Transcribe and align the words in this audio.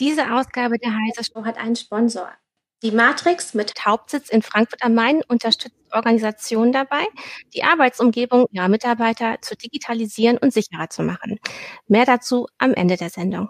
Diese 0.00 0.34
Ausgabe 0.34 0.76
der 0.78 0.92
Heise 0.92 1.22
Show 1.24 1.44
hat 1.44 1.56
einen 1.56 1.76
Sponsor. 1.76 2.28
Die 2.82 2.90
Matrix 2.90 3.54
mit 3.54 3.72
Hauptsitz 3.86 4.28
in 4.28 4.42
Frankfurt 4.42 4.82
am 4.82 4.94
Main 4.94 5.22
unterstützt 5.28 5.76
Organisationen 5.92 6.72
dabei, 6.72 7.06
die 7.54 7.62
Arbeitsumgebung 7.62 8.46
ihrer 8.50 8.68
Mitarbeiter 8.68 9.36
zu 9.40 9.56
digitalisieren 9.56 10.36
und 10.36 10.52
sicherer 10.52 10.90
zu 10.90 11.02
machen. 11.02 11.38
Mehr 11.86 12.04
dazu 12.04 12.48
am 12.58 12.74
Ende 12.74 12.96
der 12.96 13.10
Sendung. 13.10 13.48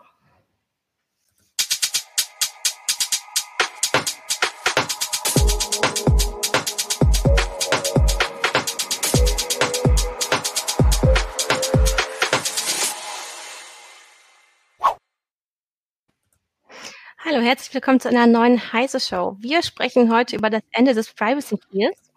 Herzlich 17.45 17.75
willkommen 17.75 18.01
zu 18.01 18.09
einer 18.09 18.27
neuen 18.27 18.73
Heise 18.73 18.99
Show. 18.99 19.37
Wir 19.39 19.63
sprechen 19.63 20.11
heute 20.11 20.35
über 20.35 20.49
das 20.49 20.63
Ende 20.73 20.95
des 20.95 21.13
Privacy 21.13 21.59
Deals. 21.71 22.11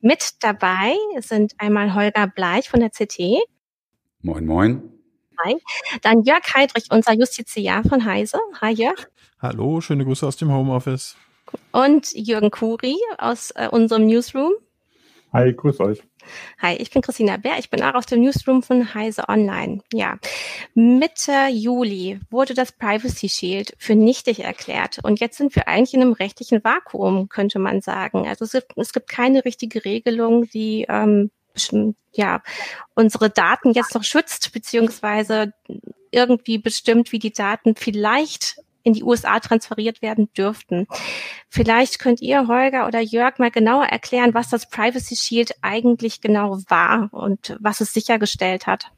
Mit 0.00 0.42
dabei 0.42 0.94
sind 1.18 1.52
einmal 1.58 1.94
Holger 1.94 2.26
Bleich 2.26 2.70
von 2.70 2.80
der 2.80 2.88
CT. 2.88 3.18
Moin, 4.22 4.46
moin. 4.46 4.82
Hi. 5.44 5.56
Dann 6.00 6.22
Jörg 6.22 6.54
Heidrich, 6.54 6.86
unser 6.90 7.12
Justiziar 7.12 7.84
von 7.84 8.06
Heise. 8.06 8.38
Hi, 8.62 8.72
Jörg. 8.72 9.08
Hallo, 9.40 9.82
schöne 9.82 10.06
Grüße 10.06 10.26
aus 10.26 10.38
dem 10.38 10.50
Homeoffice. 10.50 11.16
Und 11.72 12.10
Jürgen 12.14 12.50
Kuri 12.50 12.96
aus 13.18 13.50
äh, 13.50 13.68
unserem 13.70 14.06
Newsroom. 14.06 14.54
Hi, 15.34 15.52
grüß 15.52 15.80
euch. 15.80 16.02
Hi, 16.60 16.74
ich 16.76 16.90
bin 16.90 17.02
Christina 17.02 17.36
Bär. 17.36 17.58
Ich 17.58 17.70
bin 17.70 17.82
auch 17.82 17.94
aus 17.94 18.06
dem 18.06 18.20
Newsroom 18.20 18.62
von 18.62 18.94
Heise 18.94 19.28
Online. 19.28 19.80
Ja, 19.92 20.18
Mitte 20.74 21.48
Juli 21.50 22.20
wurde 22.30 22.54
das 22.54 22.72
Privacy 22.72 23.28
Shield 23.28 23.74
für 23.78 23.94
nichtig 23.94 24.40
erklärt. 24.40 24.98
Und 25.02 25.20
jetzt 25.20 25.38
sind 25.38 25.54
wir 25.56 25.68
eigentlich 25.68 25.94
in 25.94 26.02
einem 26.02 26.12
rechtlichen 26.12 26.62
Vakuum, 26.64 27.28
könnte 27.28 27.58
man 27.58 27.80
sagen. 27.80 28.26
Also 28.26 28.44
es 28.44 28.52
gibt, 28.52 28.76
es 28.76 28.92
gibt 28.92 29.08
keine 29.08 29.44
richtige 29.44 29.84
Regelung, 29.84 30.48
die 30.48 30.86
ähm, 30.88 31.30
ja, 32.12 32.42
unsere 32.94 33.30
Daten 33.30 33.72
jetzt 33.72 33.94
noch 33.94 34.04
schützt, 34.04 34.52
beziehungsweise 34.52 35.52
irgendwie 36.10 36.58
bestimmt, 36.58 37.12
wie 37.12 37.18
die 37.18 37.32
Daten 37.32 37.74
vielleicht 37.74 38.56
in 38.82 38.92
die 38.92 39.02
USA 39.02 39.40
transferiert 39.40 40.02
werden 40.02 40.32
dürften. 40.36 40.86
Vielleicht 41.48 41.98
könnt 41.98 42.20
ihr, 42.20 42.48
Holger 42.48 42.86
oder 42.86 43.00
Jörg, 43.00 43.38
mal 43.38 43.50
genauer 43.50 43.84
erklären, 43.84 44.34
was 44.34 44.48
das 44.48 44.68
Privacy 44.68 45.16
Shield 45.16 45.54
eigentlich 45.62 46.20
genau 46.20 46.58
war 46.68 47.08
und 47.12 47.56
was 47.60 47.80
es 47.80 47.92
sichergestellt 47.92 48.66
hat. 48.66 48.92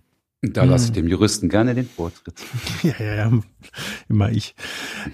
Da 0.52 0.64
lasse 0.64 0.84
ich 0.84 0.96
hm. 0.96 1.04
dem 1.04 1.08
Juristen 1.08 1.48
gerne 1.48 1.74
den 1.74 1.88
Vortritt. 1.88 2.34
Ja, 2.82 2.92
ja, 2.98 3.14
ja. 3.14 3.30
immer 4.10 4.30
ich. 4.30 4.54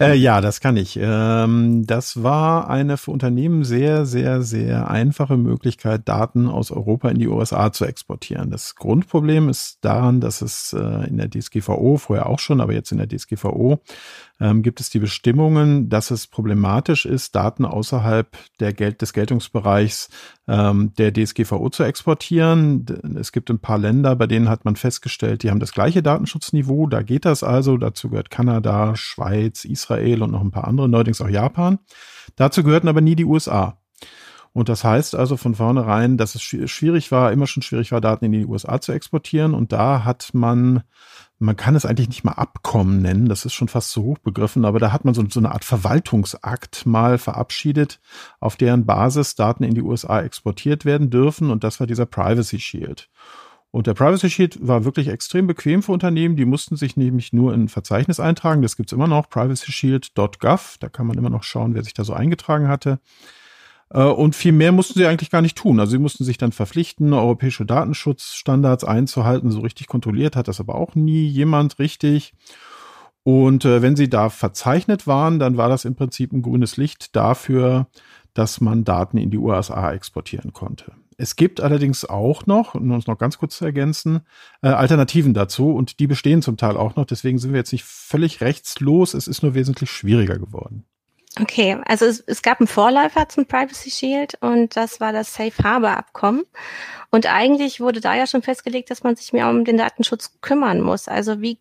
Äh, 0.01 0.17
ja, 0.17 0.41
das 0.41 0.61
kann 0.61 0.77
ich. 0.77 0.99
Ähm, 1.01 1.87
das 1.87 2.23
war 2.23 2.69
eine 2.69 2.97
für 2.97 3.13
Unternehmen 3.13 3.63
sehr, 3.63 4.07
sehr, 4.07 4.43
sehr 4.43 4.91
einfache 4.91 5.37
Möglichkeit, 5.37 6.09
Daten 6.09 6.49
aus 6.49 6.73
Europa 6.73 7.09
in 7.11 7.19
die 7.19 7.29
USA 7.29 7.73
zu 7.73 7.85
exportieren. 7.85 8.51
Das 8.51 8.75
Grundproblem 8.75 9.49
ist 9.49 9.79
daran, 9.83 10.21
dass 10.21 10.43
es 10.43 10.73
äh, 10.73 11.09
in 11.09 11.19
der 11.19 11.31
DSGVO, 11.31 11.99
vorher 11.99 12.29
auch 12.29 12.41
schon, 12.41 12.61
aber 12.61 12.73
jetzt 12.73 12.91
in 12.91 12.99
der 12.99 13.09
DSGVO, 13.09 13.81
ähm, 14.41 14.63
gibt 14.63 14.81
es 14.81 14.91
die 14.91 14.99
Bestimmungen, 14.99 15.89
dass 15.89 16.11
es 16.11 16.27
problematisch 16.27 17.05
ist, 17.05 17.35
Daten 17.35 17.65
außerhalb 17.65 18.37
der 18.59 18.73
Geld 18.73 19.03
des 19.03 19.13
Geltungsbereichs 19.13 20.09
ähm, 20.49 20.93
der 20.99 21.13
DSGVO 21.13 21.69
zu 21.71 21.83
exportieren. 21.83 22.87
Es 23.19 23.33
gibt 23.33 23.51
ein 23.51 23.59
paar 23.59 23.79
Länder, 23.79 24.17
bei 24.17 24.27
denen 24.27 24.49
hat 24.49 24.65
man 24.65 24.77
festgestellt, 24.77 25.43
die 25.43 25.51
haben 25.51 25.61
das 25.61 25.73
gleiche 25.73 26.03
Datenschutzniveau. 26.03 26.87
Da 26.87 27.03
geht 27.03 27.25
das 27.25 27.43
also. 27.43 27.77
Dazu 27.77 28.09
gehört 28.09 28.31
Kanada, 28.31 28.97
Schweiz, 28.97 29.65
Israel 29.65 30.23
und 30.23 30.33
noch 30.33 30.43
ein 30.43 30.51
paar 30.51 30.67
andere, 30.67 30.89
neuerdings 30.89 31.21
auch 31.21 31.29
Japan. 31.29 31.79
Dazu 32.37 32.65
gehörten 32.65 32.89
aber 32.89 33.01
nie 33.01 33.17
die 33.17 33.25
USA. 33.25 33.77
Und 34.53 34.69
das 34.69 34.83
heißt 34.83 35.15
also 35.15 35.37
von 35.37 35.55
vornherein, 35.55 36.17
dass 36.17 36.35
es 36.35 36.43
schwierig 36.43 37.13
war, 37.13 37.33
immer 37.33 37.47
schon 37.47 37.63
schwierig 37.63 37.93
war, 37.93 38.01
Daten 38.01 38.25
in 38.25 38.33
die 38.33 38.47
USA 38.47 38.81
zu 38.81 38.93
exportieren. 38.93 39.55
Und 39.55 39.73
da 39.73 40.05
hat 40.05 40.31
man 40.33 40.83
man 41.43 41.57
kann 41.57 41.75
es 41.75 41.87
eigentlich 41.87 42.09
nicht 42.09 42.23
mal 42.23 42.33
Abkommen 42.33 43.01
nennen, 43.01 43.27
das 43.27 43.47
ist 43.47 43.55
schon 43.55 43.69
fast 43.69 43.91
zu 43.91 44.05
hoch 44.05 44.19
begriffen, 44.19 44.67
aber 44.67 44.79
da 44.79 44.93
hat 44.93 45.07
man 45.07 45.15
so, 45.15 45.25
so 45.29 45.41
eine 45.41 45.53
Art 45.53 45.65
Verwaltungsakt 45.65 46.85
mal 46.85 47.17
verabschiedet, 47.17 47.99
auf 48.41 48.57
deren 48.57 48.85
Basis 48.85 49.37
Daten 49.37 49.65
in 49.65 49.75
die 49.75 49.81
USA 49.81 50.21
exportiert 50.21 50.85
werden 50.85 51.09
dürfen 51.09 51.51
und 51.51 51.65
das 51.65 51.81
war 51.81 51.87
dieser 51.87 52.05
Privacy 52.05 52.61
Shield. 52.61 53.09
Und 53.71 53.87
der 53.87 53.95
Privacy 53.95 54.29
Shield 54.29 54.59
war 54.61 54.85
wirklich 54.85 55.09
extrem 55.09 55.47
bequem 55.47 55.83
für 55.83 55.93
Unternehmen. 55.93 56.35
Die 56.35 56.45
mussten 56.45 56.75
sich 56.75 56.97
nämlich 56.97 57.33
nur 57.33 57.55
in 57.55 57.65
ein 57.65 57.69
Verzeichnis 57.69 58.19
eintragen. 58.19 58.63
Das 58.63 58.77
gibt's 58.77 58.93
immer 58.93 59.07
noch, 59.07 59.31
privacyshield.gov. 59.31 60.77
Da 60.81 60.89
kann 60.89 61.07
man 61.07 61.17
immer 61.17 61.31
noch 61.31 61.45
schauen, 61.45 61.75
wer 61.75 61.85
sich 61.85 61.95
da 61.95 62.03
so 62.03 62.13
eingetragen 62.13 62.67
hatte. 62.67 62.99
Äh, 63.93 64.03
und 64.05 64.35
viel 64.35 64.53
mehr 64.53 64.73
mussten 64.73 64.99
sie 64.99 65.07
eigentlich 65.07 65.31
gar 65.31 65.43
nicht 65.43 65.57
tun. 65.57 65.81
Also 65.81 65.93
sie 65.93 65.99
mussten 65.99 66.25
sich 66.25 66.39
dann 66.39 66.53
verpflichten, 66.53 67.13
europäische 67.13 67.67
Datenschutzstandards 67.67 68.85
einzuhalten. 68.85 69.51
So 69.51 69.61
richtig 69.61 69.87
kontrolliert 69.87 70.37
hat 70.37 70.49
das 70.49 70.61
aber 70.61 70.75
auch 70.75 70.95
nie 70.95 71.27
jemand 71.27 71.79
richtig. 71.79 72.35
Und 73.23 73.65
äh, 73.65 73.83
wenn 73.83 73.97
sie 73.97 74.09
da 74.09 74.31
verzeichnet 74.31 75.07
waren, 75.07 75.39
dann 75.39 75.57
war 75.57 75.69
das 75.69 75.85
im 75.85 75.95
Prinzip 75.95 76.33
ein 76.33 76.43
grünes 76.43 76.77
Licht 76.77 77.15
dafür, 77.15 77.87
dass 78.33 78.61
man 78.61 78.85
Daten 78.85 79.19
in 79.19 79.31
die 79.31 79.39
USA 79.39 79.93
exportieren 79.93 80.53
konnte. 80.53 80.93
Es 81.19 81.37
gibt 81.37 81.61
allerdings 81.61 82.07
auch 82.07 82.47
noch, 82.47 82.75
um 82.75 82.91
uns 82.93 83.07
noch 83.07 83.19
ganz 83.19 83.37
kurz 83.37 83.59
zu 83.59 83.67
ergänzen, 83.67 84.21
äh, 84.63 84.69
Alternativen 84.69 85.35
dazu 85.35 85.75
und 85.75 86.01
die 86.01 86.07
bestehen 86.07 86.41
zum 86.41 86.57
Teil 86.57 86.79
auch 86.79 86.97
noch. 86.97 87.05
Deswegen 87.05 87.39
sind 87.39 87.53
wir 87.53 87.59
jetzt 87.59 87.73
nicht 87.73 87.85
völlig 87.85 88.41
rechtslos. 88.41 89.13
Es 89.13 89.29
ist 89.29 89.43
nur 89.43 89.55
wesentlich 89.55 89.91
schwieriger 89.91 90.39
geworden. 90.39 90.87
Okay, 91.39 91.79
also 91.87 92.07
es, 92.07 92.21
es 92.27 92.43
gab 92.43 92.61
einen 92.61 92.67
Vorläufer 92.67 93.29
zum 93.29 93.47
Privacy 93.47 93.91
Shield 93.91 94.35
und 94.41 94.75
das 94.77 94.99
war 94.99 95.13
das 95.13 95.33
Safe 95.33 95.63
Harbor 95.63 95.97
Abkommen. 95.97 96.43
Und 97.11 97.27
eigentlich 97.27 97.81
wurde 97.81 98.01
da 98.01 98.15
ja 98.15 98.27
schon 98.27 98.43
festgelegt, 98.43 98.91
dass 98.91 99.05
man 99.05 99.17
sich 99.17 99.33
mehr 99.33 99.49
um 99.49 99.65
den 99.65 99.77
Datenschutz 99.77 100.33
kümmern 100.41 100.81
muss. 100.81 101.07
Also 101.07 101.41
wie 101.41 101.59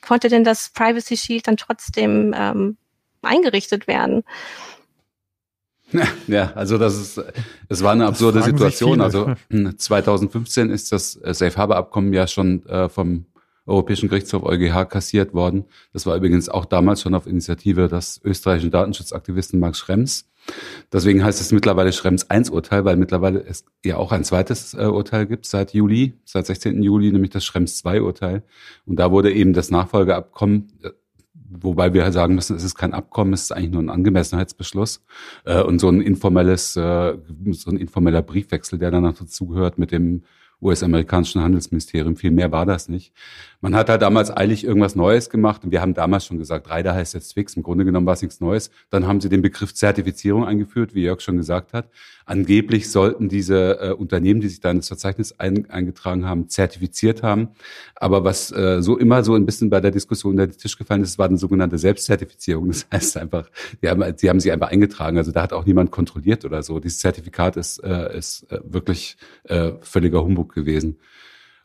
konnte 0.00 0.28
denn 0.28 0.44
das 0.44 0.70
Privacy 0.70 1.16
Shield 1.16 1.48
dann 1.48 1.56
trotzdem 1.56 2.34
ähm, 2.36 2.76
eingerichtet 3.22 3.86
werden? 3.86 4.22
Ja, 6.28 6.52
also 6.54 6.78
das 6.78 6.96
ist, 6.96 7.20
es 7.68 7.82
war 7.82 7.90
eine 7.90 8.06
absurde 8.06 8.42
Situation. 8.42 9.00
Also 9.00 9.34
2015 9.76 10.70
ist 10.70 10.92
das 10.92 11.14
Safe 11.14 11.56
Harbor 11.56 11.76
Abkommen 11.76 12.12
ja 12.12 12.28
schon 12.28 12.64
äh, 12.66 12.88
vom 12.88 13.26
Europäischen 13.70 14.08
Gerichtshof 14.08 14.42
EuGH 14.42 14.84
kassiert 14.88 15.32
worden. 15.32 15.64
Das 15.92 16.06
war 16.06 16.16
übrigens 16.16 16.48
auch 16.48 16.64
damals 16.64 17.02
schon 17.02 17.14
auf 17.14 17.26
Initiative 17.26 17.88
des 17.88 18.20
österreichischen 18.24 18.70
Datenschutzaktivisten 18.70 19.60
Max 19.60 19.78
Schrems. 19.78 20.26
Deswegen 20.92 21.22
heißt 21.22 21.40
es 21.40 21.52
mittlerweile 21.52 21.92
Schrems 21.92 22.28
1 22.28 22.50
Urteil, 22.50 22.84
weil 22.84 22.96
mittlerweile 22.96 23.44
es 23.44 23.64
ja 23.84 23.96
auch 23.96 24.12
ein 24.12 24.24
zweites 24.24 24.74
äh, 24.74 24.86
Urteil 24.86 25.26
gibt 25.26 25.46
seit 25.46 25.72
Juli, 25.72 26.14
seit 26.24 26.46
16. 26.46 26.82
Juli, 26.82 27.12
nämlich 27.12 27.30
das 27.30 27.44
Schrems 27.44 27.76
2 27.78 28.02
Urteil. 28.02 28.42
Und 28.86 28.96
da 28.96 29.10
wurde 29.10 29.32
eben 29.32 29.52
das 29.52 29.70
Nachfolgeabkommen, 29.70 30.72
äh, 30.82 30.90
wobei 31.34 31.94
wir 31.94 32.04
halt 32.04 32.14
sagen 32.14 32.34
müssen, 32.34 32.56
es 32.56 32.64
ist 32.64 32.74
kein 32.74 32.94
Abkommen, 32.94 33.32
es 33.32 33.42
ist 33.42 33.52
eigentlich 33.52 33.72
nur 33.72 33.82
ein 33.82 33.90
Angemessenheitsbeschluss 33.90 35.04
äh, 35.44 35.62
und 35.62 35.78
so 35.78 35.88
ein 35.88 36.00
informelles, 36.00 36.74
so 36.74 36.80
ein 36.82 37.76
informeller 37.76 38.22
Briefwechsel, 38.22 38.78
der 38.78 38.90
dann 38.90 39.02
dazu 39.02 39.46
gehört 39.46 39.78
mit 39.78 39.90
dem 39.90 40.22
US-amerikanischen 40.62 41.42
Handelsministerium. 41.42 42.16
Viel 42.16 42.30
mehr 42.30 42.52
war 42.52 42.66
das 42.66 42.88
nicht. 42.88 43.12
Man 43.62 43.74
hat 43.74 43.90
halt 43.90 44.00
damals 44.00 44.34
eilig 44.34 44.64
irgendwas 44.64 44.96
Neues 44.96 45.28
gemacht 45.28 45.64
und 45.64 45.70
wir 45.70 45.82
haben 45.82 45.92
damals 45.92 46.24
schon 46.24 46.38
gesagt, 46.38 46.70
Reiter 46.70 46.94
heißt 46.94 47.12
jetzt 47.12 47.34
Twix. 47.34 47.54
Im 47.54 47.62
Grunde 47.62 47.84
genommen 47.84 48.06
war 48.06 48.14
es 48.14 48.22
nichts 48.22 48.40
Neues. 48.40 48.70
Dann 48.88 49.06
haben 49.06 49.20
sie 49.20 49.28
den 49.28 49.42
Begriff 49.42 49.74
Zertifizierung 49.74 50.46
eingeführt, 50.46 50.94
wie 50.94 51.02
Jörg 51.02 51.20
schon 51.20 51.36
gesagt 51.36 51.74
hat. 51.74 51.90
Angeblich 52.24 52.90
sollten 52.90 53.28
diese 53.28 53.80
äh, 53.80 53.92
Unternehmen, 53.92 54.40
die 54.40 54.48
sich 54.48 54.60
da 54.60 54.70
in 54.70 54.78
das 54.78 54.88
Verzeichnis 54.88 55.38
ein, 55.38 55.68
eingetragen 55.68 56.26
haben, 56.26 56.48
zertifiziert 56.48 57.22
haben. 57.22 57.48
Aber 57.96 58.24
was 58.24 58.50
äh, 58.52 58.80
so 58.82 58.96
immer 58.96 59.24
so 59.24 59.34
ein 59.34 59.44
bisschen 59.44 59.68
bei 59.68 59.80
der 59.80 59.90
Diskussion 59.90 60.32
unter 60.32 60.46
den 60.46 60.56
Tisch 60.56 60.78
gefallen 60.78 61.02
ist, 61.02 61.18
war 61.18 61.26
eine 61.26 61.36
sogenannte 61.36 61.76
Selbstzertifizierung. 61.76 62.68
Das 62.68 62.86
heißt 62.92 63.16
einfach, 63.16 63.50
die 63.82 63.88
haben, 63.88 64.16
die 64.16 64.28
haben 64.28 64.40
sich 64.40 64.52
einfach 64.52 64.68
eingetragen. 64.70 65.18
Also 65.18 65.32
da 65.32 65.42
hat 65.42 65.52
auch 65.52 65.66
niemand 65.66 65.90
kontrolliert 65.90 66.44
oder 66.44 66.62
so. 66.62 66.78
Dieses 66.78 67.00
Zertifikat 67.00 67.56
ist, 67.56 67.78
äh, 67.82 68.16
ist 68.16 68.50
äh, 68.50 68.60
wirklich 68.64 69.16
äh, 69.44 69.72
völliger 69.80 70.22
Humbug 70.22 70.49
gewesen. 70.52 70.98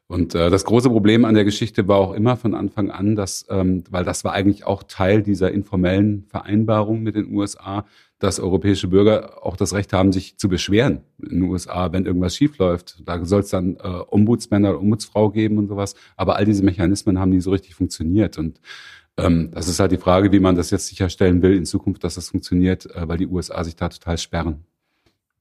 Und 0.07 0.35
äh, 0.35 0.51
das 0.51 0.65
große 0.65 0.89
Problem 0.89 1.25
an 1.25 1.33
der 1.33 1.45
Geschichte 1.45 1.87
war 1.87 1.97
auch 1.97 2.13
immer 2.13 2.37
von 2.37 2.53
Anfang 2.53 2.91
an, 2.91 3.15
dass, 3.15 3.45
ähm, 3.49 3.83
weil 3.89 4.03
das 4.03 4.23
war 4.23 4.33
eigentlich 4.33 4.63
auch 4.65 4.83
Teil 4.83 5.23
dieser 5.23 5.51
informellen 5.51 6.25
Vereinbarung 6.29 7.01
mit 7.01 7.15
den 7.15 7.33
USA, 7.33 7.85
dass 8.19 8.39
europäische 8.39 8.87
Bürger 8.87 9.43
auch 9.43 9.57
das 9.57 9.73
Recht 9.73 9.93
haben, 9.93 10.11
sich 10.11 10.37
zu 10.37 10.47
beschweren 10.47 11.01
in 11.17 11.41
den 11.41 11.41
USA, 11.43 11.91
wenn 11.91 12.05
irgendwas 12.05 12.35
schiefläuft. 12.35 13.01
Da 13.03 13.25
soll 13.25 13.41
es 13.41 13.49
dann 13.49 13.77
äh, 13.77 14.01
Ombudsmänner 14.07 14.69
oder 14.69 14.81
Ombudsfrau 14.81 15.31
geben 15.31 15.57
und 15.57 15.67
sowas. 15.69 15.95
Aber 16.17 16.35
all 16.35 16.45
diese 16.45 16.63
Mechanismen 16.63 17.19
haben 17.19 17.31
nie 17.31 17.41
so 17.41 17.49
richtig 17.49 17.73
funktioniert. 17.73 18.37
Und 18.37 18.61
ähm, 19.17 19.49
das 19.51 19.67
ist 19.67 19.79
halt 19.79 19.91
die 19.91 19.97
Frage, 19.97 20.31
wie 20.31 20.39
man 20.39 20.55
das 20.55 20.69
jetzt 20.69 20.87
sicherstellen 20.87 21.41
will 21.41 21.55
in 21.55 21.65
Zukunft, 21.65 22.03
dass 22.03 22.15
das 22.15 22.29
funktioniert, 22.29 22.85
äh, 22.95 23.07
weil 23.07 23.17
die 23.17 23.27
USA 23.27 23.63
sich 23.63 23.75
da 23.75 23.89
total 23.89 24.19
sperren. 24.19 24.65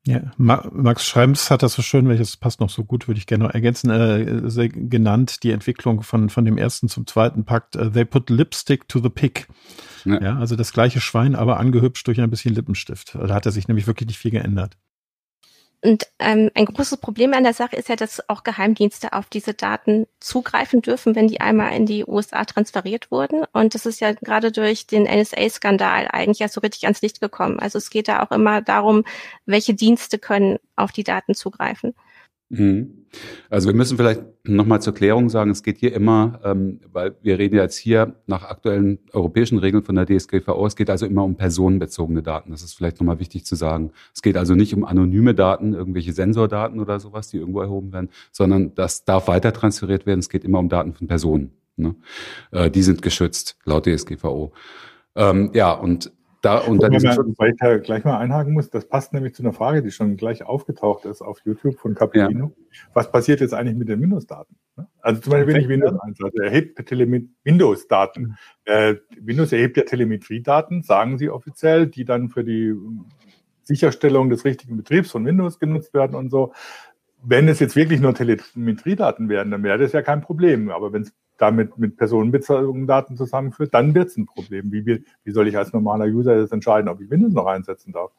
Ja, 0.06 0.20
Max 0.36 1.06
Schrems 1.06 1.50
hat 1.50 1.62
das 1.62 1.72
so 1.72 1.80
schön, 1.80 2.08
welches 2.08 2.36
passt 2.36 2.60
noch 2.60 2.68
so 2.68 2.84
gut, 2.84 3.08
würde 3.08 3.18
ich 3.18 3.26
gerne 3.26 3.44
noch 3.44 3.54
ergänzen, 3.54 3.88
äh, 3.88 4.68
genannt, 4.68 5.42
die 5.42 5.50
Entwicklung 5.50 6.02
von, 6.02 6.28
von 6.28 6.44
dem 6.44 6.58
ersten 6.58 6.90
zum 6.90 7.06
zweiten 7.06 7.46
Pakt. 7.46 7.74
Uh, 7.76 7.88
they 7.88 8.04
put 8.04 8.28
lipstick 8.28 8.86
to 8.86 9.00
the 9.00 9.08
pig. 9.08 9.46
Ja. 10.04 10.20
ja. 10.20 10.38
also 10.38 10.56
das 10.56 10.74
gleiche 10.74 11.00
Schwein, 11.00 11.34
aber 11.34 11.58
angehübscht 11.58 12.06
durch 12.06 12.20
ein 12.20 12.28
bisschen 12.28 12.54
Lippenstift. 12.54 13.14
Da 13.14 13.34
hat 13.34 13.46
er 13.46 13.52
sich 13.52 13.66
nämlich 13.66 13.86
wirklich 13.86 14.08
nicht 14.08 14.18
viel 14.18 14.30
geändert. 14.30 14.76
Und 15.84 16.08
ähm, 16.18 16.50
ein 16.54 16.64
großes 16.64 16.96
Problem 16.96 17.34
an 17.34 17.44
der 17.44 17.52
Sache 17.52 17.76
ist 17.76 17.90
ja, 17.90 17.96
dass 17.96 18.26
auch 18.30 18.42
Geheimdienste 18.42 19.12
auf 19.12 19.26
diese 19.26 19.52
Daten 19.52 20.06
zugreifen 20.18 20.80
dürfen, 20.80 21.14
wenn 21.14 21.28
die 21.28 21.42
einmal 21.42 21.74
in 21.74 21.84
die 21.84 22.06
USA 22.06 22.46
transferiert 22.46 23.10
wurden. 23.10 23.44
Und 23.52 23.74
das 23.74 23.84
ist 23.84 24.00
ja 24.00 24.12
gerade 24.12 24.50
durch 24.50 24.86
den 24.86 25.02
NSA-Skandal 25.02 26.08
eigentlich 26.10 26.38
ja 26.38 26.48
so 26.48 26.60
richtig 26.60 26.84
ans 26.84 27.02
Licht 27.02 27.20
gekommen. 27.20 27.58
Also 27.60 27.76
es 27.76 27.90
geht 27.90 28.08
da 28.08 28.22
auch 28.22 28.30
immer 28.30 28.62
darum, 28.62 29.04
welche 29.44 29.74
Dienste 29.74 30.18
können 30.18 30.58
auf 30.74 30.90
die 30.90 31.04
Daten 31.04 31.34
zugreifen. 31.34 31.94
Mhm. 32.50 33.06
Also 33.48 33.68
wir 33.68 33.74
müssen 33.74 33.96
vielleicht 33.96 34.22
nochmal 34.44 34.82
zur 34.82 34.94
Klärung 34.94 35.28
sagen, 35.28 35.50
es 35.50 35.62
geht 35.62 35.78
hier 35.78 35.92
immer, 35.92 36.40
ähm, 36.44 36.80
weil 36.92 37.14
wir 37.22 37.38
reden 37.38 37.56
jetzt 37.56 37.76
hier 37.76 38.16
nach 38.26 38.44
aktuellen 38.44 38.98
europäischen 39.12 39.58
Regeln 39.58 39.84
von 39.84 39.94
der 39.94 40.06
DSGVO, 40.06 40.66
es 40.66 40.76
geht 40.76 40.90
also 40.90 41.06
immer 41.06 41.24
um 41.24 41.36
personenbezogene 41.36 42.22
Daten. 42.22 42.50
Das 42.50 42.62
ist 42.62 42.74
vielleicht 42.74 43.00
nochmal 43.00 43.20
wichtig 43.20 43.44
zu 43.46 43.54
sagen. 43.54 43.92
Es 44.12 44.22
geht 44.22 44.36
also 44.36 44.54
nicht 44.54 44.74
um 44.74 44.84
anonyme 44.84 45.34
Daten, 45.34 45.74
irgendwelche 45.74 46.12
Sensordaten 46.12 46.80
oder 46.80 47.00
sowas, 47.00 47.28
die 47.28 47.38
irgendwo 47.38 47.60
erhoben 47.60 47.92
werden, 47.92 48.10
sondern 48.32 48.74
das 48.74 49.04
darf 49.04 49.28
weiter 49.28 49.52
transferiert 49.52 50.06
werden. 50.06 50.20
Es 50.20 50.28
geht 50.28 50.44
immer 50.44 50.58
um 50.58 50.68
Daten 50.68 50.92
von 50.92 51.06
Personen. 51.06 51.52
Ne? 51.76 51.94
Äh, 52.50 52.70
die 52.70 52.82
sind 52.82 53.02
geschützt 53.02 53.56
laut 53.64 53.86
DSGVO. 53.86 54.52
Ähm, 55.16 55.50
ja, 55.54 55.72
und 55.72 56.12
da, 56.44 56.58
und 56.58 56.82
dann 56.82 56.92
mal, 56.92 57.16
weil 57.38 57.50
ich 57.52 57.56
da 57.58 57.78
gleich 57.78 58.04
mal 58.04 58.18
einhaken 58.18 58.52
muss, 58.52 58.68
das 58.68 58.86
passt 58.86 59.12
nämlich 59.12 59.34
zu 59.34 59.42
einer 59.42 59.52
Frage, 59.52 59.82
die 59.82 59.90
schon 59.90 60.16
gleich 60.16 60.44
aufgetaucht 60.44 61.04
ist 61.04 61.22
auf 61.22 61.40
YouTube 61.44 61.78
von 61.78 61.94
Capellino. 61.94 62.52
Ja. 62.54 62.78
Was 62.92 63.10
passiert 63.10 63.40
jetzt 63.40 63.54
eigentlich 63.54 63.76
mit 63.76 63.88
den 63.88 64.00
Windows-Daten? 64.00 64.56
Ne? 64.76 64.86
Also 65.00 65.22
zum 65.22 65.32
Beispiel, 65.32 65.54
wenn 65.54 65.62
ich 65.62 65.68
Windows 65.68 65.98
einsetze, 66.00 66.42
erhebt 66.42 66.78
Windows-Daten. 67.44 68.22
Mhm. 68.22 68.36
Äh, 68.64 68.94
Windows 69.20 69.52
erhebt 69.52 69.76
ja 69.76 69.84
Telemetriedaten, 69.84 70.82
sagen 70.82 71.18
sie 71.18 71.30
offiziell, 71.30 71.86
die 71.86 72.04
dann 72.04 72.28
für 72.28 72.44
die 72.44 72.74
Sicherstellung 73.62 74.28
des 74.28 74.44
richtigen 74.44 74.76
Betriebs 74.76 75.10
von 75.10 75.24
Windows 75.24 75.58
genutzt 75.58 75.94
werden 75.94 76.14
und 76.14 76.30
so. 76.30 76.52
Wenn 77.22 77.48
es 77.48 77.58
jetzt 77.58 77.74
wirklich 77.74 78.00
nur 78.00 78.14
Telemetriedaten 78.14 79.30
wären, 79.30 79.50
dann 79.50 79.62
wäre 79.62 79.78
das 79.78 79.92
ja 79.92 80.02
kein 80.02 80.20
Problem. 80.20 80.70
Aber 80.70 80.92
wenn 80.92 81.02
es 81.02 81.14
damit 81.38 81.78
mit 81.78 81.96
personenbezogenen 81.96 82.86
Daten 82.86 83.16
zusammenführt, 83.16 83.74
dann 83.74 83.94
wird 83.94 84.08
es 84.08 84.16
ein 84.16 84.26
Problem. 84.26 84.70
Wie, 84.72 85.04
wie 85.24 85.30
soll 85.32 85.48
ich 85.48 85.56
als 85.56 85.72
normaler 85.72 86.06
User 86.06 86.38
jetzt 86.38 86.52
entscheiden, 86.52 86.88
ob 86.88 87.00
ich 87.00 87.10
Windows 87.10 87.32
noch 87.32 87.46
einsetzen 87.46 87.92
darf? 87.92 88.12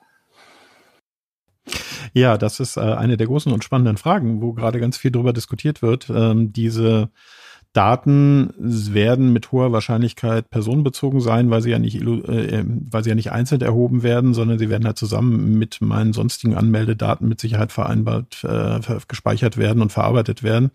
Ja, 2.13 2.37
das 2.37 2.59
ist 2.59 2.77
äh, 2.77 2.81
eine 2.81 3.17
der 3.17 3.27
großen 3.27 3.51
und 3.51 3.63
spannenden 3.63 3.97
Fragen, 3.97 4.41
wo 4.41 4.53
gerade 4.53 4.79
ganz 4.79 4.97
viel 4.97 5.11
darüber 5.11 5.33
diskutiert 5.33 5.81
wird. 5.81 6.09
Ähm, 6.09 6.53
diese 6.53 7.09
Daten 7.75 8.53
werden 8.57 9.33
mit 9.33 9.51
hoher 9.51 9.73
Wahrscheinlichkeit 9.73 10.49
personenbezogen 10.49 11.19
sein, 11.19 11.49
weil 11.49 11.61
sie 11.61 11.71
ja 11.71 11.79
nicht, 11.79 12.01
äh, 12.01 12.63
weil 12.65 13.03
sie 13.03 13.09
ja 13.09 13.15
nicht 13.15 13.33
einzeln 13.33 13.59
erhoben 13.59 14.01
werden, 14.01 14.33
sondern 14.33 14.57
sie 14.57 14.69
werden 14.69 14.85
halt 14.85 14.97
zusammen 14.97 15.57
mit 15.59 15.81
meinen 15.81 16.13
sonstigen 16.13 16.55
Anmeldedaten 16.55 17.27
mit 17.27 17.41
Sicherheit 17.41 17.73
vereinbart, 17.73 18.45
äh, 18.45 18.79
gespeichert 19.09 19.57
werden 19.57 19.81
und 19.81 19.91
verarbeitet 19.91 20.41
werden. 20.41 20.71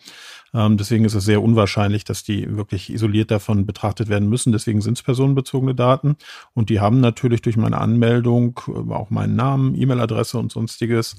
Ähm, 0.52 0.76
deswegen 0.76 1.06
ist 1.06 1.14
es 1.14 1.25
sehr 1.25 1.43
unwahrscheinlich, 1.43 2.05
dass 2.05 2.23
die 2.23 2.55
wirklich 2.55 2.93
isoliert 2.93 3.31
davon 3.31 3.64
betrachtet 3.64 4.11
werden 4.11 4.29
müssen. 4.29 4.52
Deswegen 4.52 4.82
sind 4.82 4.99
es 4.99 5.02
personenbezogene 5.02 5.75
Daten 5.75 6.17
und 6.52 6.69
die 6.69 6.81
haben 6.81 7.00
natürlich 7.00 7.41
durch 7.41 7.56
meine 7.56 7.79
Anmeldung 7.79 8.61
äh, 8.69 8.93
auch 8.93 9.08
meinen 9.08 9.37
Namen, 9.37 9.75
E-Mail-Adresse 9.75 10.37
und 10.37 10.52
sonstiges 10.52 11.17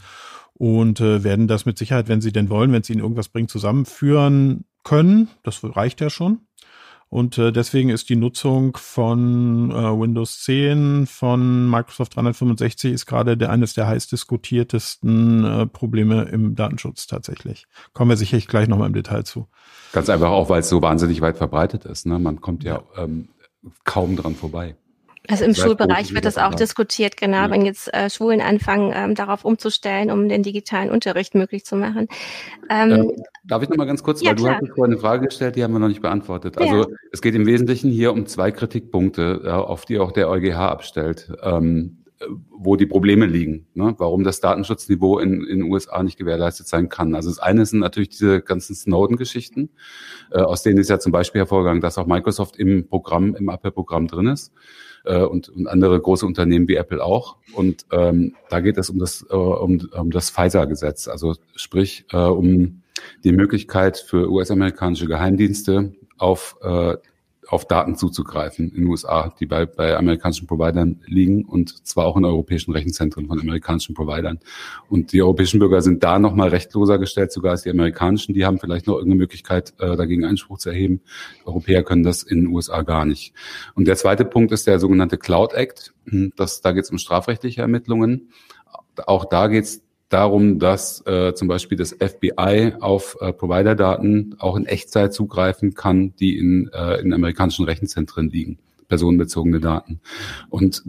und 0.54 1.02
äh, 1.02 1.24
werden 1.24 1.48
das 1.48 1.66
mit 1.66 1.80
Sicherheit, 1.80 2.08
wenn 2.08 2.22
sie 2.22 2.32
denn 2.32 2.50
wollen, 2.50 2.72
wenn 2.72 2.82
es 2.82 2.90
ihnen 2.92 3.00
irgendwas 3.00 3.30
bringt, 3.30 3.50
zusammenführen 3.50 4.66
können. 4.84 5.30
Das 5.44 5.60
reicht 5.64 6.02
ja 6.02 6.10
schon. 6.10 6.42
Und 7.12 7.38
äh, 7.38 7.52
deswegen 7.52 7.90
ist 7.90 8.08
die 8.08 8.16
Nutzung 8.16 8.78
von 8.78 9.70
äh, 9.70 9.74
Windows 9.74 10.44
10 10.44 11.08
von 11.08 11.70
Microsoft 11.70 12.16
365 12.16 12.94
ist 12.94 13.06
gerade 13.06 13.36
der, 13.36 13.50
eines 13.50 13.74
der 13.74 13.86
heiß 13.86 14.08
diskutiertesten 14.08 15.44
äh, 15.44 15.66
Probleme 15.66 16.24
im 16.32 16.56
Datenschutz 16.56 17.08
tatsächlich. 17.08 17.68
Kommen 17.92 18.12
wir 18.12 18.16
sicherlich 18.16 18.48
gleich 18.48 18.70
nochmal 18.70 18.88
im 18.88 18.94
Detail 18.94 19.26
zu. 19.26 19.48
Ganz 19.92 20.10
einfach 20.10 20.30
auch, 20.30 20.48
weil 20.48 20.62
es 20.62 20.70
so 20.70 20.82
wahnsinnig 20.82 21.20
weit 21.20 21.36
verbreitet 21.36 21.84
ist. 21.84 22.06
Ne? 22.06 22.18
Man 22.18 22.40
kommt 22.40 22.64
ja, 22.64 22.82
ja. 22.96 23.04
Ähm, 23.04 23.28
kaum 23.84 24.16
dran 24.16 24.36
vorbei. 24.36 24.78
Also 25.28 25.46
im 25.46 25.54
Schulbereich 25.54 26.14
wird 26.14 26.26
das 26.26 26.38
auch 26.38 26.56
diskutiert, 26.56 27.16
genau, 27.16 27.44
ja. 27.44 27.52
wenn 27.52 27.64
jetzt 27.64 27.94
äh, 27.94 28.10
Schulen 28.10 28.42
anfangen, 28.42 28.92
ähm, 28.96 29.16
darauf 29.16 29.46
umzustellen, 29.46 30.10
um 30.10 30.28
den 30.28 30.42
digitalen 30.42 30.90
Unterricht 30.90 31.36
möglich 31.36 31.64
zu 31.64 31.76
machen. 31.76 32.08
Ähm, 32.70 32.92
äh, 32.92 33.22
darf 33.44 33.62
ich 33.62 33.70
noch 33.70 33.78
mal 33.78 33.86
ganz 33.86 34.02
kurz, 34.02 34.22
ja, 34.22 34.32
weil 34.32 34.36
klar. 34.36 34.60
du 34.60 34.68
hast 34.68 34.76
vorhin 34.76 34.94
eine 34.94 35.02
Frage 35.02 35.28
gestellt, 35.28 35.56
die 35.56 35.64
haben 35.64 35.74
wir 35.74 35.80
noch 35.80 35.90
nicht 35.90 36.02
beantwortet. 36.02 36.58
Also 36.58 36.82
ja. 36.82 36.88
es 37.12 37.22
geht 37.22 37.36
im 37.36 37.46
Wesentlichen 37.46 37.92
hier 37.92 38.14
um 38.14 38.26
zwei 38.26 38.52
Kritikpunkte, 38.52 39.42
auf 39.54 39.86
die 39.86 40.00
auch 40.00 40.12
der 40.12 40.28
EuGH 40.30 40.58
abstellt. 40.58 41.32
Ähm, 41.44 42.01
wo 42.50 42.76
die 42.76 42.86
Probleme 42.86 43.26
liegen, 43.26 43.68
ne? 43.74 43.96
warum 43.98 44.24
das 44.24 44.40
Datenschutzniveau 44.40 45.20
in, 45.20 45.44
in 45.44 45.60
den 45.60 45.72
USA 45.72 46.04
nicht 46.04 46.18
gewährleistet 46.18 46.68
sein 46.68 46.90
kann. 46.90 47.16
Also 47.16 47.30
das 47.30 47.40
eine 47.40 47.66
sind 47.66 47.80
natürlich 47.80 48.10
diese 48.10 48.42
ganzen 48.42 48.76
Snowden-Geschichten, 48.76 49.70
äh, 50.32 50.40
aus 50.40 50.64
denen 50.64 50.80
ist 50.80 50.90
ja 50.90 51.00
zum 51.00 51.12
Beispiel 51.12 51.40
hervorgegangen, 51.40 51.82
dass 51.82 51.98
auch 51.98 52.06
Microsoft 52.06 52.58
im 52.58 52.88
Programm, 52.88 53.36
im 53.36 53.50
Apple-Programm 53.50 54.08
drin 54.08 54.28
ist 54.28 54.54
äh, 55.06 55.22
und, 55.22 55.50
und 55.50 55.68
andere 55.68 56.00
große 56.00 56.26
Unternehmen 56.26 56.68
wie 56.68 56.76
Apple 56.76 57.04
auch. 57.04 57.38
Und 57.54 57.86
ähm, 57.92 58.36
da 58.50 58.60
geht 58.60 58.78
es 58.78 58.90
um 58.90 59.00
das, 59.00 59.26
äh, 59.30 59.36
um, 59.36 59.90
um 59.92 60.12
das 60.12 60.30
Pfizer-Gesetz, 60.30 61.08
also 61.08 61.36
sprich 61.56 62.06
äh, 62.12 62.18
um 62.18 62.84
die 63.24 63.32
Möglichkeit 63.32 63.98
für 63.98 64.30
US-amerikanische 64.30 65.08
Geheimdienste 65.08 65.94
auf 66.18 66.58
äh, 66.62 66.98
auf 67.52 67.66
Daten 67.66 67.98
zuzugreifen 67.98 68.70
in 68.70 68.76
den 68.76 68.88
USA, 68.88 69.34
die 69.38 69.46
bei, 69.46 69.66
bei 69.66 69.98
amerikanischen 69.98 70.48
Providern 70.48 71.02
liegen 71.06 71.44
und 71.44 71.86
zwar 71.86 72.06
auch 72.06 72.16
in 72.16 72.24
europäischen 72.24 72.72
Rechenzentren 72.72 73.28
von 73.28 73.42
amerikanischen 73.42 73.94
Providern. 73.94 74.40
Und 74.88 75.12
die 75.12 75.22
europäischen 75.22 75.60
Bürger 75.60 75.82
sind 75.82 76.02
da 76.02 76.18
nochmal 76.18 76.48
rechtloser 76.48 76.98
gestellt, 76.98 77.34
sogar 77.34 77.52
als 77.52 77.64
die 77.64 77.70
amerikanischen. 77.70 78.34
Die 78.34 78.46
haben 78.46 78.58
vielleicht 78.58 78.88
noch 78.88 78.94
irgendeine 78.94 79.20
Möglichkeit, 79.20 79.74
äh, 79.80 79.98
dagegen 79.98 80.24
Einspruch 80.24 80.60
zu 80.60 80.70
erheben. 80.70 81.02
Europäer 81.44 81.84
können 81.84 82.04
das 82.04 82.24
in 82.24 82.46
den 82.46 82.48
USA 82.48 82.84
gar 82.84 83.04
nicht. 83.04 83.34
Und 83.76 83.86
der 83.86 83.98
zweite 83.98 84.24
Punkt 84.24 84.54
ist 84.54 84.66
der 84.66 84.80
sogenannte 84.80 85.18
Cloud 85.18 85.54
Act. 85.54 85.94
Das, 86.38 86.62
da 86.62 86.72
geht 86.72 86.86
es 86.86 86.90
um 86.90 87.00
strafrechtliche 87.00 87.62
Ermittlungen. 87.62 88.30
Auch 89.06 89.26
da 89.26 89.48
geht 89.48 89.66
es 89.66 89.84
darum, 90.12 90.60
dass 90.60 91.06
äh, 91.08 91.34
zum 91.34 91.48
Beispiel 91.48 91.78
das 91.78 91.94
FBI 91.94 92.74
auf 92.80 93.18
äh, 93.22 93.34
Provider-Daten 93.34 94.36
auch 94.40 94.56
in 94.56 94.66
Echtzeit 94.66 95.14
zugreifen 95.14 95.74
kann, 95.74 96.14
die 96.18 96.38
in, 96.38 96.70
äh, 96.74 97.00
in 97.02 97.14
amerikanischen 97.14 97.66
Rechenzentren 97.66 98.30
liegen, 98.30 98.60
personenbezogene 98.88 99.60
Daten. 99.60 100.02
Und 100.50 100.84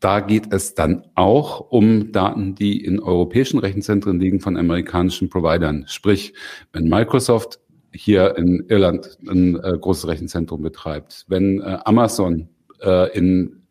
da 0.00 0.20
geht 0.20 0.52
es 0.52 0.74
dann 0.74 1.06
auch 1.14 1.70
um 1.70 2.12
Daten, 2.12 2.54
die 2.54 2.84
in 2.84 3.00
europäischen 3.00 3.58
Rechenzentren 3.58 4.20
liegen 4.20 4.40
von 4.40 4.58
amerikanischen 4.58 5.30
Providern. 5.30 5.84
Sprich, 5.86 6.34
wenn 6.74 6.88
Microsoft 6.88 7.58
hier 7.90 8.36
in 8.36 8.66
Irland 8.68 9.16
ein 9.26 9.56
äh, 9.56 9.78
großes 9.80 10.06
Rechenzentrum 10.06 10.60
betreibt, 10.60 11.24
wenn 11.28 11.62
äh, 11.62 11.78
Amazon 11.84 12.48
äh, 12.82 13.16
in 13.16 13.63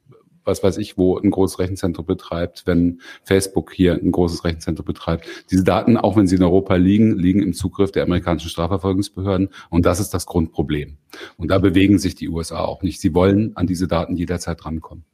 was 0.45 0.63
weiß 0.63 0.77
ich, 0.77 0.97
wo 0.97 1.17
ein 1.17 1.31
großes 1.31 1.59
Rechenzentrum 1.59 2.05
betreibt, 2.05 2.63
wenn 2.65 3.01
Facebook 3.23 3.71
hier 3.73 3.93
ein 3.93 4.11
großes 4.11 4.43
Rechenzentrum 4.43 4.85
betreibt. 4.85 5.25
Diese 5.51 5.63
Daten, 5.63 5.97
auch 5.97 6.15
wenn 6.15 6.27
sie 6.27 6.35
in 6.35 6.43
Europa 6.43 6.75
liegen, 6.75 7.17
liegen 7.17 7.41
im 7.41 7.53
Zugriff 7.53 7.91
der 7.91 8.03
amerikanischen 8.03 8.49
Strafverfolgungsbehörden. 8.49 9.49
Und 9.69 9.85
das 9.85 9.99
ist 9.99 10.13
das 10.13 10.25
Grundproblem. 10.25 10.97
Und 11.37 11.49
da 11.49 11.59
bewegen 11.59 11.99
sich 11.99 12.15
die 12.15 12.29
USA 12.29 12.59
auch 12.59 12.81
nicht. 12.83 12.99
Sie 12.99 13.13
wollen 13.13 13.55
an 13.55 13.67
diese 13.67 13.87
Daten 13.87 14.15
jederzeit 14.15 14.65
rankommen. 14.65 15.05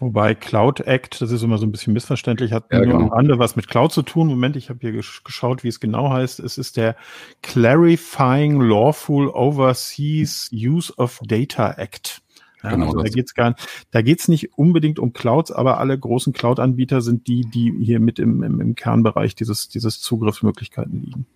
Wobei 0.00 0.36
Cloud 0.36 0.80
Act, 0.80 1.20
das 1.20 1.32
ist 1.32 1.42
immer 1.42 1.58
so 1.58 1.66
ein 1.66 1.72
bisschen 1.72 1.92
missverständlich, 1.92 2.52
hat 2.52 2.66
ja, 2.70 2.78
nur 2.78 2.86
genau. 2.86 2.98
am 3.00 3.08
Rande 3.08 3.38
was 3.40 3.56
mit 3.56 3.66
Cloud 3.66 3.92
zu 3.92 4.02
tun. 4.02 4.28
Moment, 4.28 4.54
ich 4.54 4.70
habe 4.70 4.78
hier 4.80 4.92
geschaut, 4.92 5.64
wie 5.64 5.68
es 5.68 5.80
genau 5.80 6.10
heißt. 6.10 6.38
Es 6.38 6.56
ist 6.56 6.76
der 6.76 6.94
Clarifying 7.42 8.60
Lawful 8.60 9.28
Overseas 9.28 10.50
Use 10.52 10.92
of 10.96 11.18
Data 11.24 11.72
Act. 11.72 12.22
Ja, 12.62 12.70
genau 12.70 12.86
also 12.86 13.02
da 13.02 13.08
geht's 13.08 13.34
gar 13.34 13.54
da 13.90 14.02
geht's 14.02 14.28
nicht 14.28 14.58
unbedingt 14.58 14.98
um 14.98 15.12
Clouds, 15.12 15.52
aber 15.52 15.78
alle 15.78 15.98
großen 15.98 16.32
Cloud-Anbieter 16.32 17.00
sind 17.00 17.28
die, 17.28 17.42
die 17.42 17.72
hier 17.80 18.00
mit 18.00 18.18
im, 18.18 18.42
im, 18.42 18.60
im 18.60 18.74
Kernbereich 18.74 19.34
dieses, 19.34 19.68
dieses 19.68 20.00
Zugriffsmöglichkeiten 20.00 21.02
liegen. 21.02 21.26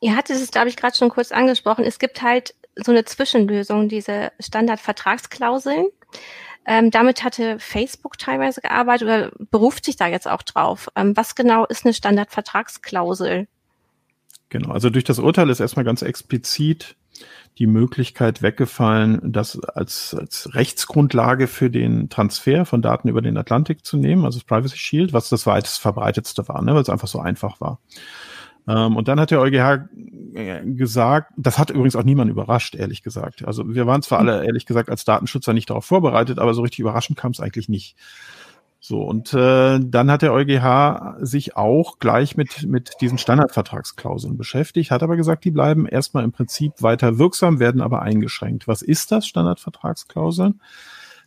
Ihr 0.00 0.16
hattet 0.16 0.36
es, 0.36 0.50
glaube 0.50 0.68
ich, 0.68 0.76
gerade 0.76 0.94
schon 0.94 1.08
kurz 1.08 1.32
angesprochen. 1.32 1.84
Es 1.84 1.98
gibt 1.98 2.20
halt 2.20 2.54
so 2.76 2.92
eine 2.92 3.04
Zwischenlösung, 3.04 3.88
diese 3.88 4.32
Standardvertragsklauseln. 4.38 5.86
Ähm, 6.66 6.90
damit 6.90 7.24
hatte 7.24 7.58
Facebook 7.58 8.18
teilweise 8.18 8.60
gearbeitet 8.60 9.06
oder 9.06 9.32
beruft 9.50 9.84
sich 9.84 9.96
da 9.96 10.06
jetzt 10.06 10.28
auch 10.28 10.42
drauf. 10.42 10.88
Ähm, 10.96 11.16
was 11.16 11.34
genau 11.34 11.64
ist 11.66 11.84
eine 11.84 11.94
Standardvertragsklausel? 11.94 13.46
Genau, 14.48 14.72
also 14.72 14.90
durch 14.90 15.04
das 15.04 15.18
Urteil 15.18 15.50
ist 15.50 15.60
erstmal 15.60 15.84
ganz 15.84 16.02
explizit 16.02 16.96
die 17.58 17.66
Möglichkeit 17.66 18.42
weggefallen, 18.42 19.20
das 19.32 19.60
als, 19.60 20.14
als 20.14 20.54
Rechtsgrundlage 20.54 21.46
für 21.46 21.70
den 21.70 22.08
Transfer 22.08 22.64
von 22.64 22.82
Daten 22.82 23.08
über 23.08 23.22
den 23.22 23.36
Atlantik 23.36 23.84
zu 23.84 23.96
nehmen, 23.96 24.24
also 24.24 24.38
das 24.38 24.46
Privacy 24.46 24.76
Shield, 24.76 25.12
was 25.12 25.28
das 25.28 25.46
weitest 25.46 25.80
verbreitetste 25.80 26.48
war, 26.48 26.62
ne, 26.62 26.74
weil 26.74 26.82
es 26.82 26.88
einfach 26.88 27.08
so 27.08 27.20
einfach 27.20 27.60
war. 27.60 27.78
Ähm, 28.66 28.96
und 28.96 29.08
dann 29.08 29.20
hat 29.20 29.30
der 29.30 29.40
EuGH 29.40 29.88
äh, 30.34 30.62
gesagt, 30.64 31.32
das 31.36 31.58
hat 31.58 31.70
übrigens 31.70 31.96
auch 31.96 32.02
niemand 32.02 32.30
überrascht, 32.30 32.74
ehrlich 32.74 33.02
gesagt. 33.02 33.44
Also 33.44 33.74
wir 33.74 33.86
waren 33.86 34.02
zwar 34.02 34.18
alle, 34.18 34.44
ehrlich 34.44 34.66
gesagt, 34.66 34.88
als 34.88 35.04
Datenschützer 35.04 35.52
nicht 35.52 35.70
darauf 35.70 35.84
vorbereitet, 35.84 36.38
aber 36.38 36.54
so 36.54 36.62
richtig 36.62 36.80
überraschend 36.80 37.18
kam 37.18 37.32
es 37.32 37.40
eigentlich 37.40 37.68
nicht. 37.68 37.96
So, 38.86 39.00
und 39.00 39.32
äh, 39.32 39.80
dann 39.80 40.10
hat 40.10 40.20
der 40.20 40.34
EuGH 40.34 41.16
sich 41.24 41.56
auch 41.56 41.98
gleich 42.00 42.36
mit, 42.36 42.66
mit 42.66 42.96
diesen 43.00 43.16
Standardvertragsklauseln 43.16 44.36
beschäftigt, 44.36 44.90
hat 44.90 45.02
aber 45.02 45.16
gesagt, 45.16 45.46
die 45.46 45.50
bleiben 45.50 45.86
erstmal 45.86 46.22
im 46.22 46.32
Prinzip 46.32 46.82
weiter 46.82 47.16
wirksam, 47.16 47.60
werden 47.60 47.80
aber 47.80 48.02
eingeschränkt. 48.02 48.68
Was 48.68 48.82
ist 48.82 49.10
das, 49.10 49.26
Standardvertragsklauseln? 49.26 50.60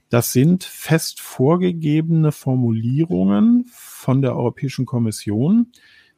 Das 0.09 0.33
sind 0.33 0.65
fest 0.65 1.19
vorgegebene 1.19 2.31
Formulierungen 2.31 3.65
von 3.71 4.21
der 4.21 4.35
Europäischen 4.35 4.85
Kommission, 4.85 5.71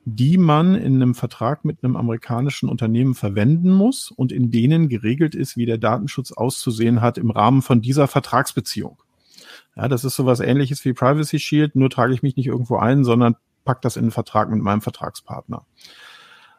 die 0.03 0.37
man 0.37 0.75
in 0.75 0.95
einem 0.95 1.15
Vertrag 1.15 1.63
mit 1.63 1.85
einem 1.85 1.95
amerikanischen 1.95 2.67
Unternehmen 2.67 3.15
verwenden 3.15 3.71
muss 3.71 4.11
und 4.11 4.33
in 4.33 4.51
denen 4.51 4.89
geregelt 4.89 5.35
ist, 5.35 5.55
wie 5.55 5.65
der 5.65 5.77
Datenschutz 5.77 6.33
auszusehen 6.33 6.99
hat 6.99 7.17
im 7.17 7.31
Rahmen 7.31 7.61
von 7.61 7.79
dieser 7.79 8.09
Vertragsbeziehung. 8.09 8.97
Ja, 9.79 9.87
das 9.87 10.03
ist 10.03 10.17
sowas 10.17 10.41
ähnliches 10.41 10.83
wie 10.83 10.91
Privacy 10.91 11.39
Shield, 11.39 11.73
nur 11.77 11.89
trage 11.89 12.13
ich 12.13 12.21
mich 12.21 12.35
nicht 12.35 12.47
irgendwo 12.47 12.77
ein, 12.77 13.05
sondern 13.05 13.37
pack 13.63 13.81
das 13.81 13.95
in 13.95 14.03
einen 14.03 14.11
Vertrag 14.11 14.49
mit 14.49 14.61
meinem 14.61 14.81
Vertragspartner. 14.81 15.65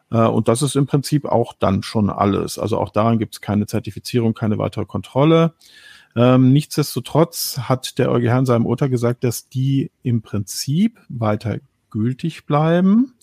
Äh, 0.09 0.25
und 0.25 0.47
das 0.47 0.63
ist 0.63 0.75
im 0.75 0.87
Prinzip 0.87 1.25
auch 1.25 1.53
dann 1.53 1.83
schon 1.83 2.09
alles. 2.09 2.57
Also 2.57 2.79
auch 2.79 2.89
daran 2.89 3.19
gibt 3.19 3.35
es 3.35 3.41
keine 3.41 3.67
Zertifizierung, 3.67 4.33
keine 4.33 4.57
weitere 4.57 4.85
Kontrolle. 4.85 5.53
Ähm, 6.15 6.51
nichtsdestotrotz 6.51 7.59
hat 7.59 7.99
der 7.99 8.09
EuGH 8.09 8.39
in 8.39 8.45
seinem 8.47 8.65
Urteil 8.65 8.89
gesagt, 8.89 9.23
dass 9.23 9.49
die 9.49 9.91
im 10.01 10.23
Prinzip 10.23 10.99
weiter 11.07 11.59
gültig 11.91 12.47
bleiben, 12.47 13.13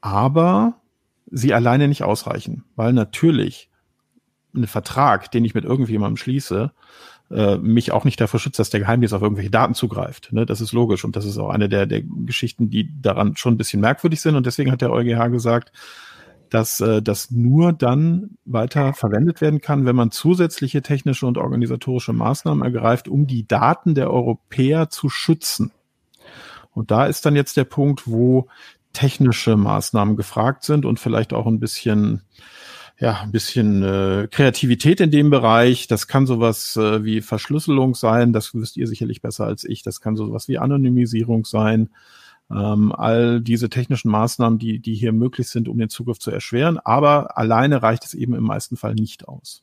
aber 0.00 0.80
sie 1.26 1.54
alleine 1.54 1.88
nicht 1.88 2.04
ausreichen, 2.04 2.64
weil 2.76 2.92
natürlich 2.92 3.68
ein 4.54 4.68
Vertrag, 4.68 5.32
den 5.32 5.44
ich 5.44 5.54
mit 5.54 5.64
irgendjemandem 5.64 6.18
schließe, 6.18 6.72
äh, 7.30 7.58
mich 7.58 7.92
auch 7.92 8.04
nicht 8.04 8.20
davor 8.20 8.40
schützt, 8.40 8.58
dass 8.58 8.70
der 8.70 8.80
Geheimdienst 8.80 9.14
auf 9.14 9.22
irgendwelche 9.22 9.50
Daten 9.50 9.74
zugreift. 9.74 10.32
Ne? 10.32 10.46
Das 10.46 10.60
ist 10.60 10.72
logisch 10.72 11.04
und 11.04 11.16
das 11.16 11.24
ist 11.24 11.38
auch 11.38 11.50
eine 11.50 11.68
der, 11.68 11.86
der 11.86 12.02
Geschichten, 12.02 12.70
die 12.70 12.90
daran 13.02 13.36
schon 13.36 13.54
ein 13.54 13.58
bisschen 13.58 13.80
merkwürdig 13.80 14.20
sind 14.20 14.34
und 14.34 14.46
deswegen 14.46 14.72
hat 14.72 14.80
der 14.80 14.92
EuGH 14.92 15.30
gesagt, 15.30 15.72
dass 16.50 16.80
äh, 16.80 17.02
das 17.02 17.30
nur 17.30 17.72
dann 17.72 18.38
weiter 18.44 18.94
verwendet 18.94 19.40
werden 19.40 19.60
kann, 19.60 19.84
wenn 19.84 19.96
man 19.96 20.10
zusätzliche 20.10 20.82
technische 20.82 21.26
und 21.26 21.38
organisatorische 21.38 22.12
Maßnahmen 22.12 22.64
ergreift, 22.64 23.08
um 23.08 23.26
die 23.26 23.46
Daten 23.46 23.94
der 23.94 24.10
Europäer 24.10 24.88
zu 24.88 25.08
schützen. 25.08 25.72
Und 26.72 26.90
da 26.90 27.06
ist 27.06 27.26
dann 27.26 27.36
jetzt 27.36 27.56
der 27.56 27.64
Punkt, 27.64 28.06
wo 28.06 28.48
technische 28.92 29.56
Maßnahmen 29.56 30.16
gefragt 30.16 30.64
sind 30.64 30.86
und 30.86 30.98
vielleicht 30.98 31.32
auch 31.32 31.46
ein 31.46 31.60
bisschen 31.60 32.22
ja, 33.00 33.20
ein 33.22 33.30
bisschen 33.30 33.82
äh, 33.82 34.28
Kreativität 34.30 35.00
in 35.00 35.10
dem 35.10 35.30
Bereich. 35.30 35.86
Das 35.86 36.08
kann 36.08 36.26
sowas 36.26 36.76
äh, 36.76 37.04
wie 37.04 37.20
Verschlüsselung 37.20 37.94
sein, 37.94 38.32
das 38.32 38.54
wisst 38.54 38.76
ihr 38.76 38.88
sicherlich 38.88 39.22
besser 39.22 39.44
als 39.44 39.64
ich. 39.64 39.82
Das 39.82 40.00
kann 40.00 40.16
sowas 40.16 40.48
wie 40.48 40.58
Anonymisierung 40.58 41.44
sein. 41.44 41.90
Ähm, 42.50 42.92
all 42.92 43.40
diese 43.40 43.68
technischen 43.68 44.10
Maßnahmen, 44.10 44.58
die, 44.58 44.80
die 44.80 44.94
hier 44.94 45.12
möglich 45.12 45.48
sind, 45.48 45.68
um 45.68 45.78
den 45.78 45.90
Zugriff 45.90 46.18
zu 46.18 46.30
erschweren. 46.30 46.78
Aber 46.78 47.36
alleine 47.38 47.82
reicht 47.82 48.04
es 48.04 48.14
eben 48.14 48.34
im 48.34 48.44
meisten 48.44 48.76
Fall 48.76 48.94
nicht 48.94 49.28
aus. 49.28 49.62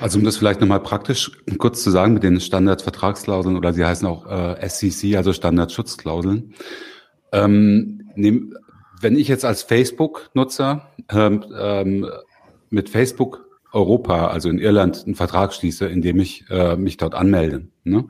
Also 0.00 0.18
um 0.18 0.24
das 0.24 0.36
vielleicht 0.36 0.60
nochmal 0.60 0.80
praktisch 0.80 1.30
kurz 1.58 1.82
zu 1.82 1.90
sagen 1.90 2.14
mit 2.14 2.22
den 2.22 2.40
Standardvertragsklauseln 2.40 3.56
oder 3.56 3.72
sie 3.72 3.84
heißen 3.84 4.06
auch 4.06 4.26
äh, 4.26 4.68
SCC, 4.68 5.16
also 5.16 5.32
Standardschutzklauseln. 5.32 6.54
Ähm, 7.32 8.10
nehm, 8.16 8.56
wenn 9.00 9.16
ich 9.16 9.28
jetzt 9.28 9.44
als 9.44 9.62
Facebook-Nutzer 9.62 10.88
ähm, 11.10 11.44
ähm, 11.58 12.06
mit 12.72 12.88
Facebook 12.88 13.48
Europa, 13.72 14.28
also 14.28 14.48
in 14.48 14.58
Irland, 14.58 15.04
einen 15.04 15.14
Vertrag 15.14 15.54
schließe, 15.54 15.86
in 15.86 16.02
dem 16.02 16.20
ich 16.20 16.44
äh, 16.50 16.76
mich 16.76 16.96
dort 16.96 17.14
anmelde. 17.14 17.68
Ne? 17.84 18.06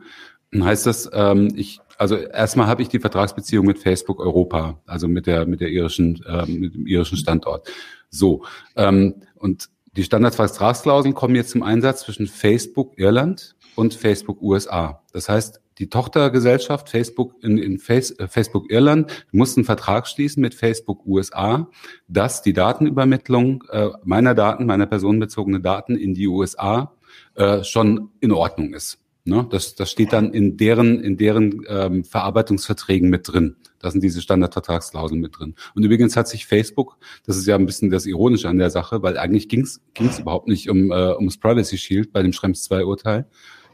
Dann 0.51 0.65
heißt 0.65 0.87
das, 0.87 1.11
ähm, 1.13 1.53
ich, 1.57 1.81
also 1.99 2.17
erstmal 2.17 2.67
habe 2.67 2.83
ich 2.83 2.89
die 2.89 2.99
Vertragsbeziehung 2.99 3.67
mit 3.67 3.79
Facebook 3.79 4.21
Europa, 4.21 4.81
also 4.87 5.09
mit 5.09 5.27
der 5.27 5.47
mit 5.47 5.61
der 5.61 5.69
irischen, 5.69 6.23
äh, 6.27 6.47
mit 6.47 6.75
dem 6.75 6.87
irischen 6.87 7.17
Standort. 7.17 7.71
So 8.11 8.45
ähm, 8.77 9.23
und 9.37 9.69
die 9.95 10.05
Standardvertragsklauseln 10.05 11.15
kommen 11.15 11.35
jetzt 11.35 11.51
zum 11.51 11.63
Einsatz 11.63 12.03
zwischen 12.03 12.27
Facebook 12.27 12.99
Irland 12.99 13.55
und 13.77 13.95
Facebook 13.95 14.43
USA. 14.43 15.03
Das 15.13 15.29
heißt, 15.29 15.62
die 15.79 15.89
Tochtergesellschaft 15.89 16.89
Facebook 16.89 17.35
in, 17.43 17.59
in 17.59 17.79
Face, 17.79 18.11
äh, 18.13 18.29
Facebook 18.29 18.71
Irland 18.71 19.27
muss 19.33 19.57
einen 19.57 19.65
Vertrag 19.65 20.07
schließen 20.07 20.41
mit 20.41 20.55
Facebook 20.55 21.07
USA, 21.07 21.69
dass 22.09 22.43
die 22.43 22.53
Datenübermittlung 22.53 23.65
äh, 23.71 23.91
meiner 24.05 24.35
Daten, 24.35 24.67
meiner 24.67 24.87
personenbezogenen 24.87 25.63
Daten 25.63 25.97
in 25.97 26.15
die 26.15 26.29
USA 26.29 26.95
äh, 27.35 27.65
schon 27.65 28.11
in 28.21 28.33
Ordnung 28.33 28.75
ist. 28.75 28.99
Ne? 29.25 29.47
Das, 29.51 29.77
das 29.77 29.91
steht 29.91 30.13
dann 30.13 30.33
in 30.33 30.57
deren, 30.57 31.01
in 31.01 31.17
deren 31.17 31.63
ähm, 31.69 32.05
Verarbeitungsverträgen 32.05 33.09
mit 33.09 33.33
drin. 33.33 33.57
Da 33.79 33.91
sind 33.91 34.03
diese 34.03 34.21
Standardvertragsklauseln 34.21 35.21
mit 35.21 35.39
drin. 35.39 35.55
Und 35.75 35.85
übrigens 35.85 36.17
hat 36.17 36.29
sich 36.29 36.47
Facebook, 36.47 36.99
das 37.25 37.37
ist 37.37 37.47
ja 37.47 37.57
ein 37.57 37.67
bisschen 37.67 37.91
das 37.91 38.07
Ironische 38.07 38.49
an 38.49 38.59
der 38.59 38.71
Sache, 38.71 39.03
weil 39.03 39.19
eigentlich 39.19 39.49
ging 39.49 39.63
es 39.63 40.19
überhaupt 40.19 40.49
nicht 40.49 40.69
um, 40.71 40.91
äh, 40.91 41.15
ums 41.15 41.39
Privacy 41.39 41.79
Shield 41.79 42.13
bei 42.13 42.23
dem 42.23 42.33
Schrems 42.33 42.65
2 42.65 42.85
Urteil, 42.85 43.27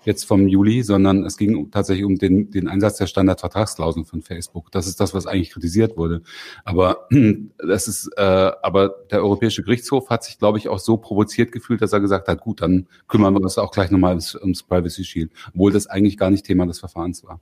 jetzt 0.04 0.24
vom 0.24 0.48
Juli, 0.48 0.82
sondern 0.82 1.24
es 1.24 1.36
ging 1.36 1.70
tatsächlich 1.70 2.04
um 2.04 2.16
den, 2.16 2.50
den 2.50 2.68
Einsatz 2.68 2.96
der 2.96 3.06
Standardvertragsklauseln 3.06 4.04
von 4.04 4.22
Facebook. 4.22 4.70
Das 4.72 4.86
ist 4.86 5.00
das, 5.00 5.14
was 5.14 5.26
eigentlich 5.26 5.50
kritisiert 5.50 5.96
wurde. 5.96 6.22
Aber 6.64 7.08
das 7.58 7.88
ist, 7.88 8.10
äh, 8.16 8.22
aber 8.62 8.94
der 9.10 9.20
Europäische 9.20 9.62
Gerichtshof 9.62 10.10
hat 10.10 10.24
sich, 10.24 10.38
glaube 10.38 10.58
ich, 10.58 10.68
auch 10.68 10.78
so 10.78 10.96
provoziert 10.96 11.52
gefühlt, 11.52 11.82
dass 11.82 11.92
er 11.92 12.00
gesagt 12.00 12.28
hat, 12.28 12.40
gut, 12.40 12.62
dann 12.62 12.86
kümmern 13.06 13.34
wir 13.34 13.40
uns 13.40 13.58
auch 13.58 13.70
gleich 13.70 13.90
nochmal 13.90 14.10
ums, 14.10 14.34
ums 14.34 14.62
Privacy 14.62 15.04
Shield, 15.04 15.32
obwohl 15.52 15.72
das 15.72 15.86
eigentlich 15.86 16.16
gar 16.16 16.30
nicht 16.30 16.44
Thema 16.44 16.66
des 16.66 16.78
Verfahrens 16.78 17.24
war. 17.24 17.40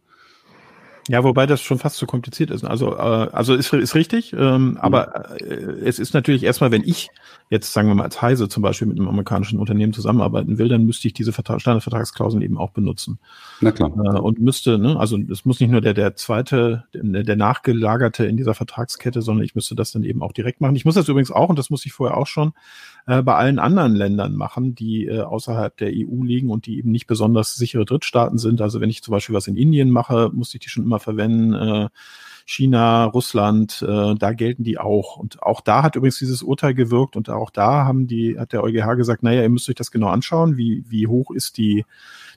Ja, 1.08 1.22
wobei 1.22 1.46
das 1.46 1.62
schon 1.62 1.78
fast 1.78 1.96
zu 1.96 2.06
kompliziert 2.06 2.50
ist. 2.50 2.64
Also, 2.64 2.96
äh, 2.96 2.98
also 2.98 3.54
ist, 3.54 3.72
ist 3.72 3.94
richtig, 3.94 4.32
ähm, 4.32 4.70
mhm. 4.70 4.76
aber 4.78 5.40
äh, 5.40 5.44
es 5.84 5.98
ist 5.98 6.14
natürlich 6.14 6.42
erstmal, 6.42 6.72
wenn 6.72 6.82
ich 6.82 7.10
jetzt, 7.48 7.72
sagen 7.72 7.86
wir 7.86 7.94
mal, 7.94 8.04
als 8.04 8.20
Heise 8.20 8.48
zum 8.48 8.62
Beispiel 8.62 8.88
mit 8.88 8.98
einem 8.98 9.08
amerikanischen 9.08 9.60
Unternehmen 9.60 9.92
zusammenarbeiten 9.92 10.58
will, 10.58 10.68
dann 10.68 10.84
müsste 10.84 11.06
ich 11.06 11.14
diese 11.14 11.32
Vertrag, 11.32 11.60
Standardvertragsklauseln 11.60 12.42
eben 12.42 12.58
auch 12.58 12.70
benutzen. 12.70 13.20
Na 13.60 13.70
klar. 13.70 13.90
Äh, 13.90 14.18
und 14.18 14.40
müsste, 14.40 14.78
ne, 14.78 14.98
also 14.98 15.16
es 15.30 15.44
muss 15.44 15.60
nicht 15.60 15.70
nur 15.70 15.80
der, 15.80 15.94
der 15.94 16.16
zweite, 16.16 16.84
der, 16.92 17.22
der 17.22 17.36
nachgelagerte 17.36 18.26
in 18.26 18.36
dieser 18.36 18.54
Vertragskette, 18.54 19.22
sondern 19.22 19.44
ich 19.44 19.54
müsste 19.54 19.76
das 19.76 19.92
dann 19.92 20.02
eben 20.02 20.22
auch 20.22 20.32
direkt 20.32 20.60
machen. 20.60 20.74
Ich 20.74 20.84
muss 20.84 20.96
das 20.96 21.08
übrigens 21.08 21.30
auch, 21.30 21.48
und 21.48 21.58
das 21.58 21.70
muss 21.70 21.86
ich 21.86 21.92
vorher 21.92 22.16
auch 22.16 22.26
schon, 22.26 22.52
äh, 23.06 23.22
bei 23.22 23.34
allen 23.36 23.60
anderen 23.60 23.94
Ländern 23.94 24.34
machen, 24.34 24.74
die 24.74 25.06
äh, 25.06 25.20
außerhalb 25.20 25.76
der 25.76 25.90
EU 25.92 26.24
liegen 26.24 26.50
und 26.50 26.66
die 26.66 26.78
eben 26.78 26.90
nicht 26.90 27.06
besonders 27.06 27.54
sichere 27.54 27.84
Drittstaaten 27.84 28.38
sind. 28.38 28.60
Also 28.60 28.80
wenn 28.80 28.90
ich 28.90 29.02
zum 29.02 29.12
Beispiel 29.12 29.34
was 29.36 29.46
in 29.46 29.56
Indien 29.56 29.90
mache, 29.90 30.30
muss 30.32 30.52
ich 30.52 30.60
die 30.60 30.68
schon 30.68 30.82
immer 30.82 30.95
verwenden. 30.98 31.54
Äh, 31.54 31.88
China, 32.48 33.06
Russland, 33.06 33.82
äh, 33.82 34.14
da 34.14 34.32
gelten 34.32 34.62
die 34.62 34.78
auch. 34.78 35.16
Und 35.16 35.42
auch 35.42 35.60
da 35.60 35.82
hat 35.82 35.96
übrigens 35.96 36.20
dieses 36.20 36.44
Urteil 36.44 36.74
gewirkt 36.74 37.16
und 37.16 37.28
auch 37.28 37.50
da 37.50 37.84
haben 37.84 38.06
die, 38.06 38.38
hat 38.38 38.52
der 38.52 38.62
EuGH 38.62 38.94
gesagt, 38.96 39.24
naja, 39.24 39.42
ihr 39.42 39.48
müsst 39.48 39.68
euch 39.68 39.74
das 39.74 39.90
genau 39.90 40.08
anschauen, 40.08 40.56
wie, 40.56 40.84
wie 40.88 41.08
hoch 41.08 41.32
ist 41.32 41.58
die, 41.58 41.84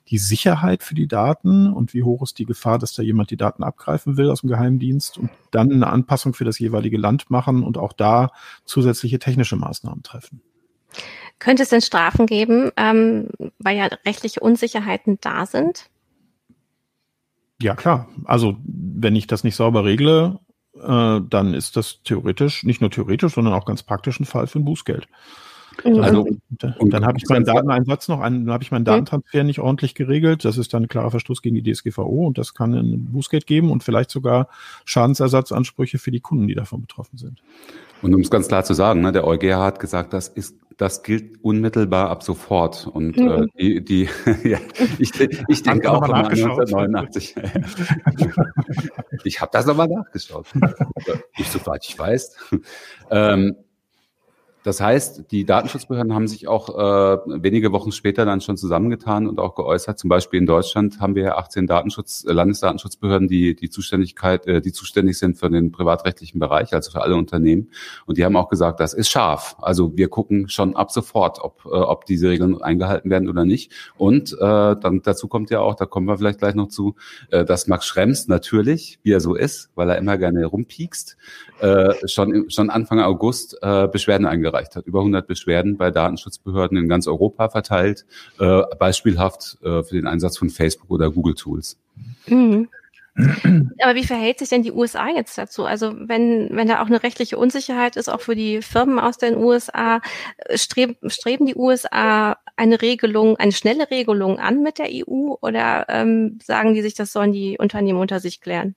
die 0.07 0.17
Sicherheit 0.17 0.81
für 0.81 0.95
die 0.95 1.07
Daten 1.07 1.71
und 1.71 1.93
wie 1.93 2.01
hoch 2.01 2.23
ist 2.23 2.39
die 2.39 2.45
Gefahr, 2.45 2.79
dass 2.79 2.93
da 2.93 3.03
jemand 3.03 3.29
die 3.29 3.37
Daten 3.37 3.61
abgreifen 3.61 4.17
will 4.17 4.31
aus 4.31 4.41
dem 4.41 4.49
Geheimdienst 4.49 5.19
und 5.19 5.29
dann 5.51 5.71
eine 5.71 5.87
Anpassung 5.87 6.33
für 6.33 6.45
das 6.45 6.57
jeweilige 6.57 6.97
Land 6.97 7.29
machen 7.29 7.61
und 7.61 7.77
auch 7.77 7.93
da 7.93 8.31
zusätzliche 8.65 9.19
technische 9.19 9.57
Maßnahmen 9.57 10.01
treffen. 10.01 10.41
Könnte 11.37 11.63
es 11.63 11.69
denn 11.69 11.81
Strafen 11.81 12.25
geben, 12.25 12.71
ähm, 12.75 13.29
weil 13.59 13.77
ja 13.77 13.85
rechtliche 14.05 14.39
Unsicherheiten 14.39 15.19
da 15.21 15.45
sind? 15.45 15.89
Ja, 17.61 17.75
klar. 17.75 18.07
Also, 18.25 18.57
wenn 18.63 19.15
ich 19.15 19.27
das 19.27 19.43
nicht 19.43 19.55
sauber 19.55 19.83
regle, 19.83 20.39
äh, 20.75 21.21
dann 21.29 21.53
ist 21.53 21.75
das 21.75 22.01
theoretisch, 22.03 22.63
nicht 22.63 22.81
nur 22.81 22.89
theoretisch, 22.89 23.33
sondern 23.33 23.53
auch 23.53 23.65
ganz 23.65 23.83
praktisch 23.83 24.19
ein 24.19 24.25
Fall 24.25 24.47
für 24.47 24.59
ein 24.59 24.65
Bußgeld. 24.65 25.07
Mhm. 25.83 25.99
Also, 25.99 26.27
und 26.79 26.93
dann 26.93 27.05
habe 27.05 27.17
ich 27.17 27.27
meinen 27.29 27.45
Dateneinsatz 27.45 28.07
noch, 28.07 28.21
dann 28.21 28.49
habe 28.49 28.63
ich 28.63 28.71
meinen 28.71 28.85
Datentransfer 28.85 29.43
nicht 29.43 29.59
ordentlich 29.59 29.95
geregelt. 29.95 30.45
Das 30.45 30.57
ist 30.57 30.73
dann 30.73 30.83
ein 30.83 30.87
klarer 30.87 31.11
Verstoß 31.11 31.41
gegen 31.41 31.55
die 31.55 31.71
DSGVO 31.71 32.27
und 32.27 32.37
das 32.37 32.53
kann 32.53 32.73
ein 32.73 33.11
Bußgeld 33.11 33.45
geben 33.47 33.71
und 33.71 33.83
vielleicht 33.83 34.11
sogar 34.11 34.49
Schadensersatzansprüche 34.85 35.97
für 35.97 36.11
die 36.11 36.19
Kunden, 36.19 36.47
die 36.47 36.55
davon 36.55 36.81
betroffen 36.81 37.17
sind. 37.17 37.41
Und 38.01 38.13
um 38.13 38.21
es 38.21 38.29
ganz 38.29 38.47
klar 38.47 38.63
zu 38.63 38.73
sagen, 38.73 39.01
ne, 39.01 39.11
der 39.11 39.25
EuGH 39.25 39.57
hat 39.57 39.79
gesagt, 39.79 40.13
das 40.13 40.27
ist 40.27 40.55
das 40.79 41.03
gilt 41.03 41.43
unmittelbar 41.43 42.09
ab 42.09 42.23
sofort. 42.23 42.87
Und 42.87 43.17
äh, 43.17 43.21
mhm. 43.21 43.49
äh, 43.53 43.81
die, 43.81 43.83
die 43.83 44.09
ja, 44.49 44.59
ich, 44.97 45.11
ich 45.49 45.61
denke 45.61 45.91
auch 45.91 46.01
immer 46.03 46.15
an 46.15 46.27
1989. 46.27 47.35
ich 49.25 49.41
habe 49.41 49.51
das 49.51 49.65
nochmal 49.65 49.89
nachgeschaut. 49.89 50.47
Nicht 51.37 51.51
so 51.51 51.59
weit 51.65 51.85
ich 51.85 51.99
weiß. 51.99 52.37
Ähm, 53.11 53.57
Das 54.63 54.81
heißt, 54.81 55.31
die 55.31 55.45
Datenschutzbehörden 55.45 56.13
haben 56.13 56.27
sich 56.27 56.47
auch 56.49 56.69
äh, 56.69 57.17
wenige 57.41 57.71
Wochen 57.71 57.93
später 57.93 58.25
dann 58.25 58.41
schon 58.41 58.57
zusammengetan 58.57 59.27
und 59.27 59.39
auch 59.39 59.55
geäußert. 59.55 59.97
Zum 59.97 60.09
Beispiel 60.09 60.39
in 60.39 60.45
Deutschland 60.45 60.99
haben 60.99 61.15
wir 61.15 61.23
ja 61.23 61.37
18 61.37 61.65
Datenschutz, 61.65 62.25
äh, 62.27 62.33
Landesdatenschutzbehörden, 62.33 63.29
die 63.29 63.55
die 63.55 63.69
Zuständigkeit, 63.69 64.45
äh, 64.47 64.61
die 64.61 64.73
zuständig 64.73 65.17
sind 65.17 65.37
für 65.37 65.49
den 65.49 65.71
privatrechtlichen 65.71 66.39
Bereich, 66.39 66.73
also 66.73 66.91
für 66.91 67.01
alle 67.01 67.15
Unternehmen. 67.15 67.71
Und 68.05 68.17
die 68.17 68.25
haben 68.25 68.35
auch 68.35 68.49
gesagt, 68.49 68.81
das 68.81 68.93
ist 68.93 69.09
scharf. 69.09 69.55
Also 69.61 69.95
wir 69.95 70.09
gucken 70.09 70.49
schon 70.49 70.75
ab 70.75 70.91
sofort, 70.91 71.39
ob, 71.39 71.65
äh, 71.65 71.69
ob 71.69 72.05
diese 72.05 72.29
Regeln 72.29 72.61
eingehalten 72.61 73.09
werden 73.09 73.29
oder 73.29 73.45
nicht. 73.45 73.71
Und 73.97 74.33
äh, 74.33 74.37
dann 74.39 75.01
dazu 75.03 75.29
kommt 75.29 75.51
ja 75.51 75.61
auch, 75.61 75.75
da 75.75 75.85
kommen 75.85 76.07
wir 76.07 76.17
vielleicht 76.17 76.39
gleich 76.39 76.55
noch 76.55 76.67
zu, 76.67 76.95
äh, 77.31 77.45
dass 77.45 77.67
Max 77.67 77.85
Schrems 77.85 78.27
natürlich, 78.27 78.99
wie 79.03 79.13
er 79.13 79.21
so 79.21 79.35
ist, 79.35 79.69
weil 79.75 79.89
er 79.89 79.97
immer 79.97 80.17
gerne 80.17 80.45
rumpiekst, 80.45 81.15
äh, 81.61 82.07
schon, 82.07 82.49
schon 82.49 82.69
Anfang 82.69 82.99
August 82.99 83.57
äh, 83.61 83.87
Beschwerden 83.87 84.25
eingereicht 84.25 84.58
hat. 84.75 84.85
Über 84.85 84.99
100 84.99 85.27
Beschwerden 85.27 85.77
bei 85.77 85.91
Datenschutzbehörden 85.91 86.77
in 86.77 86.87
ganz 86.87 87.07
Europa 87.07 87.49
verteilt, 87.49 88.05
äh, 88.39 88.61
beispielhaft 88.77 89.57
äh, 89.63 89.83
für 89.83 89.95
den 89.95 90.07
Einsatz 90.07 90.37
von 90.37 90.49
Facebook 90.49 90.89
oder 90.91 91.11
Google 91.11 91.35
Tools. 91.35 91.77
Mhm. 92.27 92.69
Aber 93.81 93.95
wie 93.95 94.05
verhält 94.05 94.39
sich 94.39 94.49
denn 94.49 94.63
die 94.63 94.71
USA 94.71 95.09
jetzt 95.09 95.37
dazu? 95.37 95.65
Also 95.65 95.93
wenn, 95.97 96.49
wenn 96.51 96.67
da 96.67 96.81
auch 96.81 96.87
eine 96.87 97.03
rechtliche 97.03 97.37
Unsicherheit 97.37 97.95
ist, 97.97 98.07
auch 98.07 98.21
für 98.21 98.35
die 98.35 98.61
Firmen 98.61 98.99
aus 98.99 99.17
den 99.17 99.35
USA, 99.35 100.01
streben, 100.53 100.95
streben 101.09 101.45
die 101.45 101.55
USA 101.55 102.37
eine 102.55 102.81
Regelung, 102.81 103.37
eine 103.37 103.51
schnelle 103.51 103.89
Regelung 103.89 104.39
an 104.39 104.63
mit 104.63 104.77
der 104.77 104.87
EU 104.89 105.35
oder 105.41 105.85
ähm, 105.89 106.39
sagen 106.43 106.73
die 106.73 106.81
sich, 106.81 106.93
das 106.93 107.11
sollen 107.11 107.33
die 107.33 107.57
Unternehmen 107.57 107.99
unter 107.99 108.19
sich 108.19 108.41
klären? 108.41 108.75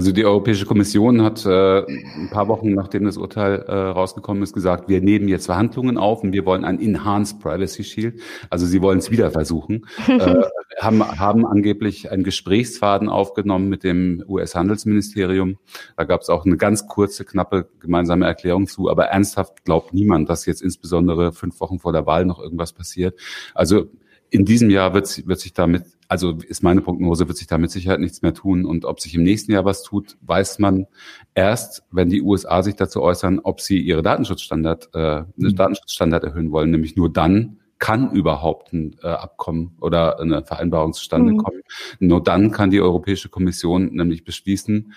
Also 0.00 0.12
die 0.12 0.24
Europäische 0.24 0.64
Kommission 0.64 1.20
hat 1.20 1.44
äh, 1.44 1.84
ein 1.84 2.30
paar 2.30 2.48
Wochen 2.48 2.72
nachdem 2.72 3.04
das 3.04 3.18
Urteil 3.18 3.56
äh, 3.68 3.70
rausgekommen 3.70 4.42
ist, 4.42 4.54
gesagt, 4.54 4.88
wir 4.88 5.02
nehmen 5.02 5.28
jetzt 5.28 5.44
Verhandlungen 5.44 5.98
auf 5.98 6.22
und 6.22 6.32
wir 6.32 6.46
wollen 6.46 6.64
ein 6.64 6.80
Enhanced 6.80 7.38
Privacy 7.38 7.84
Shield. 7.84 8.18
Also 8.48 8.64
sie 8.64 8.80
wollen 8.80 9.00
es 9.00 9.10
wieder 9.10 9.30
versuchen. 9.30 9.84
äh, 10.08 10.36
haben, 10.80 11.04
haben 11.18 11.44
angeblich 11.44 12.10
einen 12.10 12.24
Gesprächsfaden 12.24 13.10
aufgenommen 13.10 13.68
mit 13.68 13.84
dem 13.84 14.24
US-Handelsministerium. 14.26 15.58
Da 15.98 16.04
gab 16.04 16.22
es 16.22 16.30
auch 16.30 16.46
eine 16.46 16.56
ganz 16.56 16.86
kurze, 16.86 17.26
knappe 17.26 17.68
gemeinsame 17.80 18.24
Erklärung 18.24 18.68
zu. 18.68 18.88
Aber 18.88 19.04
ernsthaft 19.08 19.66
glaubt 19.66 19.92
niemand, 19.92 20.30
dass 20.30 20.46
jetzt 20.46 20.62
insbesondere 20.62 21.32
fünf 21.32 21.60
Wochen 21.60 21.78
vor 21.78 21.92
der 21.92 22.06
Wahl 22.06 22.24
noch 22.24 22.40
irgendwas 22.40 22.72
passiert. 22.72 23.20
Also 23.54 23.90
in 24.30 24.44
diesem 24.44 24.70
Jahr 24.70 24.94
wird, 24.94 25.26
wird 25.26 25.40
sich 25.40 25.52
damit, 25.52 25.84
also 26.08 26.38
ist 26.46 26.62
meine 26.62 26.80
Prognose, 26.80 27.26
wird 27.28 27.36
sich 27.36 27.46
da 27.46 27.58
mit 27.58 27.70
Sicherheit 27.70 28.00
nichts 28.00 28.22
mehr 28.22 28.32
tun. 28.32 28.64
Und 28.64 28.84
ob 28.84 29.00
sich 29.00 29.14
im 29.14 29.22
nächsten 29.22 29.52
Jahr 29.52 29.64
was 29.64 29.82
tut, 29.82 30.16
weiß 30.22 30.58
man 30.60 30.86
erst, 31.34 31.82
wenn 31.90 32.08
die 32.08 32.22
USA 32.22 32.62
sich 32.62 32.76
dazu 32.76 33.02
äußern, 33.02 33.40
ob 33.40 33.60
sie 33.60 33.80
ihre 33.80 34.02
Datenschutzstandard, 34.02 34.90
äh, 34.94 35.22
mhm. 35.36 35.56
Datenschutzstandard 35.56 36.24
erhöhen 36.24 36.52
wollen. 36.52 36.70
Nämlich 36.70 36.96
nur 36.96 37.12
dann 37.12 37.58
kann 37.78 38.12
überhaupt 38.12 38.72
ein 38.72 38.96
äh, 39.02 39.08
Abkommen 39.08 39.76
oder 39.80 40.20
eine 40.20 40.44
Vereinbarung 40.44 40.92
zustande 40.92 41.32
mhm. 41.32 41.38
kommen. 41.38 41.62
Nur 41.98 42.22
dann 42.22 42.52
kann 42.52 42.70
die 42.70 42.80
Europäische 42.80 43.28
Kommission 43.28 43.86
nämlich 43.94 44.24
beschließen, 44.24 44.92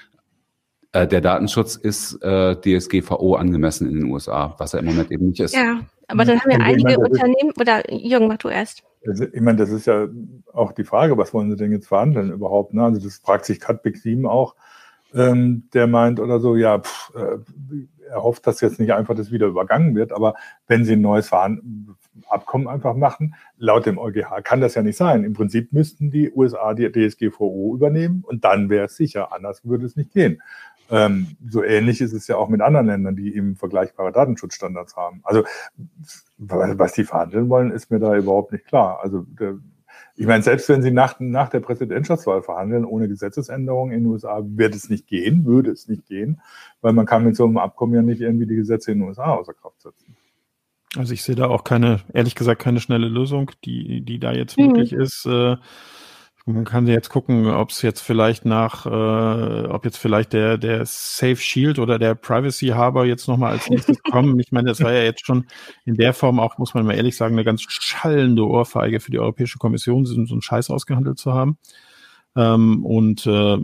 äh, 0.92 1.08
der 1.08 1.22
Datenschutz 1.22 1.76
ist 1.76 2.22
äh, 2.22 2.56
DSGVO 2.56 3.36
angemessen 3.36 3.90
in 3.90 3.96
den 3.96 4.12
USA, 4.12 4.54
was 4.60 4.76
er 4.76 4.82
im 4.82 4.86
Moment 4.86 5.12
eben 5.12 5.28
nicht 5.28 5.40
ist. 5.40 5.56
Ja, 5.56 5.80
aber 6.08 6.24
dann 6.24 6.40
haben 6.40 6.52
ja 6.52 6.60
einige 6.60 7.00
Unternehmen, 7.00 7.52
oder 7.60 7.92
Jürgen, 7.92 8.28
mach 8.28 8.38
du 8.38 8.50
erst. 8.50 8.84
Ich 9.34 9.42
meine, 9.42 9.58
das 9.58 9.70
ist 9.70 9.86
ja 9.86 10.08
auch 10.54 10.72
die 10.72 10.86
Frage, 10.86 11.18
was 11.18 11.34
wollen 11.34 11.50
Sie 11.50 11.58
denn 11.58 11.72
jetzt 11.72 11.88
verhandeln 11.88 12.32
überhaupt? 12.32 12.74
Ne? 12.74 12.84
Also 12.84 13.02
das 13.02 13.18
fragt 13.18 13.46
sich 13.46 13.60
Katbik 13.60 13.98
7 13.98 14.26
auch, 14.26 14.56
ähm, 15.14 15.68
der 15.74 15.88
meint 15.88 16.20
oder 16.20 16.40
so, 16.40 16.56
ja, 16.56 16.80
pff, 16.80 17.12
äh, 17.16 17.38
er 18.10 18.24
hofft, 18.24 18.48
dass 18.48 18.62
jetzt 18.62 18.80
nicht 18.80 18.94
einfach 18.94 19.16
das 19.16 19.32
wieder 19.32 19.48
übergangen 19.48 19.96
wird, 19.96 20.12
aber 20.12 20.36
wenn 20.68 20.86
Sie 20.86 20.94
ein 20.94 21.02
neues 21.02 21.30
Verhand 21.30 21.62
Abkommen 22.30 22.68
einfach 22.68 22.96
machen, 22.96 23.36
laut 23.58 23.86
dem 23.86 23.98
EuGH 23.98 24.44
kann 24.44 24.62
das 24.62 24.76
ja 24.76 24.84
nicht 24.84 24.98
sein. 24.98 25.24
Im 25.24 25.34
Prinzip 25.34 25.74
müssten 25.74 26.12
die 26.12 26.32
USA 26.32 26.74
die 26.74 26.92
DSGVO 26.92 27.74
übernehmen 27.76 28.24
und 28.26 28.44
dann 28.44 28.70
wäre 28.70 28.86
es 28.86 28.96
sicher, 28.96 29.34
anders 29.34 29.66
würde 29.66 29.86
es 29.86 29.96
nicht 29.96 30.14
gehen. 30.14 30.42
Ähm, 30.94 31.36
so 31.50 31.64
ähnlich 31.64 32.02
ist 32.02 32.14
es 32.14 32.28
ja 32.28 32.38
auch 32.38 32.50
mit 32.50 32.62
anderen 32.62 32.86
Ländern, 32.86 33.16
die 33.16 33.36
eben 33.36 33.56
vergleichbare 33.56 34.12
Datenschutzstandards 34.12 34.96
haben. 34.96 35.22
Also 35.24 35.44
was 36.38 36.94
die 36.94 37.04
verhandeln 37.04 37.50
wollen, 37.50 37.72
ist 37.72 37.90
mir 37.90 38.00
da 38.00 38.16
überhaupt 38.16 38.52
nicht 38.52 38.68
klar. 38.68 39.00
Also 39.02 39.26
der, 39.40 39.58
ich 40.16 40.28
meine, 40.28 40.44
selbst 40.44 40.70
wenn 40.70 40.84
sie 40.84 40.92
nach, 40.92 41.20
nach 41.20 41.50
der 41.50 41.62
Präsidentschaftswahl 41.62 42.44
verhandeln, 42.44 42.86
ohne 42.86 43.08
Gesetzesänderungen 43.08 43.92
in 43.92 44.04
den 44.04 44.12
USA, 44.12 44.42
wird 44.44 44.76
es 44.76 44.88
nicht 44.88 45.08
gehen, 45.08 45.46
würde 45.46 45.72
es 45.72 45.88
nicht 45.88 46.06
gehen, 46.06 46.42
weil 46.82 46.94
man 46.94 47.08
kann 47.08 47.24
mit 47.24 47.36
so 47.36 47.46
einem 47.46 47.58
Abkommen 47.58 47.96
ja 47.96 48.04
nicht 48.04 48.22
irgendwie 48.22 48.46
die 48.46 48.56
Gesetze 48.56 48.92
in 48.92 49.00
den 49.00 49.08
USA 49.08 49.34
außer 49.34 49.54
Kraft 49.54 49.82
setzen. 49.82 50.16
Also 50.96 51.14
ich 51.14 51.24
sehe 51.24 51.34
da 51.34 51.48
auch 51.48 51.64
keine, 51.64 52.02
ehrlich 52.14 52.36
gesagt, 52.36 52.62
keine 52.62 52.80
schnelle 52.80 53.08
Lösung, 53.08 53.50
die, 53.66 54.02
die 54.02 54.20
da 54.20 54.32
jetzt 54.32 54.60
mhm. 54.60 54.68
möglich 54.68 54.94
ist. 54.94 55.26
Äh, 55.26 55.56
man 56.46 56.66
kann 56.66 56.88
jetzt 56.88 57.10
gucken, 57.10 57.48
ob 57.48 57.70
es 57.70 57.82
jetzt 57.82 58.02
vielleicht 58.02 58.44
nach, 58.44 58.86
äh, 58.86 59.68
ob 59.68 59.86
jetzt 59.86 59.98
vielleicht 59.98 60.34
der 60.34 60.58
der 60.58 60.86
Safe 60.86 61.38
Shield 61.38 61.80
oder 61.80 61.98
der 61.98 62.16
Privacy 62.16 62.68
Harbor 62.68 63.06
jetzt 63.06 63.28
nochmal 63.28 63.54
als 63.54 63.70
nächstes 63.70 64.02
kommen. 64.12 64.38
Ich 64.40 64.52
meine, 64.52 64.68
das 64.68 64.82
war 64.82 64.92
ja 64.92 65.04
jetzt 65.04 65.26
schon 65.26 65.46
in 65.86 65.96
der 65.96 66.14
Form 66.14 66.40
auch, 66.42 66.58
muss 66.58 66.74
man 66.74 66.86
mal 66.86 66.96
ehrlich 66.96 67.16
sagen, 67.16 67.36
eine 67.36 67.46
ganz 67.46 67.62
schallende 67.62 68.46
Ohrfeige 68.46 69.00
für 69.00 69.12
die 69.12 69.20
Europäische 69.20 69.58
Kommission, 69.58 70.06
so 70.06 70.16
einen 70.16 70.42
Scheiß 70.42 70.70
ausgehandelt 70.70 71.18
zu 71.18 71.34
haben. 71.34 71.58
Ähm, 72.36 72.84
und 72.86 73.26
äh, 73.26 73.58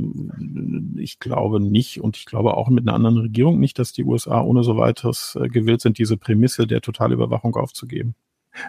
ich 1.01 1.19
glaube 1.19 1.59
nicht 1.59 2.01
und 2.01 2.15
ich 2.15 2.25
glaube 2.25 2.55
auch 2.55 2.69
mit 2.69 2.87
einer 2.87 2.95
anderen 2.95 3.17
Regierung 3.17 3.59
nicht, 3.59 3.77
dass 3.77 3.91
die 3.91 4.05
USA 4.05 4.41
ohne 4.41 4.63
so 4.63 4.77
weiteres 4.77 5.37
äh, 5.41 5.49
gewillt 5.49 5.81
sind, 5.81 5.97
diese 5.97 6.15
Prämisse 6.15 6.65
der 6.65 6.79
Totalüberwachung 6.79 7.55
aufzugeben. 7.55 8.15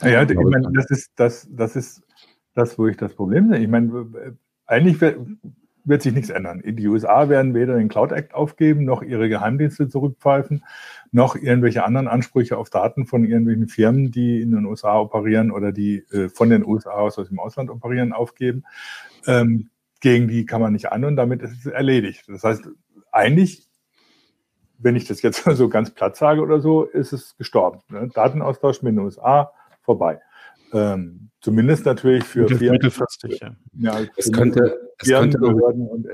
Ja, 0.03 0.23
ich 0.23 0.35
meine, 0.35 0.71
das 0.73 0.91
ist, 0.91 1.13
das, 1.17 1.49
das 1.51 1.77
ist 1.77 2.03
das, 2.55 2.79
wo 2.79 2.87
ich 2.87 2.97
das 2.97 3.15
Problem 3.15 3.49
sehe. 3.49 3.59
Ich 3.61 3.69
meine, 3.69 4.37
eigentlich 4.67 5.01
wird, 5.85 6.03
sich 6.03 6.13
nichts 6.13 6.31
ändern. 6.31 6.63
Die 6.65 6.87
USA 6.87 7.29
werden 7.29 7.55
weder 7.55 7.77
den 7.77 7.89
Cloud 7.89 8.13
Act 8.13 8.35
aufgeben, 8.35 8.85
noch 8.85 9.03
ihre 9.03 9.29
Geheimdienste 9.29 9.89
zurückpfeifen, 9.89 10.65
noch 11.11 11.35
irgendwelche 11.35 11.85
anderen 11.85 12.07
Ansprüche 12.07 12.57
auf 12.57 12.71
Daten 12.71 13.07
von 13.07 13.25
irgendwelchen 13.25 13.69
Firmen, 13.69 14.11
die 14.13 14.41
in 14.41 14.53
den 14.53 14.67
USA 14.67 14.99
operieren 14.99 15.51
oder 15.51 15.73
die 15.73 16.05
äh, 16.13 16.29
von 16.29 16.51
den 16.51 16.65
USA 16.65 16.93
aus 16.93 17.19
aus 17.19 17.29
dem 17.29 17.41
Ausland 17.41 17.71
operieren, 17.71 18.13
aufgeben. 18.13 18.65
Ähm, 19.27 19.71
gegen 20.01 20.29
die 20.29 20.47
kann 20.47 20.61
man 20.61 20.73
nicht 20.73 20.91
an 20.91 21.05
und 21.05 21.17
damit 21.17 21.43
ist 21.43 21.53
es 21.53 21.67
erledigt. 21.67 22.25
Das 22.29 22.43
heißt, 22.43 22.69
eigentlich, 23.13 23.69
wenn 24.79 24.97
ich 24.97 25.07
das 25.07 25.23
jetzt 25.23 25.45
so 25.45 25.69
ganz 25.69 25.91
platt 25.91 26.17
sage 26.17 26.41
oder 26.41 26.61
so, 26.61 26.85
ist 26.85 27.13
es 27.13 27.37
gestorben. 27.37 27.81
Ne? 27.89 28.09
Datenaustausch 28.13 28.83
mit 28.83 28.93
den 28.93 29.01
USA 29.01 29.53
vorbei. 29.83 30.21
Ähm, 30.73 31.31
zumindest 31.41 31.87
natürlich 31.87 32.25
für 32.25 32.43
Mittel, 32.43 32.71
mittelfristig. 32.71 33.41
Ja, 33.41 33.57
ja 33.79 34.01
es 34.17 34.31
könnte, 34.31 34.79
es 34.99 35.09
könnte 35.09 35.39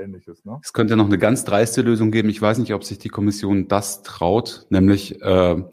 ähnliches. 0.01 0.45
Ne? 0.45 0.59
Es 0.63 0.73
könnte 0.73 0.95
noch 0.95 1.05
eine 1.05 1.17
ganz 1.17 1.43
dreiste 1.43 1.81
Lösung 1.81 2.11
geben. 2.11 2.29
Ich 2.29 2.41
weiß 2.41 2.57
nicht, 2.59 2.73
ob 2.73 2.83
sich 2.83 2.97
die 2.99 3.09
Kommission 3.09 3.67
das 3.67 4.03
traut, 4.03 4.65
nämlich 4.69 5.21
äh, 5.21 5.63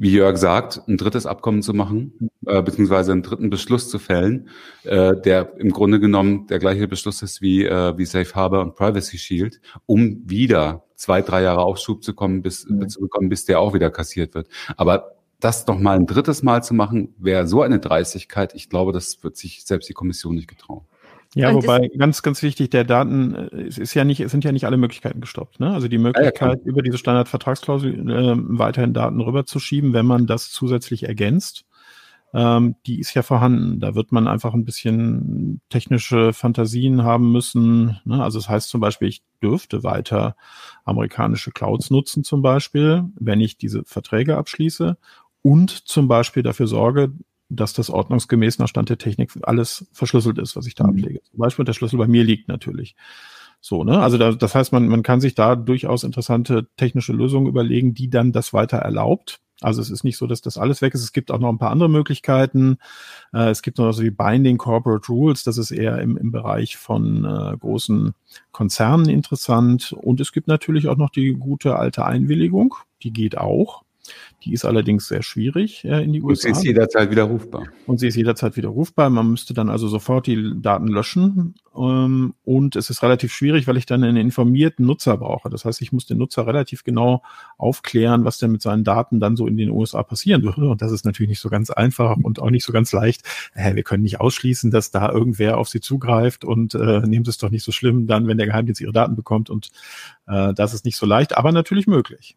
wie 0.00 0.12
Jörg 0.12 0.38
sagt, 0.38 0.80
ein 0.88 0.96
drittes 0.96 1.26
Abkommen 1.26 1.60
zu 1.60 1.74
machen, 1.74 2.30
äh, 2.46 2.62
beziehungsweise 2.62 3.12
einen 3.12 3.22
dritten 3.22 3.50
Beschluss 3.50 3.90
zu 3.90 3.98
fällen, 3.98 4.48
äh, 4.84 5.14
der 5.20 5.58
im 5.58 5.72
Grunde 5.72 6.00
genommen 6.00 6.46
der 6.46 6.58
gleiche 6.58 6.88
Beschluss 6.88 7.20
ist 7.20 7.42
wie, 7.42 7.66
äh, 7.66 7.98
wie 7.98 8.06
Safe 8.06 8.34
Harbor 8.34 8.62
und 8.62 8.76
Privacy 8.76 9.18
Shield, 9.18 9.60
um 9.84 10.22
wieder 10.24 10.84
zwei, 10.94 11.20
drei 11.20 11.42
Jahre 11.42 11.60
Aufschub 11.60 12.02
zu 12.02 12.14
kommen, 12.14 12.40
bis, 12.40 12.66
mhm. 12.66 12.88
zu 12.88 13.00
bekommen, 13.02 13.28
bis 13.28 13.44
der 13.44 13.60
auch 13.60 13.74
wieder 13.74 13.90
kassiert 13.90 14.34
wird. 14.34 14.48
Aber 14.78 15.19
das 15.40 15.66
noch 15.66 15.78
mal 15.78 15.96
ein 15.96 16.06
drittes 16.06 16.42
Mal 16.42 16.62
zu 16.62 16.74
machen, 16.74 17.14
wäre 17.18 17.46
so 17.46 17.62
eine 17.62 17.78
Dreistigkeit. 17.78 18.54
Ich 18.54 18.68
glaube, 18.68 18.92
das 18.92 19.22
wird 19.22 19.36
sich 19.36 19.64
selbst 19.64 19.88
die 19.88 19.94
Kommission 19.94 20.34
nicht 20.34 20.48
getrauen. 20.48 20.82
Ja, 21.34 21.50
und 21.50 21.62
wobei 21.62 21.88
ganz, 21.96 22.22
ganz 22.22 22.42
wichtig, 22.42 22.70
der 22.70 22.84
Daten, 22.84 23.34
äh, 23.34 23.62
es 23.62 23.78
ist 23.78 23.94
ja 23.94 24.04
nicht, 24.04 24.20
es 24.20 24.32
sind 24.32 24.44
ja 24.44 24.52
nicht 24.52 24.64
alle 24.64 24.76
Möglichkeiten 24.76 25.20
gestoppt. 25.20 25.60
Ne? 25.60 25.72
Also 25.72 25.86
die 25.86 25.98
Möglichkeit, 25.98 26.60
ja, 26.64 26.64
über 26.64 26.82
diese 26.82 26.98
Standardvertragsklausel 26.98 28.10
äh, 28.10 28.34
weiterhin 28.36 28.94
Daten 28.94 29.20
rüberzuschieben, 29.20 29.92
wenn 29.92 30.06
man 30.06 30.26
das 30.26 30.50
zusätzlich 30.50 31.04
ergänzt, 31.04 31.66
ähm, 32.32 32.76
die 32.86 32.98
ist 32.98 33.14
ja 33.14 33.22
vorhanden. 33.22 33.78
Da 33.78 33.94
wird 33.94 34.10
man 34.10 34.26
einfach 34.26 34.54
ein 34.54 34.64
bisschen 34.64 35.60
technische 35.68 36.32
Fantasien 36.32 37.04
haben 37.04 37.30
müssen. 37.30 38.00
Ne? 38.04 38.22
Also 38.22 38.38
es 38.38 38.44
das 38.46 38.48
heißt 38.50 38.68
zum 38.68 38.80
Beispiel, 38.80 39.08
ich 39.08 39.22
dürfte 39.40 39.84
weiter 39.84 40.36
amerikanische 40.84 41.52
Clouds 41.52 41.90
nutzen, 41.90 42.24
zum 42.24 42.42
Beispiel, 42.42 43.04
wenn 43.14 43.40
ich 43.40 43.56
diese 43.56 43.84
Verträge 43.84 44.36
abschließe 44.36 44.96
und 45.42 45.70
zum 45.70 46.08
Beispiel 46.08 46.42
dafür 46.42 46.66
sorge, 46.66 47.12
dass 47.48 47.72
das 47.72 47.90
ordnungsgemäß 47.90 48.58
nach 48.58 48.68
Stand 48.68 48.88
der 48.88 48.98
Technik 48.98 49.32
alles 49.42 49.88
verschlüsselt 49.92 50.38
ist, 50.38 50.56
was 50.56 50.66
ich 50.66 50.74
da 50.74 50.84
mhm. 50.84 50.90
ablege. 50.90 51.22
Zum 51.22 51.38
Beispiel 51.38 51.64
der 51.64 51.72
Schlüssel 51.72 51.98
bei 51.98 52.06
mir 52.06 52.24
liegt 52.24 52.48
natürlich. 52.48 52.94
So, 53.60 53.84
ne? 53.84 54.00
Also 54.00 54.16
da, 54.16 54.32
das 54.32 54.54
heißt, 54.54 54.72
man, 54.72 54.88
man 54.88 55.02
kann 55.02 55.20
sich 55.20 55.34
da 55.34 55.56
durchaus 55.56 56.04
interessante 56.04 56.68
technische 56.76 57.12
Lösungen 57.12 57.46
überlegen, 57.46 57.92
die 57.92 58.08
dann 58.08 58.32
das 58.32 58.52
weiter 58.52 58.78
erlaubt. 58.78 59.40
Also 59.60 59.82
es 59.82 59.90
ist 59.90 60.04
nicht 60.04 60.16
so, 60.16 60.26
dass 60.26 60.40
das 60.40 60.56
alles 60.56 60.80
weg 60.80 60.94
ist. 60.94 61.02
Es 61.02 61.12
gibt 61.12 61.30
auch 61.30 61.38
noch 61.38 61.50
ein 61.50 61.58
paar 61.58 61.70
andere 61.70 61.90
Möglichkeiten. 61.90 62.78
Äh, 63.34 63.50
es 63.50 63.60
gibt 63.60 63.76
noch 63.76 63.92
so 63.92 64.02
wie 64.02 64.10
Binding 64.10 64.56
Corporate 64.56 65.06
Rules. 65.08 65.44
Das 65.44 65.58
ist 65.58 65.70
eher 65.70 65.98
im, 65.98 66.16
im 66.16 66.30
Bereich 66.30 66.78
von 66.78 67.26
äh, 67.26 67.56
großen 67.58 68.14
Konzernen 68.52 69.10
interessant. 69.10 69.92
Und 69.92 70.20
es 70.20 70.32
gibt 70.32 70.48
natürlich 70.48 70.88
auch 70.88 70.96
noch 70.96 71.10
die 71.10 71.34
gute 71.34 71.76
alte 71.76 72.06
Einwilligung. 72.06 72.74
Die 73.02 73.12
geht 73.12 73.36
auch. 73.36 73.82
Die 74.44 74.52
ist 74.52 74.64
allerdings 74.64 75.08
sehr 75.08 75.22
schwierig 75.22 75.84
äh, 75.84 76.02
in 76.02 76.12
die 76.12 76.22
USA. 76.22 76.48
Und 76.48 76.54
sie 76.54 76.60
ist 76.60 76.64
jederzeit 76.64 77.10
widerrufbar. 77.10 77.64
Und 77.86 78.00
sie 78.00 78.08
ist 78.08 78.16
jederzeit 78.16 78.56
widerrufbar. 78.56 79.10
Man 79.10 79.30
müsste 79.30 79.54
dann 79.54 79.68
also 79.68 79.88
sofort 79.88 80.26
die 80.26 80.54
Daten 80.60 80.88
löschen. 80.88 81.54
Ähm, 81.76 82.34
und 82.44 82.74
es 82.76 82.90
ist 82.90 83.02
relativ 83.02 83.32
schwierig, 83.32 83.66
weil 83.66 83.76
ich 83.76 83.86
dann 83.86 84.02
einen 84.02 84.16
informierten 84.16 84.86
Nutzer 84.86 85.16
brauche. 85.16 85.50
Das 85.50 85.64
heißt, 85.64 85.82
ich 85.82 85.92
muss 85.92 86.06
den 86.06 86.18
Nutzer 86.18 86.46
relativ 86.46 86.84
genau 86.84 87.22
aufklären, 87.58 88.24
was 88.24 88.38
denn 88.38 88.52
mit 88.52 88.62
seinen 88.62 88.82
Daten 88.82 89.20
dann 89.20 89.36
so 89.36 89.46
in 89.46 89.56
den 89.56 89.70
USA 89.70 90.02
passieren 90.02 90.42
würde. 90.42 90.68
Und 90.68 90.82
das 90.82 90.90
ist 90.90 91.04
natürlich 91.04 91.30
nicht 91.30 91.40
so 91.40 91.50
ganz 91.50 91.70
einfach 91.70 92.16
und 92.16 92.40
auch 92.40 92.50
nicht 92.50 92.64
so 92.64 92.72
ganz 92.72 92.92
leicht. 92.92 93.22
Äh, 93.54 93.74
wir 93.74 93.82
können 93.82 94.02
nicht 94.02 94.20
ausschließen, 94.20 94.70
dass 94.70 94.90
da 94.90 95.10
irgendwer 95.10 95.58
auf 95.58 95.68
sie 95.68 95.80
zugreift 95.80 96.44
und 96.44 96.74
äh, 96.74 97.00
nehmen 97.00 97.24
Sie 97.24 97.30
es 97.30 97.38
doch 97.38 97.50
nicht 97.50 97.64
so 97.64 97.72
schlimm 97.72 98.06
dann, 98.06 98.26
wenn 98.26 98.38
der 98.38 98.46
Geheimdienst 98.46 98.80
ihre 98.80 98.92
Daten 98.92 99.16
bekommt. 99.16 99.50
Und 99.50 99.70
äh, 100.26 100.54
das 100.54 100.74
ist 100.74 100.84
nicht 100.84 100.96
so 100.96 101.06
leicht, 101.06 101.36
aber 101.36 101.52
natürlich 101.52 101.86
möglich 101.86 102.36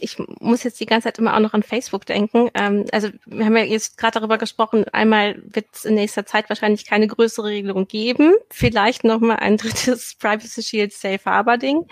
ich 0.00 0.16
muss 0.40 0.62
jetzt 0.62 0.80
die 0.80 0.86
ganze 0.86 1.08
Zeit 1.08 1.18
immer 1.18 1.34
auch 1.34 1.40
noch 1.40 1.54
an 1.54 1.62
Facebook 1.62 2.06
denken. 2.06 2.50
Ähm, 2.54 2.86
also 2.92 3.08
wir 3.26 3.44
haben 3.44 3.56
ja 3.56 3.64
jetzt 3.64 3.96
gerade 3.96 4.18
darüber 4.18 4.38
gesprochen, 4.38 4.84
einmal 4.92 5.42
wird 5.44 5.66
es 5.72 5.84
in 5.84 5.94
nächster 5.94 6.26
Zeit 6.26 6.48
wahrscheinlich 6.48 6.86
keine 6.86 7.06
größere 7.06 7.48
Regelung 7.48 7.88
geben. 7.88 8.34
Vielleicht 8.50 9.04
nochmal 9.04 9.36
ein 9.36 9.56
drittes 9.58 10.14
Privacy 10.18 10.62
Shield 10.62 10.92
Safe 10.92 11.20
Harbor 11.24 11.58
Ding. 11.58 11.86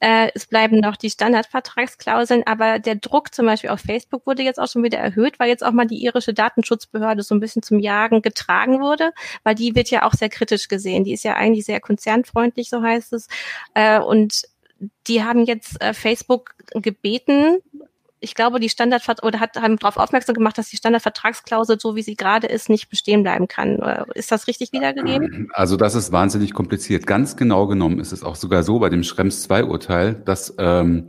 Äh, 0.00 0.30
es 0.34 0.46
bleiben 0.46 0.80
noch 0.80 0.96
die 0.96 1.10
Standardvertragsklauseln, 1.10 2.42
aber 2.46 2.78
der 2.78 2.94
Druck 2.94 3.34
zum 3.34 3.44
Beispiel 3.44 3.68
auf 3.68 3.80
Facebook 3.80 4.26
wurde 4.26 4.42
jetzt 4.42 4.58
auch 4.58 4.68
schon 4.68 4.82
wieder 4.82 4.98
erhöht, 4.98 5.38
weil 5.38 5.50
jetzt 5.50 5.62
auch 5.62 5.72
mal 5.72 5.86
die 5.86 6.02
irische 6.02 6.32
Datenschutzbehörde 6.32 7.22
so 7.22 7.34
ein 7.34 7.40
bisschen 7.40 7.62
zum 7.62 7.78
Jagen 7.78 8.22
getragen 8.22 8.80
wurde, 8.80 9.12
weil 9.44 9.54
die 9.54 9.74
wird 9.74 9.90
ja 9.90 10.04
auch 10.04 10.14
sehr 10.14 10.30
kritisch 10.30 10.68
gesehen. 10.68 11.04
Die 11.04 11.12
ist 11.12 11.24
ja 11.24 11.34
eigentlich 11.34 11.66
sehr 11.66 11.80
konzernfreundlich, 11.80 12.70
so 12.70 12.82
heißt 12.82 13.12
es. 13.12 13.28
Äh, 13.74 14.00
und 14.00 14.44
die 15.06 15.22
haben 15.22 15.44
jetzt 15.44 15.80
äh, 15.82 15.94
Facebook 15.94 16.54
gebeten, 16.74 17.58
ich 18.20 18.34
glaube, 18.34 18.60
die 18.60 18.68
Standardvert 18.68 19.22
oder 19.22 19.40
hat, 19.40 19.56
haben 19.56 19.78
darauf 19.78 19.96
aufmerksam 19.96 20.34
gemacht, 20.34 20.58
dass 20.58 20.68
die 20.68 20.76
Standardvertragsklausel, 20.76 21.80
so 21.80 21.96
wie 21.96 22.02
sie 22.02 22.16
gerade 22.16 22.46
ist, 22.46 22.68
nicht 22.68 22.90
bestehen 22.90 23.22
bleiben 23.22 23.48
kann. 23.48 23.78
Äh, 23.78 24.04
ist 24.14 24.30
das 24.30 24.46
richtig 24.46 24.72
wiedergegeben? 24.72 25.48
Also 25.54 25.76
das 25.76 25.94
ist 25.94 26.12
wahnsinnig 26.12 26.52
kompliziert. 26.52 27.06
Ganz 27.06 27.36
genau 27.36 27.66
genommen 27.66 27.98
ist 27.98 28.12
es 28.12 28.22
auch 28.22 28.36
sogar 28.36 28.62
so 28.62 28.78
bei 28.78 28.90
dem 28.90 29.02
Schrems 29.02 29.42
2 29.44 29.64
Urteil, 29.64 30.14
dass 30.14 30.54
ähm, 30.58 31.08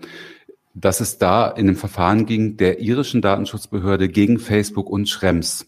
dass 0.74 1.02
es 1.02 1.18
da 1.18 1.50
in 1.50 1.68
dem 1.68 1.76
Verfahren 1.76 2.26
ging 2.26 2.56
der 2.56 2.80
irischen 2.80 3.22
Datenschutzbehörde 3.22 4.08
gegen 4.08 4.40
Facebook 4.40 4.90
und 4.90 5.10
Schrems. 5.10 5.68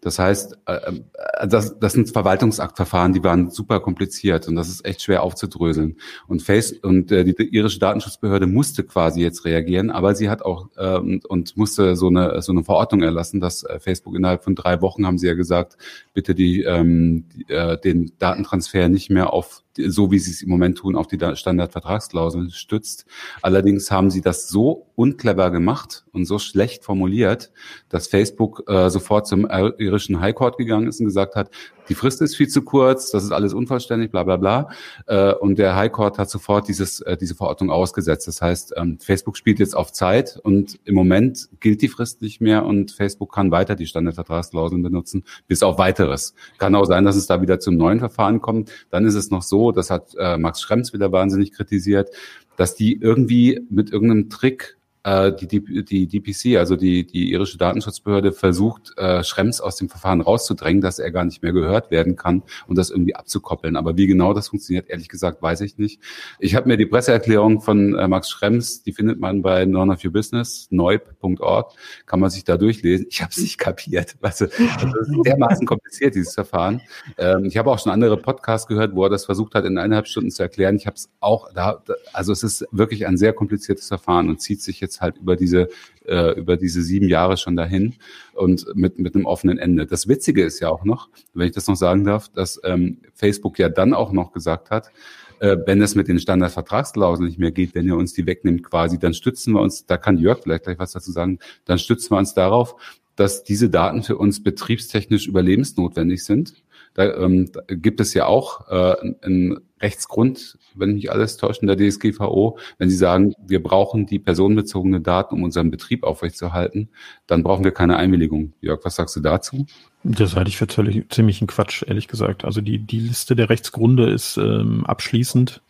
Das 0.00 0.18
heißt, 0.18 0.58
äh, 0.66 0.74
äh, 0.74 1.48
das, 1.48 1.78
das 1.78 1.92
sind 1.92 2.10
Verwaltungsaktverfahren, 2.10 3.12
die 3.12 3.22
waren 3.22 3.50
super 3.50 3.80
kompliziert 3.80 4.48
und 4.48 4.56
das 4.56 4.68
ist 4.68 4.84
echt 4.84 5.02
schwer 5.02 5.22
aufzudröseln. 5.22 5.96
Und 6.26 6.42
Face 6.42 6.72
und 6.72 7.12
äh, 7.12 7.24
die, 7.24 7.34
irische 7.42 7.78
Datenschutzbehörde 7.78 8.46
musste 8.46 8.84
quasi 8.84 9.20
jetzt 9.20 9.44
reagieren, 9.44 9.90
aber 9.90 10.14
sie 10.14 10.28
hat 10.28 10.42
auch 10.42 10.68
äh, 10.76 10.96
und 10.96 11.56
musste 11.56 11.96
so 11.96 12.08
eine 12.08 12.42
so 12.42 12.52
eine 12.52 12.64
Verordnung 12.64 13.02
erlassen, 13.02 13.40
dass 13.40 13.64
Facebook 13.80 14.14
innerhalb 14.16 14.44
von 14.44 14.54
drei 14.54 14.80
Wochen 14.80 15.06
haben 15.06 15.18
sie 15.18 15.26
ja 15.26 15.34
gesagt, 15.34 15.76
bitte 16.14 16.34
die, 16.34 16.62
ähm, 16.62 17.26
die 17.34 17.46
den 17.84 18.12
Datentransfer 18.18 18.88
nicht 18.88 19.10
mehr 19.10 19.32
auf 19.32 19.62
so 19.76 20.10
wie 20.10 20.18
sie 20.18 20.30
es 20.30 20.42
im 20.42 20.50
Moment 20.50 20.78
tun, 20.78 20.96
auf 20.96 21.06
die 21.06 21.18
Standardvertragsklauseln 21.34 22.50
stützt. 22.50 23.06
Allerdings 23.42 23.90
haben 23.90 24.10
sie 24.10 24.20
das 24.20 24.48
so 24.48 24.86
unclever 24.96 25.50
gemacht 25.50 26.04
und 26.12 26.24
so 26.24 26.38
schlecht 26.38 26.84
formuliert, 26.84 27.50
dass 27.88 28.08
Facebook 28.08 28.64
äh, 28.68 28.90
sofort 28.90 29.26
zum 29.26 29.46
irischen 29.46 30.20
High 30.20 30.34
Court 30.34 30.58
gegangen 30.58 30.88
ist 30.88 31.00
und 31.00 31.06
gesagt 31.06 31.36
hat, 31.36 31.50
die 31.90 31.96
Frist 31.96 32.22
ist 32.22 32.36
viel 32.36 32.46
zu 32.46 32.62
kurz, 32.62 33.10
das 33.10 33.24
ist 33.24 33.32
alles 33.32 33.52
unvollständig, 33.52 34.12
bla 34.12 34.22
bla 34.22 34.36
bla. 34.36 34.68
Äh, 35.06 35.34
und 35.34 35.58
der 35.58 35.74
High 35.74 35.90
Court 35.90 36.18
hat 36.18 36.30
sofort 36.30 36.68
dieses, 36.68 37.00
äh, 37.00 37.16
diese 37.16 37.34
Verordnung 37.34 37.70
ausgesetzt. 37.70 38.28
Das 38.28 38.40
heißt, 38.40 38.74
ähm, 38.76 38.98
Facebook 39.00 39.36
spielt 39.36 39.58
jetzt 39.58 39.76
auf 39.76 39.92
Zeit 39.92 40.38
und 40.44 40.78
im 40.84 40.94
Moment 40.94 41.48
gilt 41.58 41.82
die 41.82 41.88
Frist 41.88 42.22
nicht 42.22 42.40
mehr 42.40 42.64
und 42.64 42.92
Facebook 42.92 43.34
kann 43.34 43.50
weiter 43.50 43.74
die 43.74 43.86
Standardvertragsklauseln 43.86 44.82
benutzen, 44.82 45.24
bis 45.48 45.64
auf 45.64 45.78
weiteres. 45.78 46.34
Kann 46.58 46.76
auch 46.76 46.84
sein, 46.84 47.04
dass 47.04 47.16
es 47.16 47.26
da 47.26 47.42
wieder 47.42 47.58
zum 47.58 47.76
neuen 47.76 47.98
Verfahren 47.98 48.40
kommt. 48.40 48.70
Dann 48.90 49.04
ist 49.04 49.16
es 49.16 49.32
noch 49.32 49.42
so, 49.42 49.59
das 49.70 49.90
hat 49.90 50.14
äh, 50.18 50.38
Max 50.38 50.62
Schrems 50.62 50.92
wieder 50.92 51.12
wahnsinnig 51.12 51.52
kritisiert, 51.52 52.08
dass 52.56 52.74
die 52.74 52.94
irgendwie 53.00 53.60
mit 53.70 53.92
irgendeinem 53.92 54.30
Trick 54.30 54.78
die, 55.04 55.46
die, 55.46 55.84
die 55.84 56.06
DPC, 56.06 56.58
also 56.58 56.76
die, 56.76 57.06
die 57.06 57.30
irische 57.30 57.56
Datenschutzbehörde, 57.56 58.32
versucht, 58.32 58.92
äh, 58.98 59.24
Schrems 59.24 59.60
aus 59.60 59.76
dem 59.76 59.88
Verfahren 59.88 60.20
rauszudrängen, 60.20 60.82
dass 60.82 60.98
er 60.98 61.10
gar 61.10 61.24
nicht 61.24 61.42
mehr 61.42 61.52
gehört 61.52 61.90
werden 61.90 62.16
kann 62.16 62.42
und 62.66 62.76
das 62.76 62.90
irgendwie 62.90 63.14
abzukoppeln. 63.14 63.76
Aber 63.76 63.96
wie 63.96 64.06
genau 64.06 64.34
das 64.34 64.48
funktioniert, 64.48 64.90
ehrlich 64.90 65.08
gesagt, 65.08 65.40
weiß 65.40 65.62
ich 65.62 65.78
nicht. 65.78 66.00
Ich 66.38 66.54
habe 66.54 66.68
mir 66.68 66.76
die 66.76 66.86
Presseerklärung 66.86 67.60
von 67.60 67.96
äh, 67.96 68.08
Max 68.08 68.28
Schrems, 68.30 68.82
die 68.82 68.92
findet 68.92 69.20
man 69.20 69.40
bei 69.40 69.64
None 69.64 69.92
of 69.92 70.04
Your 70.04 70.12
Business, 70.12 70.68
neub.org, 70.70 71.72
kann 72.04 72.20
man 72.20 72.28
sich 72.28 72.44
da 72.44 72.56
durchlesen. 72.56 73.06
Ich 73.08 73.22
habe 73.22 73.30
es 73.30 73.38
nicht 73.38 73.58
kapiert. 73.58 74.16
Weißt 74.20 74.42
du, 74.42 74.44
also 74.44 74.86
das 74.86 75.08
ist 75.08 75.24
dermaßen 75.24 75.66
kompliziert, 75.66 76.14
dieses 76.14 76.34
Verfahren. 76.34 76.82
Ähm, 77.16 77.44
ich 77.44 77.56
habe 77.56 77.70
auch 77.70 77.78
schon 77.78 77.92
andere 77.92 78.16
Podcasts 78.16 78.66
gehört, 78.66 78.94
wo 78.94 79.04
er 79.04 79.10
das 79.10 79.24
versucht 79.24 79.54
hat, 79.54 79.64
in 79.64 79.78
eineinhalb 79.78 80.06
Stunden 80.06 80.30
zu 80.30 80.42
erklären. 80.42 80.76
Ich 80.76 80.86
habe 80.86 80.96
es 80.96 81.08
auch 81.20 81.52
da, 81.54 81.82
also 82.12 82.32
es 82.32 82.42
ist 82.42 82.66
wirklich 82.70 83.06
ein 83.06 83.16
sehr 83.16 83.32
kompliziertes 83.32 83.88
Verfahren 83.88 84.28
und 84.28 84.40
zieht 84.40 84.60
sich 84.60 84.80
jetzt 84.80 84.89
jetzt 84.90 85.00
halt 85.00 85.18
über 85.18 85.36
diese, 85.36 85.68
äh, 86.04 86.38
über 86.38 86.56
diese 86.56 86.82
sieben 86.82 87.08
Jahre 87.08 87.36
schon 87.36 87.56
dahin 87.56 87.94
und 88.34 88.66
mit, 88.74 88.98
mit 88.98 89.14
einem 89.14 89.26
offenen 89.26 89.58
Ende. 89.58 89.86
Das 89.86 90.08
Witzige 90.08 90.44
ist 90.44 90.60
ja 90.60 90.68
auch 90.68 90.84
noch, 90.84 91.08
wenn 91.32 91.46
ich 91.46 91.54
das 91.54 91.68
noch 91.68 91.76
sagen 91.76 92.04
darf, 92.04 92.28
dass 92.28 92.60
ähm, 92.64 92.98
Facebook 93.14 93.58
ja 93.58 93.68
dann 93.68 93.94
auch 93.94 94.12
noch 94.12 94.32
gesagt 94.32 94.70
hat, 94.70 94.90
äh, 95.38 95.56
wenn 95.64 95.80
es 95.80 95.94
mit 95.94 96.08
den 96.08 96.18
Standardvertragsklauseln 96.18 97.26
nicht 97.26 97.38
mehr 97.38 97.52
geht, 97.52 97.74
wenn 97.74 97.86
ihr 97.86 97.96
uns 97.96 98.12
die 98.12 98.26
wegnimmt 98.26 98.64
quasi, 98.64 98.98
dann 98.98 99.14
stützen 99.14 99.54
wir 99.54 99.60
uns, 99.60 99.86
da 99.86 99.96
kann 99.96 100.18
Jörg 100.18 100.40
vielleicht 100.42 100.64
gleich 100.64 100.78
was 100.78 100.92
dazu 100.92 101.12
sagen, 101.12 101.38
dann 101.64 101.78
stützen 101.78 102.10
wir 102.10 102.18
uns 102.18 102.34
darauf, 102.34 102.76
dass 103.16 103.44
diese 103.44 103.70
Daten 103.70 104.02
für 104.02 104.16
uns 104.16 104.42
betriebstechnisch 104.42 105.28
überlebensnotwendig 105.28 106.24
sind. 106.24 106.54
Da, 106.94 107.04
ähm, 107.14 107.50
da 107.52 107.62
gibt 107.68 108.00
es 108.00 108.14
ja 108.14 108.26
auch 108.26 108.68
äh, 108.68 108.96
einen 109.22 109.60
Rechtsgrund, 109.80 110.58
wenn 110.74 110.94
mich 110.94 111.10
alles 111.10 111.36
täuscht, 111.36 111.62
in 111.62 111.68
der 111.68 111.76
DSGVO. 111.76 112.58
Wenn 112.78 112.90
Sie 112.90 112.96
sagen, 112.96 113.34
wir 113.46 113.62
brauchen 113.62 114.06
die 114.06 114.18
personenbezogene 114.18 115.00
Daten, 115.00 115.36
um 115.36 115.44
unseren 115.44 115.70
Betrieb 115.70 116.04
aufrechtzuerhalten, 116.04 116.88
dann 117.26 117.42
brauchen 117.42 117.64
wir 117.64 117.72
keine 117.72 117.96
Einwilligung. 117.96 118.52
Jörg, 118.60 118.80
was 118.84 118.96
sagst 118.96 119.16
du 119.16 119.20
dazu? 119.20 119.66
Das 120.02 120.36
halte 120.36 120.48
ich 120.48 120.56
für 120.56 120.66
ziemlich, 120.66 121.08
ziemlichen 121.10 121.46
Quatsch, 121.46 121.84
ehrlich 121.86 122.08
gesagt. 122.08 122.44
Also 122.44 122.60
die, 122.60 122.78
die 122.78 123.00
Liste 123.00 123.36
der 123.36 123.50
Rechtsgründe 123.50 124.10
ist 124.10 124.36
ähm, 124.36 124.84
abschließend 124.86 125.62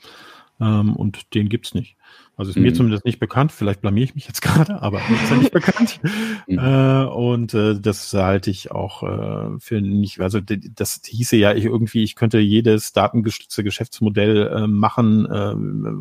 ähm, 0.61 0.97
und 0.97 1.35
den 1.35 1.49
gibt's 1.49 1.75
nicht. 1.75 1.97
Also 2.41 2.51
ist 2.51 2.57
mhm. 2.57 2.63
mir 2.63 2.75
zumindest 2.75 3.05
nicht 3.05 3.21
bekannt, 3.21 3.53
vielleicht 3.53 3.83
blamier 3.83 4.05
ich 4.05 4.15
mich 4.15 4.27
jetzt 4.27 4.41
gerade, 4.43 4.83
aber 4.83 4.99
ist 4.99 5.31
ja 5.31 5.37
nicht 5.37 5.53
bekannt. 5.53 6.01
Mhm. 6.47 6.59
Äh, 6.59 7.05
und 7.05 7.55
äh, 7.55 7.79
das 7.79 8.13
halte 8.15 8.51
ich 8.51 8.71
auch 8.71 9.03
äh, 9.03 9.59
für 9.61 9.81
nicht, 9.81 10.21
also 10.21 10.41
das 10.41 11.03
hieße 11.05 11.37
ja 11.37 11.53
ich 11.53 11.67
irgendwie, 11.67 12.03
ich 12.03 12.17
könnte 12.17 12.39
jedes 12.39 12.93
datengestützte 12.93 13.63
Geschäftsmodell 13.63 14.49
äh, 14.49 14.67
machen 14.67 15.27
äh, 15.27 15.53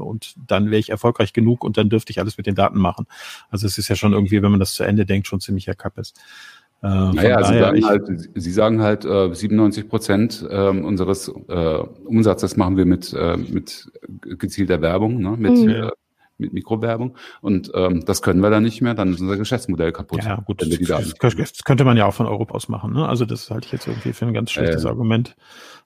und 0.01 0.35
dann 0.47 0.71
wäre 0.71 0.79
ich 0.79 0.89
erfolgreich 0.89 1.33
genug 1.33 1.63
und 1.63 1.77
dann 1.77 1.89
dürfte 1.89 2.11
ich 2.11 2.19
alles 2.19 2.37
mit 2.37 2.47
den 2.47 2.55
Daten 2.55 2.79
machen. 2.79 3.05
Also 3.49 3.67
es 3.67 3.77
ist 3.77 3.89
ja 3.89 3.95
schon 3.95 4.13
irgendwie, 4.13 4.41
wenn 4.41 4.51
man 4.51 4.61
das 4.61 4.73
zu 4.73 4.83
Ende 4.83 5.05
denkt, 5.05 5.27
schon 5.27 5.41
ziemlicher 5.41 5.75
Kappes. 5.75 6.13
Äh, 6.81 6.87
naja, 6.87 7.43
Sie 7.43 7.59
sagen, 7.59 7.85
halt, 7.85 8.29
Sie 8.35 8.51
sagen 8.51 8.81
halt, 8.81 9.03
äh, 9.03 9.33
97 9.33 9.89
Prozent 9.89 10.47
äh, 10.49 10.69
unseres 10.69 11.27
äh, 11.27 11.83
Umsatzes 12.05 12.55
machen 12.55 12.77
wir 12.77 12.85
mit, 12.85 13.11
äh, 13.13 13.35
mit 13.35 13.91
gezielter 14.23 14.79
Werbung, 14.81 15.21
ne? 15.21 15.35
mit 15.37 15.57
mhm. 15.57 15.69
äh, 15.69 15.89
mit 16.39 16.53
Mikrowerbung. 16.53 17.15
Und 17.41 17.71
ähm, 17.75 18.05
das 18.05 18.21
können 18.21 18.41
wir 18.41 18.49
dann 18.49 18.63
nicht 18.63 18.81
mehr, 18.81 18.93
dann 18.93 19.13
ist 19.13 19.21
unser 19.21 19.37
Geschäftsmodell 19.37 19.91
kaputt. 19.91 20.23
Ja, 20.23 20.35
gut, 20.37 20.61
das, 20.61 20.69
das, 21.19 21.63
könnte 21.63 21.83
man 21.83 21.97
ja 21.97 22.05
auch 22.05 22.13
von 22.13 22.25
Europa 22.25 22.55
aus 22.55 22.69
machen. 22.69 22.93
Ne? 22.93 23.07
Also 23.07 23.25
das 23.25 23.49
halte 23.51 23.67
ich 23.67 23.71
jetzt 23.71 23.87
irgendwie 23.87 24.13
für 24.13 24.25
ein 24.25 24.33
ganz 24.33 24.51
schlechtes 24.51 24.85
äh, 24.85 24.87
Argument. 24.87 25.35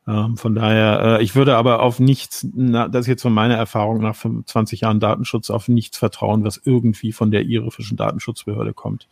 Ähm, 0.08 0.36
von 0.36 0.54
daher, 0.54 1.20
äh, 1.20 1.24
ich 1.24 1.36
würde 1.36 1.56
aber 1.56 1.82
auf 1.82 2.00
nichts, 2.00 2.46
na, 2.54 2.88
das 2.88 3.02
ist 3.02 3.08
jetzt 3.08 3.22
von 3.22 3.34
meiner 3.34 3.56
Erfahrung 3.56 4.02
nach 4.02 4.16
25 4.16 4.82
Jahren 4.82 5.00
Datenschutz, 5.00 5.50
auf 5.50 5.68
nichts 5.70 5.98
vertrauen, 5.98 6.44
was 6.44 6.62
irgendwie 6.64 7.14
von 7.14 7.32
der 7.32 7.44
irischen 7.44 7.96
Datenschutzbehörde 7.96 8.74
kommt. 8.74 9.08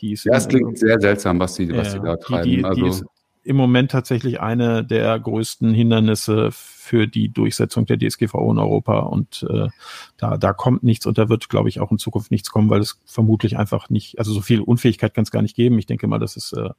Die 0.00 0.12
ist 0.12 0.24
ja, 0.24 0.34
es 0.34 0.46
klingt 0.46 0.78
sehr 0.78 1.00
seltsam, 1.00 1.40
was 1.40 1.54
die, 1.54 1.74
was 1.74 1.94
die 1.94 2.00
da 2.00 2.16
treiben. 2.16 2.44
Die, 2.44 2.56
die, 2.58 2.64
also, 2.64 2.82
die 2.82 2.88
ist 2.88 3.04
im 3.46 3.56
Moment 3.56 3.92
tatsächlich 3.92 4.40
eine 4.40 4.84
der 4.84 5.18
größten 5.20 5.72
Hindernisse 5.72 6.50
für 6.50 7.06
die 7.06 7.28
Durchsetzung 7.28 7.86
der 7.86 7.96
DSGVO 7.96 8.50
in 8.50 8.58
Europa. 8.58 8.98
Und 8.98 9.46
äh, 9.48 9.68
da, 10.16 10.36
da 10.36 10.52
kommt 10.52 10.82
nichts 10.82 11.06
und 11.06 11.16
da 11.16 11.28
wird, 11.28 11.48
glaube 11.48 11.68
ich, 11.68 11.78
auch 11.78 11.92
in 11.92 11.98
Zukunft 11.98 12.32
nichts 12.32 12.50
kommen, 12.50 12.70
weil 12.70 12.80
es 12.80 13.00
vermutlich 13.04 13.56
einfach 13.56 13.88
nicht, 13.88 14.18
also 14.18 14.32
so 14.32 14.40
viel 14.40 14.60
Unfähigkeit 14.60 15.14
kann 15.14 15.22
es 15.22 15.30
gar 15.30 15.42
nicht 15.42 15.54
geben. 15.54 15.78
Ich 15.78 15.86
denke 15.86 16.08
mal, 16.08 16.18
das 16.18 16.36
ist 16.36 16.54
äh, 16.54 16.70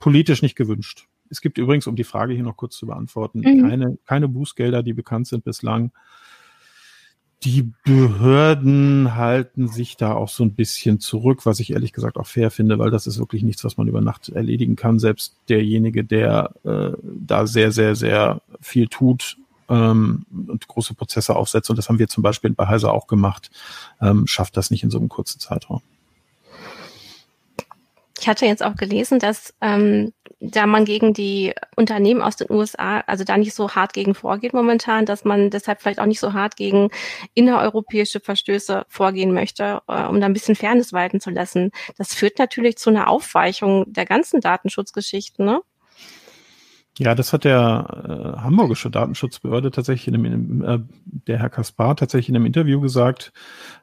politisch 0.00 0.40
nicht 0.40 0.56
gewünscht. 0.56 1.06
Es 1.28 1.42
gibt 1.42 1.58
übrigens, 1.58 1.86
um 1.86 1.96
die 1.96 2.04
Frage 2.04 2.32
hier 2.32 2.44
noch 2.44 2.56
kurz 2.56 2.76
zu 2.76 2.86
beantworten, 2.86 3.40
mhm. 3.40 3.68
keine, 3.68 3.98
keine 4.06 4.28
Bußgelder, 4.28 4.82
die 4.82 4.94
bekannt 4.94 5.26
sind 5.26 5.44
bislang 5.44 5.92
die 7.46 7.70
Behörden 7.84 9.14
halten 9.14 9.68
sich 9.68 9.96
da 9.96 10.14
auch 10.14 10.28
so 10.28 10.42
ein 10.42 10.54
bisschen 10.54 10.98
zurück, 10.98 11.46
was 11.46 11.60
ich 11.60 11.72
ehrlich 11.72 11.92
gesagt 11.92 12.16
auch 12.16 12.26
fair 12.26 12.50
finde, 12.50 12.80
weil 12.80 12.90
das 12.90 13.06
ist 13.06 13.20
wirklich 13.20 13.44
nichts, 13.44 13.62
was 13.62 13.76
man 13.76 13.86
über 13.86 14.00
Nacht 14.00 14.30
erledigen 14.30 14.74
kann. 14.74 14.98
Selbst 14.98 15.36
derjenige, 15.48 16.02
der 16.02 16.50
äh, 16.64 16.90
da 17.04 17.46
sehr, 17.46 17.70
sehr, 17.70 17.94
sehr 17.94 18.42
viel 18.60 18.88
tut, 18.88 19.36
ähm, 19.68 20.26
und 20.48 20.66
große 20.66 20.94
Prozesse 20.94 21.36
aufsetzt, 21.36 21.70
und 21.70 21.76
das 21.76 21.88
haben 21.88 22.00
wir 22.00 22.08
zum 22.08 22.24
Beispiel 22.24 22.50
bei 22.50 22.66
Heiser 22.66 22.92
auch 22.92 23.06
gemacht, 23.06 23.50
ähm, 24.00 24.26
schafft 24.26 24.56
das 24.56 24.72
nicht 24.72 24.82
in 24.82 24.90
so 24.90 24.98
einem 24.98 25.08
kurzen 25.08 25.38
Zeitraum. 25.38 25.82
Ich 28.18 28.28
hatte 28.28 28.46
jetzt 28.46 28.62
auch 28.62 28.76
gelesen, 28.76 29.18
dass 29.18 29.54
ähm, 29.60 30.12
da 30.40 30.66
man 30.66 30.84
gegen 30.84 31.12
die 31.12 31.54
Unternehmen 31.76 32.22
aus 32.22 32.36
den 32.36 32.50
USA, 32.50 33.00
also 33.00 33.24
da 33.24 33.36
nicht 33.36 33.54
so 33.54 33.74
hart 33.74 33.92
gegen 33.92 34.14
vorgeht 34.14 34.54
momentan, 34.54 35.04
dass 35.04 35.24
man 35.24 35.50
deshalb 35.50 35.82
vielleicht 35.82 36.00
auch 36.00 36.06
nicht 36.06 36.20
so 36.20 36.32
hart 36.32 36.56
gegen 36.56 36.90
innereuropäische 37.34 38.20
Verstöße 38.20 38.86
vorgehen 38.88 39.32
möchte, 39.32 39.82
äh, 39.88 40.04
um 40.04 40.20
da 40.20 40.26
ein 40.26 40.32
bisschen 40.32 40.56
Fairness 40.56 40.92
walten 40.92 41.20
zu 41.20 41.30
lassen. 41.30 41.70
Das 41.98 42.14
führt 42.14 42.38
natürlich 42.38 42.78
zu 42.78 42.90
einer 42.90 43.08
Aufweichung 43.08 43.84
der 43.92 44.06
ganzen 44.06 44.40
Datenschutzgeschichten, 44.40 45.44
ne? 45.44 45.60
Ja, 46.98 47.14
das 47.14 47.34
hat 47.34 47.44
der 47.44 48.36
äh, 48.38 48.40
hamburgische 48.40 48.90
Datenschutzbehörde 48.90 49.70
tatsächlich 49.70 50.08
in 50.08 50.14
einem, 50.14 50.64
äh, 50.64 50.78
der 51.26 51.38
Herr 51.38 51.50
Kaspar 51.50 51.94
tatsächlich 51.94 52.30
in 52.30 52.36
einem 52.36 52.46
Interview 52.46 52.80
gesagt, 52.80 53.34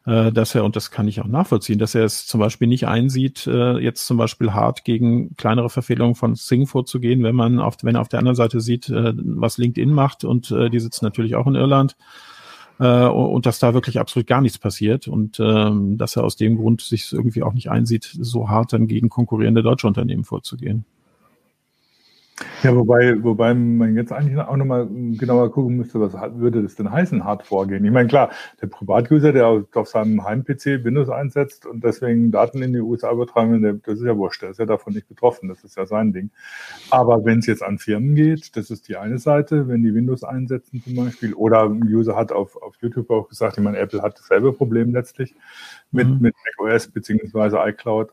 äh, 0.07 0.31
dass 0.31 0.55
er, 0.55 0.63
und 0.63 0.75
das 0.75 0.89
kann 0.89 1.07
ich 1.07 1.21
auch 1.21 1.27
nachvollziehen, 1.27 1.77
dass 1.77 1.93
er 1.93 2.05
es 2.05 2.25
zum 2.25 2.39
Beispiel 2.39 2.67
nicht 2.67 2.87
einsieht, 2.87 3.45
äh, 3.45 3.77
jetzt 3.77 4.07
zum 4.07 4.17
Beispiel 4.17 4.53
hart 4.53 4.83
gegen 4.83 5.35
kleinere 5.35 5.69
Verfehlungen 5.69 6.15
von 6.15 6.33
Sing 6.33 6.65
vorzugehen, 6.65 7.21
wenn 7.21 7.35
man 7.35 7.59
auf, 7.59 7.77
wenn 7.83 7.93
er 7.95 8.01
auf 8.01 8.09
der 8.09 8.17
anderen 8.17 8.35
Seite 8.35 8.61
sieht, 8.61 8.89
äh, 8.89 9.13
was 9.15 9.59
LinkedIn 9.59 9.93
macht 9.93 10.23
und 10.23 10.49
äh, 10.49 10.71
die 10.71 10.79
sitzen 10.79 11.05
natürlich 11.05 11.35
auch 11.35 11.45
in 11.45 11.53
Irland 11.53 11.95
äh, 12.79 13.05
und 13.05 13.45
dass 13.45 13.59
da 13.59 13.75
wirklich 13.75 13.99
absolut 13.99 14.25
gar 14.25 14.41
nichts 14.41 14.57
passiert 14.57 15.07
und 15.07 15.39
ähm, 15.39 15.99
dass 15.99 16.15
er 16.15 16.23
aus 16.23 16.35
dem 16.35 16.57
Grund 16.57 16.81
sich 16.81 17.13
irgendwie 17.13 17.43
auch 17.43 17.53
nicht 17.53 17.69
einsieht, 17.69 18.05
so 18.19 18.49
hart 18.49 18.73
dann 18.73 18.87
gegen 18.87 19.09
konkurrierende 19.09 19.61
deutsche 19.61 19.85
Unternehmen 19.85 20.23
vorzugehen. 20.23 20.85
Ja, 22.63 22.75
wobei, 22.75 23.21
wobei 23.21 23.53
man 23.53 23.95
jetzt 23.95 24.11
eigentlich 24.11 24.39
auch 24.39 24.55
nochmal 24.55 24.87
genauer 24.87 25.51
gucken 25.51 25.77
müsste, 25.77 25.99
was 25.99 26.13
würde 26.35 26.63
das 26.63 26.73
denn 26.73 26.91
heißen, 26.91 27.23
hart 27.23 27.45
vorgehen? 27.45 27.85
Ich 27.85 27.91
meine, 27.91 28.07
klar, 28.07 28.31
der 28.59 28.67
Privatuser, 28.67 29.31
der 29.33 29.65
auf 29.73 29.87
seinem 29.87 30.23
Heim-PC 30.23 30.83
Windows 30.83 31.09
einsetzt 31.09 31.67
und 31.67 31.83
deswegen 31.83 32.31
Daten 32.31 32.63
in 32.63 32.73
die 32.73 32.79
USA 32.79 33.11
übertragen 33.11 33.61
will, 33.61 33.81
das 33.85 33.99
ist 33.99 34.05
ja 34.05 34.17
wurscht, 34.17 34.41
der 34.41 34.49
ist 34.49 34.59
ja 34.59 34.65
davon 34.65 34.93
nicht 34.93 35.07
betroffen, 35.07 35.47
das 35.47 35.63
ist 35.63 35.77
ja 35.77 35.85
sein 35.85 36.11
Ding. 36.11 36.31
Aber 36.89 37.23
wenn 37.23 37.39
es 37.39 37.45
jetzt 37.45 37.61
an 37.61 37.77
Firmen 37.77 38.15
geht, 38.15 38.55
das 38.57 38.71
ist 38.71 38.87
die 38.87 38.95
eine 38.95 39.19
Seite, 39.19 39.67
wenn 39.67 39.83
die 39.83 39.93
Windows 39.93 40.23
einsetzen 40.23 40.81
zum 40.83 40.95
Beispiel, 40.95 41.35
oder 41.35 41.65
ein 41.65 41.83
User 41.83 42.15
hat 42.15 42.31
auf, 42.31 42.59
auf 42.61 42.75
YouTube 42.81 43.11
auch 43.11 43.29
gesagt, 43.29 43.57
ich 43.59 43.63
meine, 43.63 43.77
Apple 43.77 44.01
hat 44.01 44.17
dasselbe 44.17 44.53
Problem 44.53 44.91
letztlich 44.91 45.35
mit, 45.91 46.07
mhm. 46.07 46.19
mit 46.19 46.35
macOS 46.57 46.87
beziehungsweise 46.87 47.57
iCloud 47.57 48.11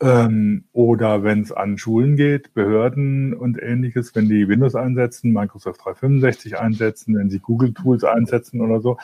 ähm, 0.00 0.64
oder 0.72 1.22
wenn 1.22 1.42
es 1.42 1.52
an 1.52 1.78
Schulen 1.78 2.16
geht, 2.16 2.52
Behörden 2.54 3.34
und 3.34 3.60
ähnliches, 3.60 4.14
wenn 4.14 4.28
die 4.28 4.48
Windows 4.48 4.74
einsetzen, 4.74 5.32
Microsoft 5.32 5.84
365 5.84 6.58
einsetzen, 6.58 7.16
wenn 7.16 7.30
sie 7.30 7.38
Google 7.38 7.72
Tools 7.72 8.04
einsetzen 8.04 8.60
oder 8.60 8.80
so, 8.80 8.98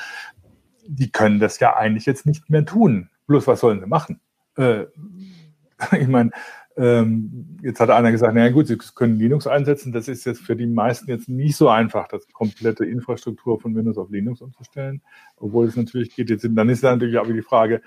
die 0.87 1.11
können 1.11 1.41
das 1.41 1.61
ja 1.61 1.77
eigentlich 1.77 2.07
jetzt 2.07 2.27
nicht 2.27 2.51
mehr 2.51 2.65
tun. 2.65 3.09
Bloß 3.27 3.47
was 3.47 3.61
sollen 3.61 3.81
sie 3.81 3.87
machen? 3.87 4.21
Äh, 4.57 4.85
ich 5.99 6.09
meine, 6.09 6.31
ähm, 6.77 7.59
jetzt 7.63 7.81
hat 7.81 7.91
einer 7.91 8.13
gesagt, 8.13 8.35
naja 8.35 8.51
gut, 8.51 8.67
sie 8.67 8.79
können 8.95 9.19
Linux 9.19 9.47
einsetzen. 9.47 9.93
Das 9.93 10.09
ist 10.09 10.25
jetzt 10.25 10.41
für 10.41 10.57
die 10.57 10.67
meisten 10.67 11.11
jetzt 11.11 11.29
nicht 11.29 11.57
so 11.57 11.69
einfach, 11.69 12.09
das 12.09 12.27
komplette 12.33 12.85
Infrastruktur 12.85 13.61
von 13.61 13.75
Windows 13.75 13.99
auf 13.99 14.11
Linux 14.11 14.41
umzustellen, 14.41 15.03
obwohl 15.37 15.67
es 15.67 15.77
natürlich 15.77 16.15
geht. 16.15 16.31
Jetzt, 16.31 16.49
dann 16.51 16.69
ist 16.69 16.83
natürlich 16.83 17.19
aber 17.19 17.33
die 17.33 17.43
Frage, 17.43 17.83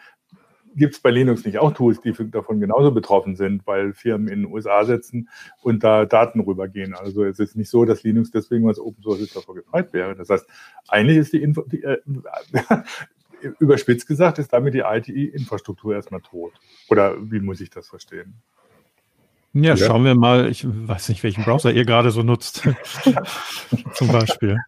gibt 0.75 0.95
es 0.95 0.99
bei 0.99 1.11
Linux 1.11 1.45
nicht 1.45 1.57
auch 1.57 1.73
Tools, 1.73 2.01
die 2.01 2.13
davon 2.29 2.59
genauso 2.59 2.91
betroffen 2.91 3.35
sind, 3.35 3.65
weil 3.65 3.93
Firmen 3.93 4.27
in 4.27 4.43
den 4.43 4.51
USA 4.51 4.83
sitzen 4.83 5.29
und 5.61 5.83
da 5.83 6.05
Daten 6.05 6.41
rübergehen. 6.41 6.93
Also 6.93 7.23
es 7.23 7.39
ist 7.39 7.55
nicht 7.55 7.69
so, 7.69 7.85
dass 7.85 8.03
Linux 8.03 8.31
deswegen 8.31 8.67
was 8.67 8.79
Open 8.79 9.01
Source 9.01 9.21
ist, 9.21 9.35
davor 9.35 9.55
gefeit 9.55 9.93
wäre. 9.93 10.15
Das 10.15 10.29
heißt, 10.29 10.45
eigentlich 10.87 11.17
ist 11.17 11.33
die, 11.33 11.41
Info, 11.41 11.63
die 11.63 11.83
äh, 11.83 11.97
überspitzt 13.59 14.07
gesagt, 14.07 14.39
ist 14.39 14.51
damit 14.53 14.73
die 14.73 14.83
IT-Infrastruktur 14.85 15.95
erstmal 15.95 16.21
tot. 16.21 16.53
Oder 16.89 17.15
wie 17.19 17.39
muss 17.39 17.61
ich 17.61 17.69
das 17.69 17.87
verstehen? 17.87 18.41
Ja, 19.57 19.73
ja, 19.73 19.77
schauen 19.77 20.03
wir 20.03 20.15
mal. 20.15 20.49
Ich 20.49 20.65
weiß 20.67 21.07
nicht, 21.07 21.23
welchen 21.23 21.45
Browser 21.45 21.71
ihr 21.71 21.85
gerade 21.85 22.11
so 22.11 22.23
nutzt. 22.23 22.67
Zum 23.93 24.09
Beispiel. 24.09 24.59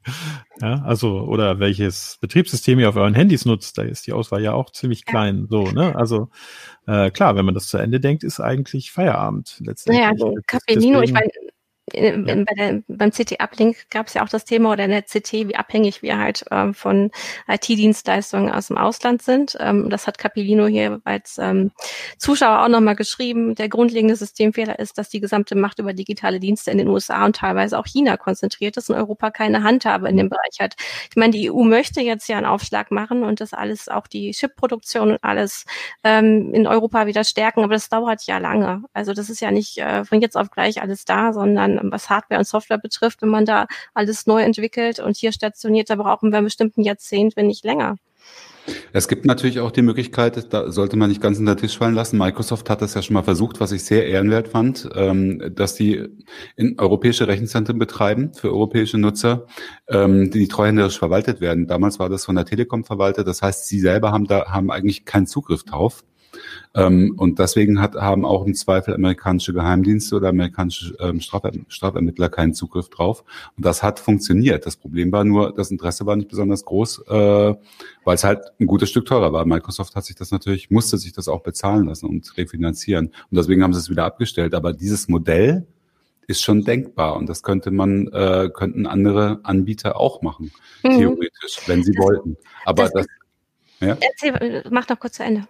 Ja, 0.62 0.82
also, 0.84 1.24
oder 1.24 1.60
welches 1.60 2.18
Betriebssystem 2.22 2.80
ihr 2.80 2.88
auf 2.88 2.96
euren 2.96 3.14
Handys 3.14 3.44
nutzt. 3.44 3.78
Da 3.78 3.82
ist 3.82 4.08
die 4.08 4.14
Auswahl 4.14 4.42
ja 4.42 4.54
auch 4.54 4.72
ziemlich 4.72 5.04
klein. 5.04 5.48
So, 5.50 5.64
ne? 5.72 5.94
Also, 5.94 6.30
äh, 6.88 7.12
klar, 7.12 7.36
wenn 7.36 7.44
man 7.44 7.54
das 7.54 7.68
zu 7.68 7.78
Ende 7.78 8.00
denkt, 8.00 8.24
ist 8.24 8.40
eigentlich 8.40 8.92
Feierabend 8.92 9.58
letztendlich. 9.60 10.06
Naja, 10.06 10.12
also 10.12 10.38
Capellino, 10.48 11.02
ich 11.02 11.12
meine, 11.12 11.28
in, 11.94 12.28
in, 12.28 12.46
bei 12.46 12.54
der, 12.54 12.84
beim 12.90 13.12
CT-Uplink 13.12 13.90
gab 13.90 14.08
es 14.08 14.14
ja 14.14 14.24
auch 14.24 14.30
das 14.30 14.44
Thema 14.44 14.74
oder 14.74 14.84
in 14.84 14.92
der 14.92 15.04
CT, 15.04 15.48
wie 15.48 15.56
abhängig 15.56 16.02
wir 16.02 16.18
halt 16.18 16.44
ähm, 16.52 16.74
von 16.74 17.12
IT-Dienstleistungen 17.48 18.52
aus 18.52 18.68
dem 18.68 18.78
Ausland 18.78 19.22
sind. 19.22 19.56
Ähm, 19.60 19.90
das 19.90 20.06
hat 20.06 20.18
Capilino 20.18 20.68
hier 20.68 21.00
als 21.06 21.38
ähm, 21.38 21.72
Zuschauer 22.18 22.64
auch 22.64 22.68
nochmal 22.68 22.98
geschrieben. 22.98 23.56
Der 23.56 23.70
grundlegende 23.70 24.18
Systemfehler 24.18 24.80
ist, 24.80 24.98
dass 24.98 25.08
die 25.08 25.22
gesamte 25.22 25.56
Macht 25.56 25.80
über 25.80 25.94
digitale 25.94 26.42
Dienste 26.42 26.72
in 26.72 26.78
den 26.78 26.90
USA 26.90 27.24
und 27.26 27.38
teilweise 27.38 27.80
auch 27.80 27.86
China 27.86 28.18
konzentriert 28.18 28.76
ist 28.76 28.90
und 28.90 28.98
Europa 28.98 29.32
keine 29.32 29.64
Handhabe 29.64 30.10
in 30.10 30.18
dem 30.18 30.30
Bereich 30.30 30.60
hat. 30.60 30.76
Ich 31.10 31.16
meine, 31.16 31.32
die 31.32 31.50
EU 31.50 31.64
möchte 31.64 32.02
jetzt 32.02 32.28
ja 32.28 32.36
einen 32.36 32.46
Aufschlag 32.46 32.92
machen 32.92 33.24
und 33.24 33.40
das 33.40 33.54
alles, 33.54 33.88
auch 33.88 34.08
die 34.08 34.32
Chip-Produktion 34.32 35.12
und 35.12 35.24
alles 35.24 35.66
ähm, 36.04 36.54
in 36.54 36.68
Europa 36.68 37.08
wieder 37.08 37.24
stärken, 37.24 37.64
aber 37.64 37.76
das 37.76 37.88
dauert 37.88 38.24
ja 38.24 38.40
lange. 38.40 38.84
Also 38.92 39.14
das 39.14 39.30
ist 39.30 39.40
ja 39.40 39.52
nicht 39.52 39.78
äh, 39.78 40.04
von 40.04 40.20
jetzt 40.22 40.36
auf 40.36 40.52
gleich 40.52 40.82
alles 40.82 41.06
da, 41.06 41.32
sondern 41.32 41.77
was 41.84 42.10
Hardware 42.10 42.40
und 42.40 42.46
Software 42.46 42.78
betrifft, 42.78 43.22
wenn 43.22 43.30
man 43.30 43.46
da 43.46 43.68
alles 43.94 44.28
neu 44.28 44.42
entwickelt 44.42 45.00
und 45.00 45.18
hier 45.18 45.32
stationiert, 45.32 45.90
da 45.90 45.96
brauchen 45.96 46.32
wir 46.32 46.42
bestimmt 46.42 46.78
ein 46.78 46.84
Jahrzehnt, 46.84 47.36
wenn 47.36 47.48
nicht 47.48 47.66
länger. 47.66 47.98
Es 48.92 49.08
gibt 49.08 49.26
natürlich 49.26 49.60
auch 49.60 49.72
die 49.72 49.82
Möglichkeit, 49.82 50.54
da 50.54 50.72
sollte 50.72 50.98
man 50.98 51.10
nicht 51.10 51.22
ganz 51.22 51.40
in 51.40 51.46
den 51.46 51.56
Tisch 51.56 51.78
fallen 51.78 51.96
lassen. 51.96 52.18
Microsoft 52.18 52.70
hat 52.70 52.82
das 52.82 52.94
ja 52.96 53.02
schon 53.02 53.14
mal 53.14 53.24
versucht, 53.24 53.60
was 53.60 53.72
ich 53.72 53.84
sehr 53.84 54.08
ehrenwert 54.08 54.50
fand, 54.50 54.90
ähm, 54.94 55.42
dass 55.56 55.76
die 55.76 56.06
in 56.56 56.78
europäische 56.78 57.28
Rechenzentren 57.28 57.80
betreiben 57.80 58.34
für 58.34 58.50
europäische 58.50 58.98
Nutzer, 58.98 59.46
ähm, 59.88 60.32
die 60.32 60.48
treuhänderisch 60.48 61.00
verwaltet 61.00 61.40
werden. 61.40 61.68
Damals 61.68 62.00
war 62.00 62.10
das 62.10 62.26
von 62.26 62.36
der 62.36 62.46
Telekom 62.46 62.84
verwaltet. 62.84 63.28
Das 63.28 63.42
heißt, 63.42 63.68
sie 63.68 63.80
selber 63.80 64.12
haben 64.12 64.26
da 64.26 64.52
haben 64.52 64.70
eigentlich 64.70 65.06
keinen 65.06 65.28
Zugriff 65.28 65.64
drauf. 65.64 66.04
Ähm, 66.74 67.14
und 67.18 67.40
deswegen 67.40 67.82
hat, 67.82 67.96
haben 67.96 68.26
auch 68.26 68.46
im 68.46 68.54
Zweifel 68.54 68.94
amerikanische 68.94 69.54
Geheimdienste 69.54 70.16
oder 70.16 70.30
amerikanische 70.30 70.96
ähm, 71.00 71.20
Strafer 71.20 71.52
Strafermittler 71.68 72.30
keinen 72.30 72.54
Zugriff 72.54 72.90
drauf. 72.90 73.24
Und 73.56 73.66
das 73.66 73.84
hat 73.84 74.00
funktioniert. 74.00 74.66
Das 74.66 74.76
Problem 74.76 75.12
war 75.12 75.24
nur, 75.24 75.54
das 75.54 75.72
Interesse 75.72 76.06
war 76.06 76.16
nicht 76.16 76.30
besonders 76.30 76.66
groß, 76.66 77.04
äh, 77.08 77.56
weil 78.04 78.16
es 78.16 78.24
halt 78.24 78.42
ein 78.60 78.68
gutes 78.68 78.90
Stück 78.90 79.06
teurer 79.06 79.34
war. 79.34 79.46
Microsoft 79.46 79.96
hat 79.96 80.06
sich 80.06 80.16
das 80.16 80.32
natürlich, 80.32 80.70
musste 80.70 80.98
sich 80.98 81.14
das 81.14 81.28
auch 81.28 81.42
bezahlen 81.42 81.88
lassen 81.88 82.08
und 82.08 82.38
refinanzieren. 82.38 83.08
Und 83.08 83.38
deswegen 83.38 83.64
haben 83.64 83.74
sie 83.74 83.80
es 83.80 83.90
wieder 83.90 84.06
abgestellt. 84.06 84.54
Aber 84.54 84.74
dieses 84.74 85.08
Modell, 85.08 85.66
ist 86.30 86.44
schon 86.44 86.66
denkbar 86.66 87.16
und 87.16 87.30
das 87.30 87.42
könnte 87.42 87.72
man 87.72 88.08
äh, 88.08 88.50
könnten 88.54 88.86
andere 88.86 89.40
Anbieter 89.44 89.98
auch 89.98 90.22
machen 90.22 90.52
mhm. 90.84 90.98
theoretisch, 90.98 91.58
wenn 91.68 91.84
sie 91.84 91.94
das, 91.94 92.06
wollten. 92.06 92.36
Aber 92.66 92.90
das, 92.90 92.92
das 92.92 93.08
ja? 93.80 93.98
Erzähl, 94.00 94.64
mach 94.72 94.86
doch 94.86 95.00
kurz 95.00 95.16
zu 95.16 95.24
Ende. 95.24 95.48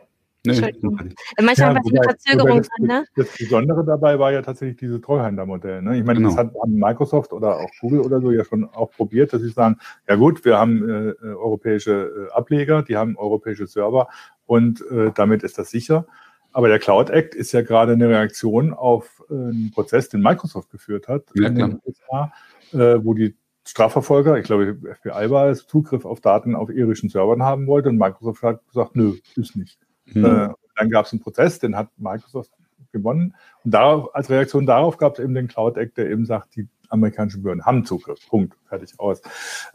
Entschuldigung. 0.50 1.14
Manchmal 1.42 1.74
ja, 1.76 1.82
eine 1.82 2.04
Verzögerung 2.04 2.58
das, 2.58 2.70
ne? 2.80 3.06
Das 3.16 3.38
Besondere 3.38 3.86
dabei 3.86 4.20
war 4.20 4.32
ja 4.32 4.42
tatsächlich 4.42 4.78
dieses 4.78 5.02
Treuhändermodell. 5.02 5.82
Ne? 5.82 5.98
Ich 5.98 6.04
meine, 6.04 6.20
genau. 6.20 6.30
das 6.30 6.38
hat, 6.38 6.54
haben 6.62 6.74
Microsoft 6.74 7.34
oder 7.34 7.58
auch 7.58 7.70
Google 7.82 8.02
oder 8.02 8.22
so 8.22 8.32
ja 8.32 8.44
schon 8.44 8.66
auch 8.66 8.92
probiert, 8.92 9.34
dass 9.34 9.42
sie 9.42 9.50
sagen, 9.50 9.78
ja 10.08 10.16
gut, 10.16 10.46
wir 10.46 10.58
haben 10.58 10.90
äh, 10.90 11.10
äh 11.10 11.16
europäische 11.22 12.30
äh, 12.30 12.34
Ableger, 12.34 12.84
die 12.84 12.98
haben 12.98 13.18
europäische 13.18 13.68
Server 13.68 14.08
und 14.46 14.82
äh, 14.92 15.12
damit 15.14 15.44
ist 15.44 15.58
das 15.58 15.70
sicher. 15.70 16.06
Aber 16.52 16.70
der 16.70 16.80
Cloud 16.80 17.10
Act 17.10 17.36
ist 17.36 17.52
ja 17.52 17.62
gerade 17.62 17.94
eine 17.94 18.10
Reaktion 18.10 18.74
auf 18.74 19.24
äh, 19.30 19.34
einen 19.34 19.72
Prozess, 19.72 20.10
den 20.10 20.22
Microsoft 20.22 20.72
geführt 20.72 21.08
hat 21.08 21.26
ja, 21.36 21.48
in 21.48 21.56
den 21.56 21.80
USA, 21.86 22.32
äh, 22.74 23.04
wo 23.04 23.14
die 23.14 23.36
Strafverfolger, 23.68 24.38
ich 24.38 24.46
glaube, 24.46 24.78
FBI 25.02 25.30
war 25.30 25.50
es, 25.50 25.68
Zugriff 25.68 26.06
auf 26.06 26.22
Daten 26.22 26.56
auf 26.56 26.70
irischen 26.70 27.10
Servern 27.10 27.44
haben 27.44 27.68
wollte 27.68 27.90
und 27.90 27.98
Microsoft 27.98 28.42
hat 28.42 28.66
gesagt, 28.68 28.96
nö, 28.96 29.18
ist 29.36 29.56
nicht. 29.58 29.78
Mhm. 30.14 30.26
Äh, 30.26 30.50
dann 30.76 30.90
gab 30.90 31.06
es 31.06 31.12
einen 31.12 31.22
Prozess, 31.22 31.60
den 31.60 31.76
hat 31.76 31.90
Microsoft 31.98 32.52
gewonnen. 32.92 33.34
Und 33.64 33.74
darauf, 33.74 34.14
als 34.16 34.30
Reaktion 34.30 34.66
darauf 34.66 34.98
gab 34.98 35.14
es 35.14 35.20
eben 35.20 35.34
den 35.34 35.48
Cloud 35.48 35.78
Act, 35.78 35.98
der 35.98 36.10
eben 36.10 36.26
sagt, 36.26 36.56
die 36.56 36.68
amerikanischen 36.90 37.44
Behörden 37.44 37.66
haben 37.66 37.86
Zugriff. 37.86 38.20
Punkt. 38.30 38.56
Fertig 38.68 39.00
aus. 39.00 39.22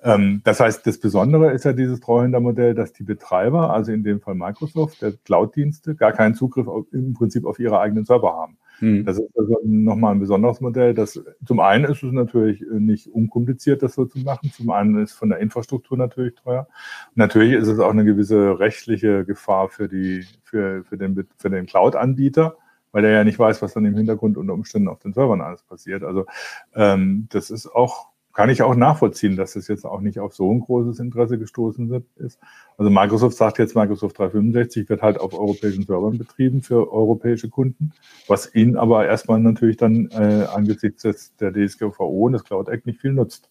Ähm, 0.02 0.40
das 0.44 0.60
heißt, 0.60 0.86
das 0.86 0.98
Besondere 0.98 1.52
ist 1.52 1.64
ja 1.64 1.72
dieses 1.72 2.00
Treuhändermodell, 2.00 2.74
dass 2.74 2.92
die 2.92 3.02
Betreiber, 3.02 3.72
also 3.72 3.92
in 3.92 4.02
dem 4.02 4.20
Fall 4.20 4.34
Microsoft, 4.34 5.02
der 5.02 5.12
Cloud-Dienste, 5.12 5.94
gar 5.94 6.12
keinen 6.12 6.34
Zugriff 6.34 6.68
auf, 6.68 6.86
im 6.92 7.14
Prinzip 7.14 7.44
auf 7.44 7.58
ihre 7.58 7.80
eigenen 7.80 8.04
Server 8.04 8.32
haben. 8.32 8.56
Hm. 8.82 9.04
Das 9.04 9.16
ist 9.16 9.30
also 9.38 9.60
nochmal 9.62 10.12
ein 10.12 10.18
besonderes 10.18 10.60
Modell. 10.60 10.92
Das, 10.92 11.22
zum 11.46 11.60
einen 11.60 11.84
ist 11.84 12.02
es 12.02 12.12
natürlich 12.12 12.64
nicht 12.68 13.06
unkompliziert, 13.06 13.80
das 13.80 13.94
so 13.94 14.06
zu 14.06 14.18
machen. 14.18 14.50
Zum 14.52 14.70
einen 14.70 15.00
ist 15.00 15.12
von 15.12 15.28
der 15.28 15.38
Infrastruktur 15.38 15.96
natürlich 15.96 16.34
teuer. 16.34 16.66
Natürlich 17.14 17.52
ist 17.52 17.68
es 17.68 17.78
auch 17.78 17.90
eine 17.90 18.04
gewisse 18.04 18.58
rechtliche 18.58 19.24
Gefahr 19.24 19.68
für 19.68 19.88
die, 19.88 20.26
für, 20.42 20.82
für 20.82 20.98
den, 20.98 21.28
für 21.38 21.48
den 21.48 21.66
Cloud-Anbieter 21.66 22.56
weil 22.94 23.00
der 23.00 23.12
ja 23.12 23.24
nicht 23.24 23.38
weiß, 23.38 23.62
was 23.62 23.72
dann 23.72 23.86
im 23.86 23.96
Hintergrund 23.96 24.36
unter 24.36 24.52
Umständen 24.52 24.88
auf 24.88 24.98
den 24.98 25.14
Servern 25.14 25.40
alles 25.40 25.62
passiert. 25.62 26.02
Also 26.02 26.26
ähm, 26.74 27.26
das 27.30 27.48
ist 27.48 27.66
auch 27.66 28.11
kann 28.32 28.50
ich 28.50 28.62
auch 28.62 28.74
nachvollziehen, 28.74 29.36
dass 29.36 29.56
es 29.56 29.68
jetzt 29.68 29.84
auch 29.84 30.00
nicht 30.00 30.18
auf 30.18 30.34
so 30.34 30.50
ein 30.50 30.60
großes 30.60 30.98
Interesse 30.98 31.38
gestoßen 31.38 32.04
ist. 32.16 32.38
Also 32.78 32.90
Microsoft 32.90 33.36
sagt 33.36 33.58
jetzt, 33.58 33.76
Microsoft 33.76 34.18
365 34.18 34.88
wird 34.88 35.02
halt 35.02 35.20
auf 35.20 35.34
europäischen 35.34 35.84
Servern 35.84 36.18
betrieben 36.18 36.62
für 36.62 36.92
europäische 36.92 37.50
Kunden, 37.50 37.92
was 38.28 38.54
ihnen 38.54 38.76
aber 38.76 39.06
erstmal 39.06 39.40
natürlich 39.40 39.76
dann 39.76 40.08
äh, 40.12 40.46
angesichts 40.52 41.02
des, 41.02 41.36
der 41.36 41.52
DSGVO 41.52 42.26
und 42.26 42.32
des 42.32 42.44
Cloud 42.44 42.68
Act 42.68 42.86
nicht 42.86 43.00
viel 43.00 43.12
nutzt. 43.12 43.50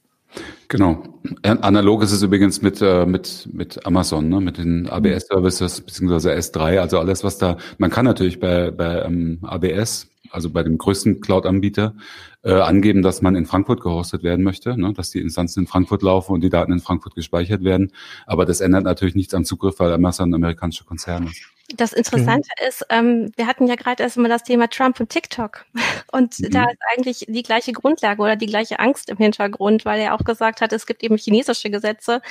Genau. 0.70 1.04
Analog 1.44 2.04
ist 2.04 2.14
es 2.14 2.24
übrigens 2.24 2.62
mit, 2.62 2.82
äh, 2.82 3.06
mit, 3.06 3.50
mit 3.52 3.86
Amazon, 3.86 4.30
ne? 4.30 4.40
mit 4.40 4.58
den 4.58 4.88
ABS-Services 4.88 5.82
beziehungsweise 5.82 6.32
S3, 6.34 6.80
also 6.80 7.00
alles, 7.00 7.24
was 7.24 7.38
da, 7.38 7.58
man 7.78 7.90
kann 7.90 8.06
natürlich 8.06 8.40
bei, 8.40 8.72
bei 8.72 9.02
ähm, 9.04 9.40
ABS, 9.42 10.08
also 10.32 10.50
bei 10.50 10.64
dem 10.64 10.78
größten 10.78 11.20
Cloud-Anbieter, 11.20 11.96
äh, 12.44 12.54
angeben, 12.54 13.02
dass 13.02 13.22
man 13.22 13.36
in 13.36 13.46
Frankfurt 13.46 13.82
gehostet 13.82 14.24
werden 14.24 14.44
möchte, 14.44 14.78
ne? 14.78 14.94
dass 14.94 15.12
die 15.12 15.20
Instanzen 15.20 15.62
in 15.62 15.68
Frankfurt 15.68 16.02
laufen 16.02 16.34
und 16.34 16.42
die 16.42 16.50
Daten 16.50 16.72
in 16.72 16.80
Frankfurt 16.80 17.16
gespeichert 17.16 17.64
werden. 17.64 17.92
Aber 18.26 18.46
das 18.46 18.62
ändert 18.62 18.84
natürlich 18.84 19.16
nichts 19.16 19.34
am 19.34 19.46
Zugriff, 19.46 19.80
weil 19.80 19.94
Amazon 19.94 20.32
ein 20.32 20.36
amerikanischer 20.36 20.86
Konzern 20.86 21.28
ist. 21.28 21.42
Das 21.76 21.94
Interessante 21.94 22.50
mhm. 22.60 22.68
ist, 22.68 22.86
ähm, 22.90 23.32
wir 23.36 23.48
hatten 23.48 23.68
ja 23.68 23.76
gerade 23.76 24.04
erst 24.04 24.18
mal 24.18 24.28
das 24.28 24.44
Thema 24.44 24.68
Trump 24.68 25.00
und 25.00 25.10
TikTok. 25.10 25.66
Und 26.12 26.38
mhm. 26.40 26.52
da 26.52 26.66
ist 26.66 26.80
eigentlich 26.94 27.26
die 27.30 27.44
gleiche 27.44 27.72
Grundlage 27.72 28.22
oder 28.22 28.36
die 28.36 28.48
gleiche 28.48 28.80
Angst 28.80 29.10
im 29.10 29.16
Hintergrund, 29.16 29.86
weil 29.86 30.02
er 30.02 30.14
auch 30.14 30.26
gesagt 30.26 30.60
hat, 30.60 30.74
es 30.74 30.86
gibt 30.86 31.04
eben 31.04 31.16
chinesische 31.16 31.70
Gesetze, 31.70 32.22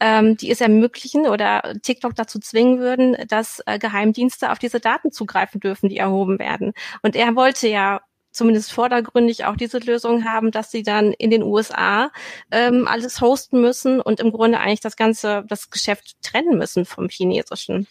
ähm, 0.00 0.38
die 0.38 0.50
es 0.50 0.62
ermöglichen 0.62 1.26
oder 1.26 1.74
TikTok 1.82 2.14
dazu 2.14 2.38
zwingen 2.38 2.78
würden, 2.78 3.16
dass 3.28 3.60
äh, 3.66 3.78
Geheimdienste 3.78 4.50
auf 4.50 4.58
diese 4.58 4.80
Daten 4.80 5.12
zugreifen 5.12 5.60
dürfen, 5.60 5.90
die 5.90 5.98
erhoben 5.98 6.38
werden. 6.38 6.72
Und 7.02 7.16
er 7.16 7.36
wollte 7.36 7.68
ja 7.68 8.00
zumindest 8.30 8.72
vordergründig 8.72 9.44
auch 9.44 9.56
diese 9.56 9.78
Lösung 9.78 10.24
haben, 10.24 10.50
dass 10.50 10.70
sie 10.70 10.82
dann 10.82 11.12
in 11.12 11.30
den 11.30 11.42
USA 11.42 12.10
ähm, 12.50 12.86
alles 12.88 13.20
hosten 13.20 13.60
müssen 13.60 14.00
und 14.00 14.20
im 14.20 14.32
Grunde 14.32 14.60
eigentlich 14.60 14.80
das 14.80 14.96
ganze, 14.96 15.44
das 15.48 15.70
Geschäft 15.70 16.16
trennen 16.22 16.58
müssen 16.58 16.84
vom 16.84 17.08
chinesischen. 17.08 17.86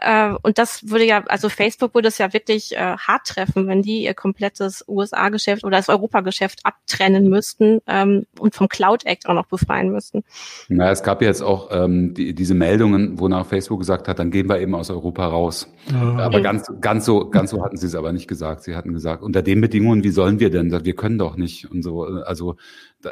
Äh, 0.00 0.34
und 0.42 0.58
das 0.58 0.90
würde 0.90 1.04
ja, 1.04 1.24
also 1.26 1.48
Facebook 1.48 1.94
würde 1.94 2.08
es 2.08 2.18
ja 2.18 2.32
wirklich 2.32 2.76
äh, 2.76 2.96
hart 2.96 3.26
treffen, 3.26 3.66
wenn 3.66 3.82
die 3.82 4.04
ihr 4.04 4.14
komplettes 4.14 4.84
USA-Geschäft 4.86 5.64
oder 5.64 5.76
das 5.76 5.88
Europa-Geschäft 5.88 6.60
abtrennen 6.64 7.28
müssten 7.28 7.80
ähm, 7.86 8.26
und 8.38 8.54
vom 8.54 8.68
Cloud 8.68 9.06
Act 9.06 9.28
auch 9.28 9.34
noch 9.34 9.46
befreien 9.46 9.90
müssten. 9.90 10.22
Na, 10.68 10.90
es 10.90 11.02
gab 11.02 11.22
jetzt 11.22 11.42
auch 11.42 11.68
ähm, 11.72 12.14
die, 12.14 12.34
diese 12.34 12.54
Meldungen, 12.54 13.18
wonach 13.18 13.46
Facebook 13.46 13.80
gesagt 13.80 14.08
hat, 14.08 14.18
dann 14.18 14.30
gehen 14.30 14.48
wir 14.48 14.60
eben 14.60 14.74
aus 14.74 14.90
Europa 14.90 15.26
raus. 15.26 15.68
Ja. 15.92 16.18
Aber 16.18 16.40
ganz, 16.40 16.70
ganz 16.80 17.04
so, 17.04 17.28
ganz 17.28 17.50
so 17.50 17.64
hatten 17.64 17.76
sie 17.76 17.86
es 17.86 17.94
aber 17.94 18.12
nicht 18.12 18.28
gesagt. 18.28 18.62
Sie 18.62 18.76
hatten 18.76 18.92
gesagt, 18.92 19.22
unter 19.22 19.42
den 19.42 19.60
Bedingungen, 19.68 20.02
wie 20.02 20.10
sollen 20.10 20.40
wir 20.40 20.50
denn? 20.50 20.72
Wir 20.84 20.94
können 20.94 21.18
doch 21.18 21.36
nicht 21.36 21.70
und 21.70 21.82
so. 21.82 22.04
Also 22.04 22.56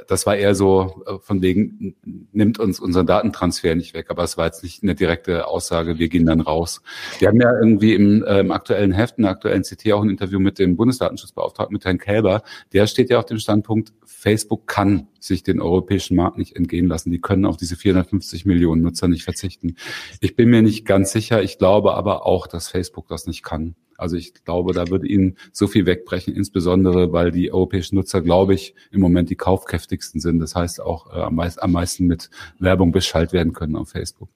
das 0.09 0.27
war 0.27 0.37
eher 0.37 0.55
so 0.55 1.05
äh, 1.07 1.19
von 1.21 1.42
wegen, 1.42 1.95
nimmt 2.33 2.59
uns 2.59 2.81
unseren 2.81 3.07
Datentransfer 3.07 3.75
nicht 3.75 3.95
weg. 3.95 4.07
Aber 4.09 4.25
es 4.25 4.37
war 4.37 4.47
jetzt 4.47 4.62
nicht 4.62 4.83
eine 4.83 4.95
direkte 4.95 5.47
Aussage, 5.47 5.99
wir 5.99 6.09
gehen 6.09 6.27
dann 6.27 6.40
raus. 6.40 6.83
Wir 7.19 7.29
haben 7.29 7.40
ja 7.40 7.53
irgendwie 7.57 7.95
im, 7.95 8.25
äh, 8.25 8.40
im 8.40 8.51
aktuellen 8.51 8.92
Heft, 8.92 9.19
in 9.19 9.23
der 9.23 9.33
aktuellen 9.33 9.62
CT 9.62 9.92
auch 9.92 10.03
ein 10.03 10.11
Interview 10.11 10.40
mit 10.40 10.59
dem 10.59 10.77
Bundesdatenschutzbeauftragten, 10.77 11.73
mit 11.73 11.85
Herrn 11.85 11.99
Kälber. 11.99 12.42
Der 12.73 12.87
steht 12.87 13.11
ja 13.11 13.19
auf 13.19 13.27
dem 13.27 13.38
Standpunkt, 13.38 13.92
Facebook 14.26 14.66
kann 14.66 15.06
sich 15.20 15.44
den 15.44 15.60
europäischen 15.60 16.16
Markt 16.16 16.36
nicht 16.36 16.56
entgehen 16.56 16.88
lassen. 16.88 17.12
Die 17.12 17.20
können 17.20 17.44
auf 17.44 17.56
diese 17.56 17.76
450 17.76 18.44
Millionen 18.44 18.82
Nutzer 18.82 19.06
nicht 19.06 19.22
verzichten. 19.22 19.76
Ich 20.20 20.34
bin 20.34 20.50
mir 20.50 20.62
nicht 20.62 20.84
ganz 20.84 21.12
sicher. 21.12 21.44
Ich 21.44 21.58
glaube 21.58 21.94
aber 21.94 22.26
auch, 22.26 22.48
dass 22.48 22.68
Facebook 22.68 23.06
das 23.06 23.28
nicht 23.28 23.44
kann. 23.44 23.76
Also 23.96 24.16
ich 24.16 24.34
glaube, 24.34 24.72
da 24.72 24.88
würde 24.88 25.06
ihnen 25.06 25.36
so 25.52 25.68
viel 25.68 25.86
wegbrechen, 25.86 26.34
insbesondere 26.34 27.12
weil 27.12 27.30
die 27.30 27.52
europäischen 27.52 27.94
Nutzer, 27.94 28.20
glaube 28.20 28.54
ich, 28.54 28.74
im 28.90 29.00
Moment 29.00 29.30
die 29.30 29.36
kaufkräftigsten 29.36 30.20
sind. 30.20 30.40
Das 30.40 30.56
heißt 30.56 30.80
auch 30.80 31.14
äh, 31.14 31.20
am, 31.20 31.36
meisten, 31.36 31.60
am 31.60 31.70
meisten 31.70 32.06
mit 32.06 32.28
Werbung 32.58 32.90
beschallt 32.90 33.32
werden 33.32 33.52
können 33.52 33.76
auf 33.76 33.90
Facebook. 33.90 34.28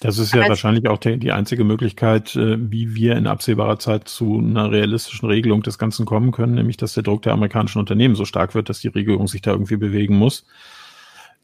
Das 0.00 0.18
ist 0.18 0.34
ja 0.34 0.40
also, 0.40 0.50
wahrscheinlich 0.50 0.88
auch 0.88 0.98
die, 0.98 1.18
die 1.18 1.32
einzige 1.32 1.64
Möglichkeit, 1.64 2.36
äh, 2.36 2.56
wie 2.70 2.94
wir 2.94 3.16
in 3.16 3.26
absehbarer 3.26 3.78
Zeit 3.78 4.08
zu 4.08 4.38
einer 4.38 4.70
realistischen 4.70 5.28
Regelung 5.28 5.62
des 5.62 5.78
Ganzen 5.78 6.04
kommen 6.04 6.32
können, 6.32 6.54
nämlich 6.54 6.76
dass 6.76 6.94
der 6.94 7.02
Druck 7.02 7.22
der 7.22 7.32
amerikanischen 7.32 7.78
Unternehmen 7.78 8.14
so 8.14 8.24
stark 8.24 8.54
wird, 8.54 8.68
dass 8.68 8.80
die 8.80 8.88
Regierung 8.88 9.26
sich 9.26 9.40
da 9.40 9.52
irgendwie 9.52 9.76
bewegen 9.76 10.16
muss 10.16 10.44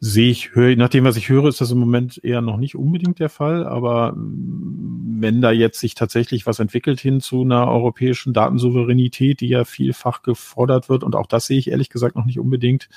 sehe 0.04 0.32
ich, 0.32 0.56
höre, 0.56 0.74
nach 0.74 0.88
dem, 0.88 1.04
was 1.04 1.16
ich 1.16 1.28
höre, 1.28 1.46
ist 1.46 1.60
das 1.60 1.70
im 1.70 1.78
Moment 1.78 2.22
eher 2.24 2.40
noch 2.40 2.56
nicht 2.56 2.74
unbedingt 2.74 3.20
der 3.20 3.28
Fall. 3.28 3.64
Aber 3.64 4.14
mm, 4.14 5.18
wenn 5.20 5.40
da 5.40 5.52
jetzt 5.52 5.78
sich 5.78 5.94
tatsächlich 5.94 6.44
was 6.44 6.58
entwickelt 6.58 6.98
hin 6.98 7.20
zu 7.20 7.42
einer 7.42 7.68
europäischen 7.68 8.32
Datensouveränität, 8.32 9.40
die 9.40 9.46
ja 9.46 9.64
vielfach 9.64 10.22
gefordert 10.22 10.88
wird, 10.88 11.04
und 11.04 11.14
auch 11.14 11.28
das 11.28 11.46
sehe 11.46 11.56
ich 11.56 11.70
ehrlich 11.70 11.88
gesagt 11.88 12.16
noch 12.16 12.24
nicht 12.24 12.40
unbedingt, 12.40 12.88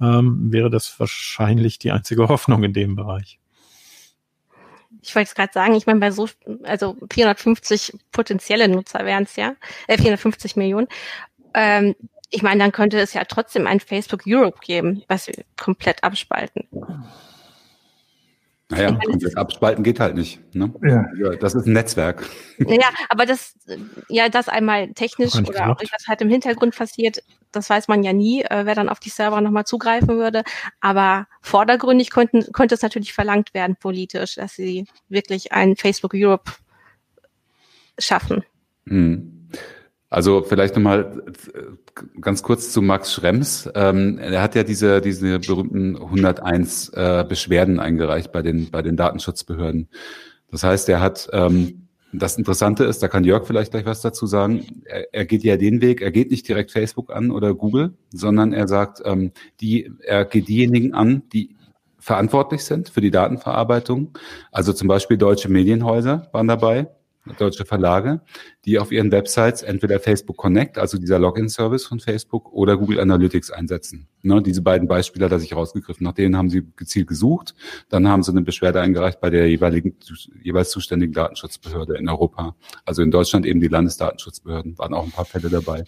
ähm, 0.00 0.52
wäre 0.52 0.70
das 0.70 0.94
wahrscheinlich 1.00 1.80
die 1.80 1.90
einzige 1.90 2.28
Hoffnung 2.28 2.62
in 2.62 2.72
dem 2.72 2.94
Bereich. 2.94 3.40
Ich 5.06 5.14
wollte 5.14 5.28
es 5.28 5.34
gerade 5.34 5.52
sagen, 5.52 5.74
ich 5.74 5.86
meine, 5.86 6.00
bei 6.00 6.10
so, 6.10 6.28
also 6.62 6.96
450 7.12 7.92
potenzielle 8.12 8.68
Nutzer 8.68 9.04
wären 9.04 9.24
es 9.24 9.36
ja, 9.36 9.54
äh, 9.86 9.96
450 9.96 10.56
Millionen. 10.56 10.88
Ähm, 11.54 11.94
ich 12.30 12.42
meine, 12.42 12.60
dann 12.60 12.72
könnte 12.72 12.98
es 12.98 13.12
ja 13.12 13.24
trotzdem 13.24 13.66
ein 13.66 13.80
Facebook 13.80 14.22
Europe 14.26 14.58
geben, 14.60 15.04
was 15.08 15.28
wir 15.28 15.34
komplett 15.56 16.02
abspalten. 16.02 16.66
Naja, 18.70 18.92
komplett 18.92 19.36
abspalten 19.36 19.84
geht 19.84 20.00
halt 20.00 20.14
nicht. 20.14 20.40
Ne? 20.54 20.72
Ja. 20.82 21.36
Das 21.36 21.54
ist 21.54 21.66
ein 21.66 21.74
Netzwerk. 21.74 22.24
Naja, 22.58 22.88
aber 23.10 23.26
das, 23.26 23.54
ja, 24.08 24.28
das 24.30 24.48
einmal 24.48 24.92
technisch 24.94 25.34
oder 25.34 25.70
auch 25.70 25.80
was 25.80 26.08
halt 26.08 26.22
im 26.22 26.30
Hintergrund 26.30 26.74
passiert, 26.74 27.22
das 27.52 27.68
weiß 27.68 27.88
man 27.88 28.02
ja 28.02 28.12
nie, 28.12 28.42
äh, 28.42 28.64
wer 28.64 28.74
dann 28.74 28.88
auf 28.88 29.00
die 29.00 29.10
Server 29.10 29.40
nochmal 29.40 29.64
zugreifen 29.64 30.16
würde. 30.16 30.44
Aber 30.80 31.26
vordergründig 31.42 32.10
könnten, 32.10 32.52
könnte 32.52 32.74
es 32.74 32.82
natürlich 32.82 33.12
verlangt 33.12 33.52
werden, 33.52 33.76
politisch, 33.76 34.36
dass 34.36 34.54
sie 34.54 34.86
wirklich 35.08 35.52
ein 35.52 35.76
Facebook 35.76 36.12
Europe 36.14 36.52
schaffen. 37.98 38.44
Hm. 38.86 39.33
Also 40.14 40.42
vielleicht 40.42 40.76
nochmal 40.76 41.24
äh, 41.54 42.20
ganz 42.20 42.44
kurz 42.44 42.70
zu 42.70 42.80
Max 42.82 43.12
Schrems. 43.12 43.68
Ähm, 43.74 44.18
er 44.18 44.42
hat 44.42 44.54
ja 44.54 44.62
diese, 44.62 45.00
diese 45.00 45.40
berühmten 45.40 45.96
101 45.96 46.90
äh, 46.90 47.24
Beschwerden 47.28 47.80
eingereicht 47.80 48.30
bei 48.30 48.40
den, 48.40 48.70
bei 48.70 48.80
den 48.80 48.96
Datenschutzbehörden. 48.96 49.88
Das 50.52 50.62
heißt, 50.62 50.88
er 50.88 51.00
hat, 51.00 51.28
ähm, 51.32 51.88
das 52.12 52.38
Interessante 52.38 52.84
ist, 52.84 53.02
da 53.02 53.08
kann 53.08 53.24
Jörg 53.24 53.44
vielleicht 53.44 53.72
gleich 53.72 53.86
was 53.86 54.02
dazu 54.02 54.26
sagen, 54.26 54.84
er, 54.84 55.12
er 55.12 55.24
geht 55.24 55.42
ja 55.42 55.56
den 55.56 55.80
Weg, 55.80 56.00
er 56.00 56.12
geht 56.12 56.30
nicht 56.30 56.46
direkt 56.46 56.70
Facebook 56.70 57.12
an 57.12 57.32
oder 57.32 57.52
Google, 57.52 57.94
sondern 58.10 58.52
er 58.52 58.68
sagt, 58.68 59.02
ähm, 59.04 59.32
die, 59.60 59.90
er 60.04 60.26
geht 60.26 60.46
diejenigen 60.46 60.94
an, 60.94 61.24
die 61.32 61.56
verantwortlich 61.98 62.62
sind 62.62 62.88
für 62.88 63.00
die 63.00 63.10
Datenverarbeitung. 63.10 64.16
Also 64.52 64.72
zum 64.72 64.86
Beispiel 64.86 65.16
deutsche 65.16 65.48
Medienhäuser 65.48 66.28
waren 66.30 66.46
dabei, 66.46 66.86
deutsche 67.38 67.64
Verlage, 67.64 68.20
die 68.64 68.78
auf 68.78 68.92
ihren 68.92 69.10
Websites 69.10 69.62
entweder 69.62 69.98
Facebook 69.98 70.36
Connect, 70.36 70.78
also 70.78 70.98
dieser 70.98 71.18
Login-Service 71.18 71.86
von 71.86 72.00
Facebook, 72.00 72.52
oder 72.52 72.76
Google 72.76 73.00
Analytics 73.00 73.50
einsetzen. 73.50 74.08
Ne, 74.22 74.42
diese 74.42 74.62
beiden 74.62 74.88
Beispiele 74.88 75.24
hat 75.24 75.32
er 75.32 75.40
sich 75.40 75.54
rausgegriffen. 75.54 76.04
Nach 76.04 76.12
denen 76.12 76.36
haben 76.36 76.50
sie 76.50 76.66
gezielt 76.76 77.06
gesucht. 77.06 77.54
Dann 77.88 78.08
haben 78.08 78.22
sie 78.22 78.30
eine 78.30 78.42
Beschwerde 78.42 78.80
eingereicht 78.80 79.20
bei 79.20 79.30
der 79.30 79.48
jeweiligen, 79.48 79.96
jeweils 80.42 80.70
zuständigen 80.70 81.12
Datenschutzbehörde 81.14 81.96
in 81.96 82.08
Europa. 82.08 82.56
Also 82.84 83.02
in 83.02 83.10
Deutschland 83.10 83.46
eben 83.46 83.60
die 83.60 83.68
Landesdatenschutzbehörden. 83.68 84.78
Waren 84.78 84.94
auch 84.94 85.04
ein 85.04 85.12
paar 85.12 85.24
Fälle 85.24 85.48
dabei. 85.48 85.84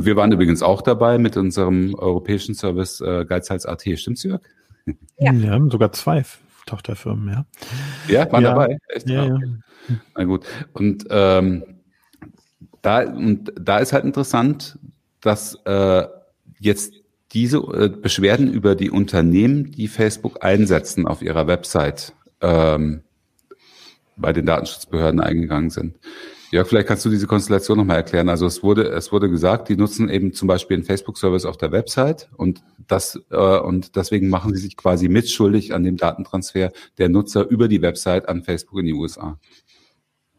Wir 0.00 0.16
waren 0.16 0.32
übrigens 0.32 0.62
auch 0.62 0.82
dabei 0.82 1.18
mit 1.18 1.36
unserem 1.36 1.94
europäischen 1.94 2.54
Service 2.54 3.00
äh, 3.00 3.24
Geizhals.at. 3.24 3.82
Stimmt's, 3.96 4.22
Jörg? 4.22 4.42
Ja. 5.18 5.32
Wir 5.32 5.50
haben 5.50 5.70
sogar 5.70 5.92
zwei 5.92 6.24
Tochterfirmen, 6.66 7.28
ja. 7.28 7.46
Ja, 8.08 8.32
waren 8.32 8.42
ja. 8.42 8.50
dabei? 8.50 8.78
Echt? 8.88 9.08
Ja, 9.08 9.22
ah, 9.22 9.26
ja. 9.26 9.96
Na 10.16 10.24
gut. 10.24 10.46
Und 10.72 11.06
ähm, 11.10 11.62
da, 12.82 13.02
und 13.02 13.52
da 13.60 13.78
ist 13.78 13.92
halt 13.92 14.04
interessant, 14.04 14.78
dass 15.20 15.58
äh, 15.64 16.06
jetzt 16.58 16.94
diese 17.32 17.58
äh, 17.58 17.88
Beschwerden 17.88 18.52
über 18.52 18.74
die 18.74 18.90
Unternehmen, 18.90 19.70
die 19.72 19.88
Facebook 19.88 20.44
einsetzen 20.44 21.06
auf 21.06 21.22
ihrer 21.22 21.46
Website, 21.46 22.14
ähm, 22.40 23.02
bei 24.16 24.32
den 24.32 24.46
Datenschutzbehörden 24.46 25.20
eingegangen 25.20 25.70
sind. 25.70 25.96
Jörg, 26.54 26.68
vielleicht 26.68 26.86
kannst 26.86 27.04
du 27.04 27.10
diese 27.10 27.26
Konstellation 27.26 27.76
nochmal 27.76 27.96
erklären. 27.96 28.28
Also 28.28 28.46
es 28.46 28.62
wurde, 28.62 28.84
es 28.90 29.10
wurde 29.10 29.28
gesagt, 29.28 29.68
die 29.68 29.76
nutzen 29.76 30.08
eben 30.08 30.32
zum 30.32 30.46
Beispiel 30.46 30.76
einen 30.76 30.84
Facebook-Service 30.84 31.46
auf 31.46 31.56
der 31.56 31.72
Website 31.72 32.28
und 32.36 32.62
das 32.86 33.20
äh, 33.30 33.58
und 33.58 33.96
deswegen 33.96 34.28
machen 34.28 34.54
sie 34.54 34.60
sich 34.60 34.76
quasi 34.76 35.08
mitschuldig 35.08 35.74
an 35.74 35.82
dem 35.82 35.96
Datentransfer 35.96 36.70
der 36.96 37.08
Nutzer 37.08 37.48
über 37.48 37.66
die 37.66 37.82
Website 37.82 38.28
an 38.28 38.44
Facebook 38.44 38.78
in 38.78 38.86
die 38.86 38.94
USA. 38.94 39.36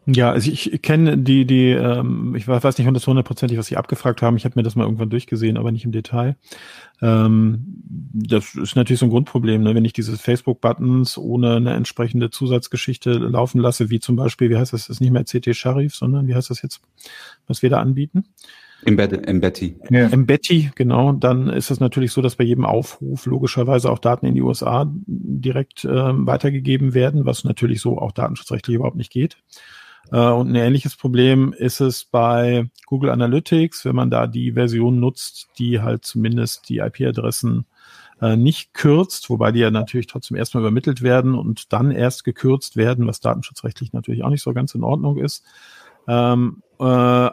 Ja, 0.08 0.32
also 0.32 0.52
ich 0.52 0.82
kenne 0.84 1.18
die, 1.18 1.46
die, 1.46 1.72
ähm, 1.72 2.36
ich 2.36 2.48
weiß 2.48 2.78
nicht 2.78 2.88
hundertprozentig, 2.88 3.58
was 3.58 3.68
Sie 3.68 3.78
abgefragt 3.78 4.22
haben. 4.22 4.38
Ich 4.38 4.46
habe 4.46 4.54
mir 4.56 4.64
das 4.64 4.76
mal 4.76 4.84
irgendwann 4.84 5.10
durchgesehen, 5.10 5.58
aber 5.58 5.72
nicht 5.72 5.86
im 5.86 5.92
Detail. 5.92 6.36
Ähm, 7.02 7.82
das 8.14 8.54
ist 8.54 8.76
natürlich 8.76 9.00
so 9.00 9.08
ein 9.08 9.10
Grundproblem, 9.10 9.64
ne? 9.64 9.74
wenn 9.74 9.86
ich 9.86 9.94
diese 9.94 10.18
Facebook-Buttons 10.18 11.18
ohne 11.18 11.56
eine 11.56 11.74
entsprechende 11.74 12.30
Zusatzgeschichte 12.30 13.14
laufen 13.14 13.60
lasse, 13.60 13.90
wie 13.90 14.00
zum 14.00 14.16
Beispiel, 14.16 14.50
wie 14.50 14.58
heißt 14.58 14.74
das, 14.74 14.88
das 14.88 14.98
ist 14.98 15.02
nicht 15.02 15.12
mehr 15.12 15.24
CT 15.24 15.56
Sharif, 15.56 15.96
sondern 15.96 16.28
wie 16.28 16.36
heißt 16.36 16.52
das 16.52 16.62
jetzt, 16.62 16.82
was 17.48 17.64
wir 17.64 17.72
da 17.72 17.80
anbieten? 17.80 18.26
Embed 18.84 19.28
Embeddy. 19.28 19.80
Ja. 19.90 20.08
Embeddy, 20.10 20.72
genau. 20.76 21.14
Dann 21.14 21.50
ist 21.50 21.72
es 21.72 21.80
natürlich 21.80 22.12
so, 22.12 22.22
dass 22.22 22.36
bei 22.36 22.44
jedem 22.44 22.66
Aufruf 22.66 23.26
logischerweise 23.26 23.90
auch 23.90 23.98
Daten 23.98 24.28
in 24.28 24.36
die 24.36 24.44
USA 24.44 24.92
direkt 25.08 25.86
äh, 25.86 25.90
weitergegeben 25.90 26.94
werden, 26.94 27.26
was 27.26 27.44
natürlich 27.44 27.82
so 27.82 27.98
auch 27.98 28.12
datenschutzrechtlich 28.12 28.76
überhaupt 28.76 28.98
nicht 28.98 29.12
geht. 29.12 29.38
Äh, 30.12 30.30
und 30.30 30.50
ein 30.50 30.56
ähnliches 30.56 30.96
Problem 30.96 31.54
ist 31.54 31.80
es 31.80 32.06
bei 32.06 32.70
Google 32.86 33.10
Analytics, 33.10 33.86
wenn 33.86 33.96
man 33.96 34.10
da 34.10 34.28
die 34.28 34.54
Version 34.54 35.00
nutzt, 35.00 35.48
die 35.58 35.82
halt 35.82 36.06
zumindest 36.06 36.70
die 36.70 36.80
IP-Adressen 36.80 37.66
äh, 38.22 38.38
nicht 38.38 38.74
kürzt, 38.74 39.30
wobei 39.30 39.52
die 39.52 39.60
ja 39.60 39.72
natürlich 39.72 40.08
trotzdem 40.08 40.38
erstmal 40.38 40.64
übermittelt 40.64 41.02
werden 41.02 41.36
und 41.36 41.74
dann 41.74 41.92
erst 41.92 42.24
gekürzt 42.24 42.78
werden, 42.78 43.08
was 43.08 43.20
datenschutzrechtlich 43.20 43.94
natürlich 43.94 44.24
auch 44.24 44.30
nicht 44.30 44.44
so 44.44 44.54
ganz 44.54 44.74
in 44.76 44.84
Ordnung 44.84 45.18
ist. 45.18 45.44
Ähm, 46.08 46.62
äh, 46.80 47.30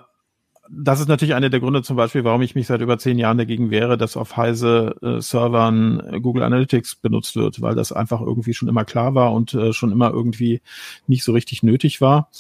das 0.71 1.01
ist 1.01 1.09
natürlich 1.09 1.35
einer 1.35 1.51
der 1.51 1.61
Gründe 1.61 1.83
zum 1.83 1.97
Beispiel, 1.97 2.25
warum 2.25 2.43
ich 2.43 2.55
mich 2.55 2.67
seit 2.67 2.81
über 2.81 2.99
zehn 2.99 3.19
Jahren 3.19 3.39
dagegen 3.39 3.71
wehre, 3.71 3.99
dass 3.99 4.17
auf 4.17 4.37
Heise 4.37 4.97
äh, 5.03 5.21
Servern 5.21 6.01
äh, 6.01 6.21
Google 6.21 6.45
Analytics 6.45 6.97
benutzt 6.97 7.37
wird, 7.37 7.61
weil 7.61 7.75
das 7.75 7.93
einfach 7.93 8.21
irgendwie 8.21 8.55
schon 8.55 8.69
immer 8.69 8.85
klar 8.85 9.15
war 9.15 9.33
und 9.33 9.55
äh, 9.55 9.73
schon 9.73 9.93
immer 9.93 10.11
irgendwie 10.11 10.63
nicht 11.07 11.25
so 11.25 11.33
richtig 11.33 11.63
nötig 11.63 12.01
war. 12.01 12.31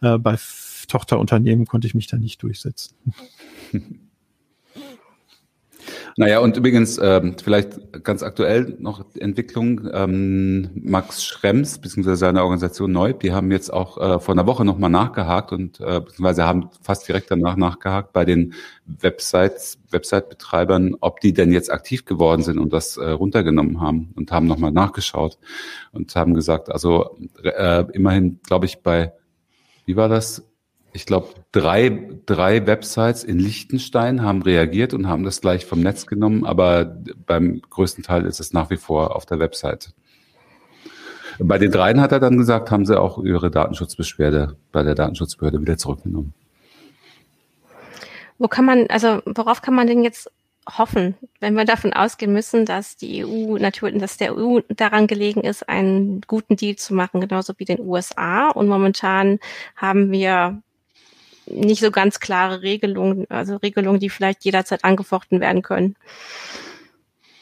Äh, 0.00 0.18
bei 0.18 0.36
Tochterunternehmen 0.88 1.66
konnte 1.66 1.86
ich 1.86 1.94
mich 1.94 2.06
da 2.06 2.18
nicht 2.18 2.42
durchsetzen. 2.42 2.94
Naja, 6.16 6.40
und 6.40 6.56
übrigens, 6.56 6.98
ähm, 7.02 7.36
vielleicht 7.42 8.04
ganz 8.04 8.22
aktuell 8.22 8.76
noch 8.78 9.04
Entwicklung, 9.18 9.88
ähm, 9.92 10.70
Max 10.74 11.24
Schrems, 11.24 11.78
beziehungsweise 11.78 12.16
seine 12.16 12.42
Organisation 12.42 12.92
Neub, 12.92 13.20
die 13.20 13.32
haben 13.32 13.50
jetzt 13.50 13.72
auch 13.72 13.98
äh, 13.98 14.20
vor 14.20 14.34
einer 14.34 14.46
Woche 14.46 14.64
nochmal 14.64 14.90
nachgehakt 14.90 15.52
und 15.52 15.80
äh, 15.80 16.00
beziehungsweise 16.00 16.44
haben 16.44 16.70
fast 16.82 17.08
direkt 17.08 17.30
danach 17.30 17.56
nachgehakt 17.56 18.12
bei 18.12 18.24
den 18.24 18.54
Websites, 18.84 19.78
Website-Betreibern, 19.90 20.96
ob 21.00 21.20
die 21.20 21.32
denn 21.32 21.52
jetzt 21.52 21.72
aktiv 21.72 22.04
geworden 22.04 22.42
sind 22.42 22.58
und 22.58 22.72
das 22.72 22.96
äh, 22.96 23.10
runtergenommen 23.10 23.80
haben 23.80 24.12
und 24.16 24.32
haben 24.32 24.46
nochmal 24.46 24.72
nachgeschaut 24.72 25.38
und 25.92 26.14
haben 26.14 26.34
gesagt, 26.34 26.70
also 26.70 27.16
äh, 27.42 27.84
immerhin, 27.92 28.40
glaube 28.46 28.66
ich, 28.66 28.82
bei, 28.82 29.12
wie 29.86 29.96
war 29.96 30.08
das? 30.08 30.51
Ich 30.92 31.06
glaube, 31.06 31.28
drei, 31.52 32.08
drei 32.26 32.66
Websites 32.66 33.24
in 33.24 33.38
Liechtenstein 33.38 34.22
haben 34.22 34.42
reagiert 34.42 34.92
und 34.92 35.08
haben 35.08 35.24
das 35.24 35.40
gleich 35.40 35.64
vom 35.64 35.80
Netz 35.80 36.06
genommen, 36.06 36.44
aber 36.44 36.96
beim 37.26 37.62
größten 37.70 38.04
Teil 38.04 38.26
ist 38.26 38.40
es 38.40 38.52
nach 38.52 38.70
wie 38.70 38.76
vor 38.76 39.16
auf 39.16 39.24
der 39.24 39.38
Website. 39.38 39.92
Bei 41.38 41.56
den 41.58 41.70
dreien 41.70 42.00
hat 42.00 42.12
er 42.12 42.20
dann 42.20 42.36
gesagt, 42.36 42.70
haben 42.70 42.84
sie 42.84 43.00
auch 43.00 43.22
ihre 43.24 43.50
Datenschutzbeschwerde 43.50 44.56
bei 44.70 44.82
der 44.82 44.94
Datenschutzbehörde 44.94 45.60
wieder 45.60 45.78
zurückgenommen. 45.78 46.34
Wo 48.38 48.48
kann 48.48 48.66
man, 48.66 48.86
also 48.88 49.22
worauf 49.24 49.62
kann 49.62 49.74
man 49.74 49.86
denn 49.86 50.02
jetzt 50.02 50.30
hoffen, 50.68 51.14
wenn 51.40 51.54
wir 51.54 51.64
davon 51.64 51.92
ausgehen 51.92 52.32
müssen, 52.32 52.66
dass 52.66 52.96
die 52.96 53.24
EU 53.24 53.56
natürlich, 53.56 54.00
dass 54.00 54.18
der 54.18 54.36
EU 54.36 54.60
daran 54.68 55.06
gelegen 55.06 55.40
ist, 55.40 55.68
einen 55.68 56.20
guten 56.22 56.56
Deal 56.56 56.76
zu 56.76 56.94
machen, 56.94 57.20
genauso 57.20 57.54
wie 57.56 57.64
den 57.64 57.80
USA. 57.80 58.48
Und 58.50 58.68
momentan 58.68 59.38
haben 59.74 60.12
wir 60.12 60.62
nicht 61.46 61.80
so 61.80 61.90
ganz 61.90 62.20
klare 62.20 62.62
Regelungen, 62.62 63.26
also 63.28 63.56
Regelungen, 63.56 64.00
die 64.00 64.10
vielleicht 64.10 64.44
jederzeit 64.44 64.84
angefochten 64.84 65.40
werden 65.40 65.62
können. 65.62 65.96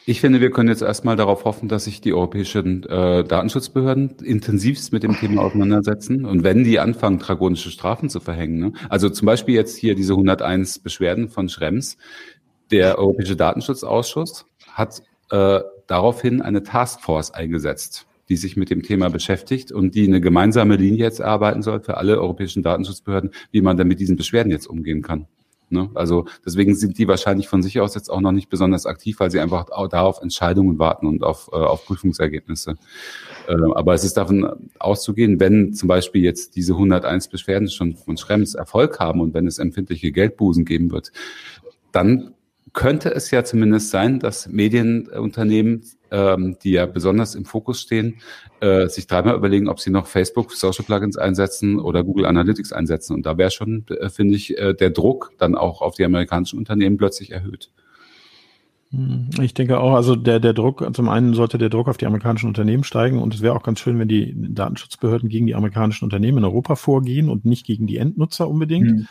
Ich 0.05 0.19
finde, 0.19 0.41
wir 0.41 0.49
können 0.49 0.69
jetzt 0.69 0.81
erstmal 0.81 1.15
darauf 1.15 1.45
hoffen, 1.45 1.69
dass 1.69 1.83
sich 1.83 2.01
die 2.01 2.13
europäischen 2.13 2.83
äh, 2.83 3.23
Datenschutzbehörden 3.23 4.17
intensivst 4.23 4.91
mit 4.91 5.03
dem 5.03 5.15
Thema 5.15 5.43
auseinandersetzen. 5.43 6.25
Und 6.25 6.43
wenn 6.43 6.63
die 6.63 6.79
anfangen, 6.79 7.19
dragonische 7.19 7.69
Strafen 7.69 8.09
zu 8.09 8.19
verhängen, 8.19 8.59
ne? 8.59 8.73
also 8.89 9.09
zum 9.09 9.27
Beispiel 9.27 9.53
jetzt 9.53 9.77
hier 9.77 9.93
diese 9.93 10.13
101 10.13 10.79
Beschwerden 10.79 11.29
von 11.29 11.49
Schrems, 11.49 11.97
der 12.71 12.97
Europäische 12.97 13.35
Datenschutzausschuss 13.35 14.45
hat 14.71 15.03
äh, 15.29 15.59
daraufhin 15.85 16.41
eine 16.41 16.63
Taskforce 16.63 17.31
eingesetzt 17.31 18.07
die 18.31 18.37
sich 18.37 18.55
mit 18.55 18.69
dem 18.69 18.81
Thema 18.81 19.09
beschäftigt 19.09 19.73
und 19.73 19.93
die 19.93 20.07
eine 20.07 20.21
gemeinsame 20.21 20.77
Linie 20.77 21.03
jetzt 21.03 21.19
erarbeiten 21.19 21.61
soll 21.61 21.81
für 21.81 21.97
alle 21.97 22.17
europäischen 22.17 22.63
Datenschutzbehörden, 22.63 23.31
wie 23.51 23.61
man 23.61 23.75
dann 23.75 23.89
mit 23.89 23.99
diesen 23.99 24.15
Beschwerden 24.15 24.53
jetzt 24.53 24.67
umgehen 24.67 25.01
kann. 25.01 25.27
Ne? 25.67 25.89
Also 25.95 26.27
deswegen 26.45 26.73
sind 26.73 26.97
die 26.97 27.09
wahrscheinlich 27.09 27.49
von 27.49 27.61
sich 27.61 27.81
aus 27.81 27.93
jetzt 27.93 28.09
auch 28.09 28.21
noch 28.21 28.31
nicht 28.31 28.49
besonders 28.49 28.85
aktiv, 28.85 29.19
weil 29.19 29.31
sie 29.31 29.41
einfach 29.41 29.65
da 29.89 30.01
auf 30.01 30.21
Entscheidungen 30.21 30.79
warten 30.79 31.07
und 31.07 31.23
auf, 31.25 31.49
äh, 31.51 31.57
auf 31.57 31.85
Prüfungsergebnisse. 31.85 32.77
Äh, 33.49 33.53
aber 33.75 33.95
es 33.95 34.05
ist 34.05 34.15
davon 34.15 34.69
auszugehen, 34.79 35.41
wenn 35.41 35.73
zum 35.73 35.89
Beispiel 35.89 36.23
jetzt 36.23 36.55
diese 36.55 36.71
101 36.71 37.27
Beschwerden 37.27 37.69
schon 37.69 37.97
von 37.97 38.15
Schrems 38.15 38.55
Erfolg 38.55 38.97
haben 39.01 39.19
und 39.19 39.33
wenn 39.33 39.45
es 39.45 39.59
empfindliche 39.59 40.13
Geldbußen 40.13 40.63
geben 40.63 40.89
wird, 40.91 41.11
dann 41.91 42.33
könnte 42.73 43.13
es 43.13 43.31
ja 43.31 43.43
zumindest 43.43 43.89
sein, 43.89 44.19
dass 44.19 44.47
Medienunternehmen, 44.47 45.83
ähm, 46.09 46.57
die 46.63 46.71
ja 46.71 46.85
besonders 46.85 47.35
im 47.35 47.45
Fokus 47.45 47.81
stehen, 47.81 48.21
äh, 48.61 48.87
sich 48.87 49.07
dreimal 49.07 49.35
überlegen, 49.35 49.67
ob 49.67 49.79
sie 49.79 49.89
noch 49.89 50.07
Facebook 50.07 50.51
Social 50.53 50.85
Plugins 50.85 51.17
einsetzen 51.17 51.79
oder 51.79 52.03
Google 52.03 52.25
Analytics 52.25 52.71
einsetzen. 52.71 53.13
Und 53.13 53.25
da 53.25 53.37
wäre 53.37 53.51
schon, 53.51 53.85
äh, 53.89 54.09
finde 54.09 54.35
ich, 54.35 54.57
äh, 54.57 54.73
der 54.73 54.89
Druck 54.89 55.33
dann 55.37 55.55
auch 55.55 55.81
auf 55.81 55.95
die 55.95 56.05
amerikanischen 56.05 56.59
Unternehmen 56.59 56.97
plötzlich 56.97 57.31
erhöht. 57.31 57.71
Hm, 58.91 59.29
ich 59.41 59.53
denke 59.53 59.79
auch, 59.79 59.93
also 59.93 60.15
der, 60.15 60.39
der 60.39 60.53
Druck, 60.53 60.87
zum 60.93 61.09
einen 61.09 61.33
sollte 61.33 61.57
der 61.57 61.69
Druck 61.69 61.87
auf 61.87 61.97
die 61.97 62.05
amerikanischen 62.05 62.47
Unternehmen 62.47 62.83
steigen 62.83 63.19
und 63.19 63.33
es 63.33 63.41
wäre 63.41 63.55
auch 63.55 63.63
ganz 63.63 63.79
schön, 63.79 63.99
wenn 63.99 64.09
die 64.09 64.33
Datenschutzbehörden 64.35 65.29
gegen 65.29 65.47
die 65.47 65.55
amerikanischen 65.55 66.05
Unternehmen 66.05 66.39
in 66.39 66.43
Europa 66.45 66.75
vorgehen 66.75 67.29
und 67.29 67.45
nicht 67.45 67.65
gegen 67.65 67.87
die 67.87 67.97
Endnutzer 67.97 68.49
unbedingt. 68.49 68.91
Mhm. 68.91 69.07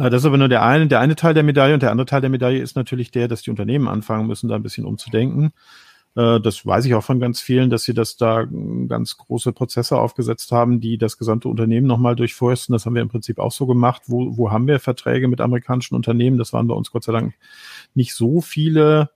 Äh, 0.00 0.10
das 0.10 0.22
ist 0.22 0.26
aber 0.26 0.38
nur 0.38 0.48
der 0.48 0.62
eine, 0.62 0.86
der 0.86 1.00
eine 1.00 1.16
Teil 1.16 1.34
der 1.34 1.42
Medaille 1.42 1.74
und 1.74 1.82
der 1.82 1.90
andere 1.90 2.06
Teil 2.06 2.20
der 2.20 2.30
Medaille 2.30 2.60
ist 2.60 2.76
natürlich 2.76 3.10
der, 3.10 3.28
dass 3.28 3.42
die 3.42 3.50
Unternehmen 3.50 3.88
anfangen 3.88 4.26
müssen, 4.26 4.48
da 4.48 4.56
ein 4.56 4.62
bisschen 4.62 4.86
umzudenken. 4.86 5.52
Äh, 6.16 6.40
das 6.40 6.64
weiß 6.64 6.86
ich 6.86 6.94
auch 6.94 7.04
von 7.04 7.20
ganz 7.20 7.40
vielen, 7.40 7.70
dass 7.70 7.84
sie 7.84 7.94
das 7.94 8.16
da 8.16 8.46
ganz 8.88 9.16
große 9.18 9.52
Prozesse 9.52 9.98
aufgesetzt 9.98 10.52
haben, 10.52 10.80
die 10.80 10.98
das 10.98 11.18
gesamte 11.18 11.48
Unternehmen 11.48 11.86
nochmal 11.86 12.16
durchforsten. 12.16 12.72
Das 12.72 12.86
haben 12.86 12.94
wir 12.94 13.02
im 13.02 13.08
Prinzip 13.08 13.38
auch 13.38 13.52
so 13.52 13.66
gemacht. 13.66 14.02
Wo, 14.06 14.36
wo 14.36 14.50
haben 14.50 14.66
wir 14.66 14.80
Verträge 14.80 15.28
mit 15.28 15.40
amerikanischen 15.40 15.94
Unternehmen? 15.94 16.38
Das 16.38 16.52
waren 16.52 16.66
bei 16.66 16.74
uns 16.74 16.90
Gott 16.90 17.04
sei 17.04 17.12
Dank 17.12 17.34
nicht 17.94 18.14
so 18.14 18.40
viele 18.40 19.10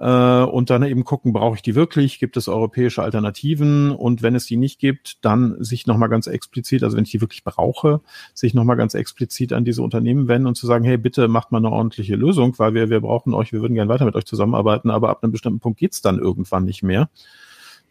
äh, 0.00 0.42
und 0.42 0.70
dann 0.70 0.82
eben 0.82 1.04
gucken, 1.04 1.32
brauche 1.32 1.56
ich 1.56 1.62
die 1.62 1.74
wirklich? 1.74 2.18
Gibt 2.18 2.36
es 2.36 2.48
europäische 2.48 3.02
Alternativen? 3.02 3.90
Und 3.90 4.22
wenn 4.22 4.34
es 4.34 4.46
die 4.46 4.56
nicht 4.56 4.78
gibt, 4.80 5.24
dann 5.24 5.56
sich 5.62 5.86
nochmal 5.86 6.08
ganz 6.08 6.26
explizit, 6.26 6.82
also 6.82 6.96
wenn 6.96 7.04
ich 7.04 7.10
die 7.10 7.20
wirklich 7.20 7.44
brauche, 7.44 8.00
sich 8.34 8.54
nochmal 8.54 8.76
ganz 8.76 8.94
explizit 8.94 9.52
an 9.52 9.64
diese 9.64 9.82
Unternehmen 9.82 10.28
wenden 10.28 10.48
und 10.48 10.56
zu 10.56 10.66
sagen, 10.66 10.84
hey, 10.84 10.96
bitte 10.96 11.28
macht 11.28 11.52
mal 11.52 11.58
eine 11.58 11.70
ordentliche 11.70 12.16
Lösung, 12.16 12.58
weil 12.58 12.74
wir, 12.74 12.90
wir 12.90 13.00
brauchen 13.00 13.34
euch, 13.34 13.52
wir 13.52 13.60
würden 13.60 13.74
gerne 13.74 13.88
weiter 13.88 14.04
mit 14.04 14.16
euch 14.16 14.24
zusammenarbeiten, 14.26 14.90
aber 14.90 15.10
ab 15.10 15.22
einem 15.22 15.32
bestimmten 15.32 15.60
Punkt 15.60 15.78
geht's 15.78 16.02
dann 16.02 16.18
irgendwann 16.18 16.64
nicht 16.64 16.82
mehr. 16.82 17.08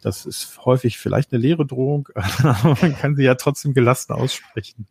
Das 0.04 0.26
ist 0.26 0.66
häufig 0.66 0.98
vielleicht 0.98 1.32
eine 1.32 1.42
leere 1.42 1.66
Drohung, 1.66 2.10
aber 2.16 2.78
man 2.82 2.96
kann 2.96 3.16
sie 3.16 3.24
ja 3.24 3.36
trotzdem 3.36 3.74
gelassen 3.74 4.14
aussprechen. 4.14 4.88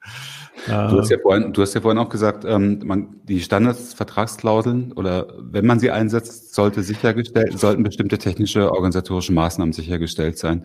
Du 0.66 0.72
hast 0.72 1.10
ja 1.10 1.18
vorhin, 1.18 1.52
du 1.52 1.62
hast 1.62 1.74
ja 1.74 1.80
vorhin 1.80 1.98
auch 1.98 2.08
gesagt, 2.08 2.44
ähm, 2.44 2.80
man, 2.84 3.20
die 3.24 3.40
Standardsvertragsklauseln 3.40 4.92
oder 4.92 5.26
wenn 5.38 5.66
man 5.66 5.80
sie 5.80 5.90
einsetzt, 5.90 6.54
sollte 6.54 6.82
sichergestellt, 6.82 7.58
sollten 7.58 7.82
bestimmte 7.82 8.18
technische 8.18 8.72
organisatorische 8.72 9.32
Maßnahmen 9.32 9.72
sichergestellt 9.72 10.38
sein. 10.38 10.64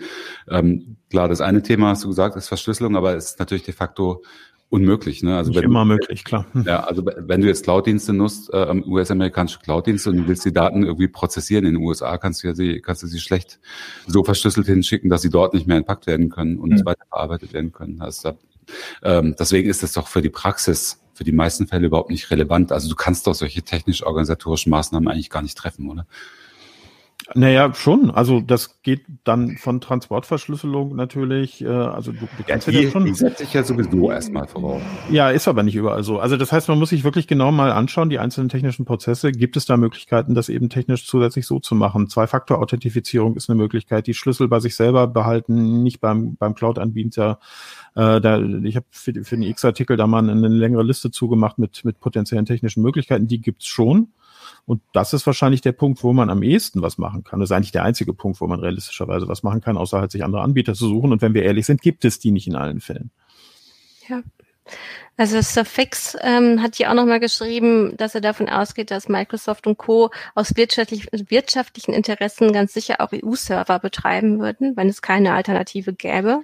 Ähm, 0.50 0.98
klar, 1.10 1.28
das 1.28 1.42
eine 1.42 1.62
Thema 1.62 1.90
hast 1.90 2.04
du 2.04 2.10
gesagt, 2.10 2.36
ist 2.36 2.48
Verschlüsselung, 2.48 2.96
aber 2.96 3.16
es 3.16 3.32
ist 3.32 3.40
natürlich 3.40 3.64
de 3.64 3.74
facto 3.74 4.24
unmöglich. 4.70 5.24
Ne? 5.24 5.38
Also 5.38 5.52
Nicht 5.52 5.60
wenn, 5.60 5.66
immer 5.66 5.86
möglich, 5.86 6.24
klar. 6.24 6.46
Ja, 6.66 6.84
also 6.84 7.06
wenn 7.06 7.42
du 7.42 7.48
jetzt 7.48 7.64
Cloud-Dienste 7.64 8.14
nutzt, 8.14 8.54
äh, 8.54 8.82
US-amerikanische 8.86 9.60
Cloud-Dienste 9.60 10.10
und 10.10 10.18
du 10.18 10.28
willst 10.28 10.46
die 10.46 10.54
Daten 10.54 10.84
irgendwie 10.84 11.08
prozessieren 11.08 11.66
in 11.66 11.76
den 11.76 11.84
USA, 11.84 12.18
kannst 12.18 12.44
du 12.44 12.48
ja 12.48 12.56
sie, 12.56 12.82
kannst 12.82 13.04
du 13.04 13.08
sie 13.08 13.20
schlecht 13.20 13.60
so 14.08 14.24
verschlüsselt 14.24 14.68
hinschicken, 14.68 15.10
dass 15.10 15.22
sie 15.22 15.30
dort 15.30 15.54
nicht 15.54 15.68
mehr 15.68 15.78
entpackt 15.78 16.08
werden 16.08 16.30
können 16.30 16.58
und 16.58 16.72
mhm. 16.72 16.86
weiterverarbeitet 16.86 17.54
werden 17.54 17.72
können. 17.72 18.02
Also, 18.02 18.34
ähm, 19.04 19.36
deswegen 19.40 19.70
ist 19.70 19.84
das 19.84 19.94
doch 19.94 20.08
für 20.08 20.22
die 20.22 20.30
Praxis 20.30 21.02
für 21.18 21.24
die 21.24 21.32
meisten 21.32 21.66
Fälle 21.66 21.88
überhaupt 21.88 22.12
nicht 22.12 22.30
relevant. 22.30 22.72
Also 22.72 22.90
du 22.90 22.96
kannst 22.96 23.26
doch 23.26 23.34
solche 23.34 23.64
technisch-organisatorischen 23.64 24.70
Maßnahmen 24.70 25.10
eigentlich 25.10 25.32
gar 25.32 25.42
nicht 25.42 25.58
treffen, 25.58 25.90
oder? 25.90 26.06
Naja, 27.36 27.74
schon. 27.74 28.10
Also 28.10 28.40
das 28.40 28.82
geht 28.84 29.02
dann 29.24 29.58
von 29.58 29.82
Transportverschlüsselung 29.82 30.96
natürlich. 30.96 31.62
Äh, 31.62 31.68
also 31.68 32.12
du, 32.12 32.20
du 32.20 32.28
ja, 32.48 32.58
die, 32.58 32.72
ja 32.72 32.90
schon. 32.90 33.06
Die 33.06 33.14
setze 33.14 33.44
ich 33.44 33.54
ja 33.54 33.64
sowieso 33.64 34.12
erstmal 34.12 34.48
voraus. 34.48 34.82
Ja, 35.10 35.30
ist 35.30 35.48
aber 35.48 35.64
nicht 35.64 35.76
überall 35.76 36.04
so. 36.04 36.20
Also 36.20 36.38
das 36.38 36.52
heißt, 36.52 36.70
man 36.70 36.80
muss 36.80 36.90
sich 36.90 37.04
wirklich 37.04 37.28
genau 37.28 37.52
mal 37.52 37.72
anschauen, 37.72 38.10
die 38.10 38.20
einzelnen 38.20 38.50
technischen 38.50 38.86
Prozesse. 38.86 39.32
Gibt 39.32 39.58
es 39.58 39.66
da 39.66 39.76
Möglichkeiten, 39.76 40.36
das 40.36 40.48
eben 40.48 40.70
technisch 40.70 41.06
zusätzlich 41.06 41.46
so 41.46 41.60
zu 41.60 41.76
machen? 41.76 42.08
Zwei-Faktor-Authentifizierung 42.08 43.36
ist 43.36 43.50
eine 43.50 43.58
Möglichkeit. 43.58 44.08
Die 44.08 44.14
Schlüssel 44.14 44.48
bei 44.48 44.60
sich 44.60 44.76
selber 44.76 45.08
behalten, 45.08 45.84
nicht 45.84 46.00
beim, 46.00 46.38
beim 46.38 46.56
Cloud-Anbieter. 46.56 47.40
Äh, 47.96 48.22
da, 48.22 48.40
ich 48.40 48.76
habe 48.78 48.86
für, 48.90 49.14
für 49.24 49.36
den 49.36 49.44
X-Artikel 49.44 49.98
da 49.98 50.08
mal 50.08 50.28
eine 50.30 50.48
längere 50.48 50.84
Liste 50.84 51.12
zugemacht 51.12 51.58
mit, 51.58 51.84
mit 51.84 52.00
potenziellen 52.00 52.46
technischen 52.46 52.82
Möglichkeiten. 52.84 53.28
Die 53.28 53.42
gibt's 53.42 53.66
schon. 53.66 54.10
Und 54.68 54.82
das 54.92 55.14
ist 55.14 55.26
wahrscheinlich 55.26 55.62
der 55.62 55.72
Punkt, 55.72 56.04
wo 56.04 56.12
man 56.12 56.30
am 56.30 56.44
ehesten 56.44 56.82
was 56.82 56.98
machen 56.98 57.24
kann. 57.24 57.40
Das 57.40 57.50
ist 57.50 57.56
eigentlich 57.56 57.72
der 57.72 57.84
einzige 57.84 58.14
Punkt, 58.14 58.42
wo 58.42 58.48
man 58.48 58.60
realistischerweise 58.60 59.30
was 59.30 59.42
machen 59.42 59.62
kann, 59.62 59.78
außer 59.78 59.98
halt 59.98 60.12
sich 60.12 60.26
andere 60.26 60.42
Anbieter 60.42 60.74
zu 60.74 60.88
suchen. 60.88 61.14
Und 61.14 61.22
wenn 61.22 61.34
wir 61.34 61.44
ehrlich 61.44 61.66
sind, 61.66 61.82
gibt 61.82 62.04
es 62.04 62.20
die 62.20 62.32
nicht 62.32 62.48
in 62.48 62.56
allen 62.56 62.82
Fällen. 62.82 63.12
Ja. 64.10 64.22
Also 65.16 65.42
Surfix 65.42 66.18
ähm, 66.22 66.62
hat 66.62 66.76
hier 66.76 66.92
auch 66.92 66.96
nochmal 66.96 67.22
geschrieben, 67.22 67.96
dass 67.96 68.14
er 68.14 68.20
davon 68.20 68.50
ausgeht, 68.50 68.92
dass 68.92 69.08
Microsoft 69.08 69.66
und 69.68 69.78
Co. 69.78 70.12
aus 70.36 70.58
wirtschaftlich, 70.58 71.08
wirtschaftlichen 71.12 71.94
Interessen 71.94 72.52
ganz 72.52 72.74
sicher 72.74 73.00
auch 73.00 73.14
EU-Server 73.14 73.80
betreiben 73.80 74.40
würden, 74.40 74.76
wenn 74.76 74.90
es 74.90 75.02
keine 75.02 75.34
Alternative 75.34 75.94
gäbe. 75.94 76.42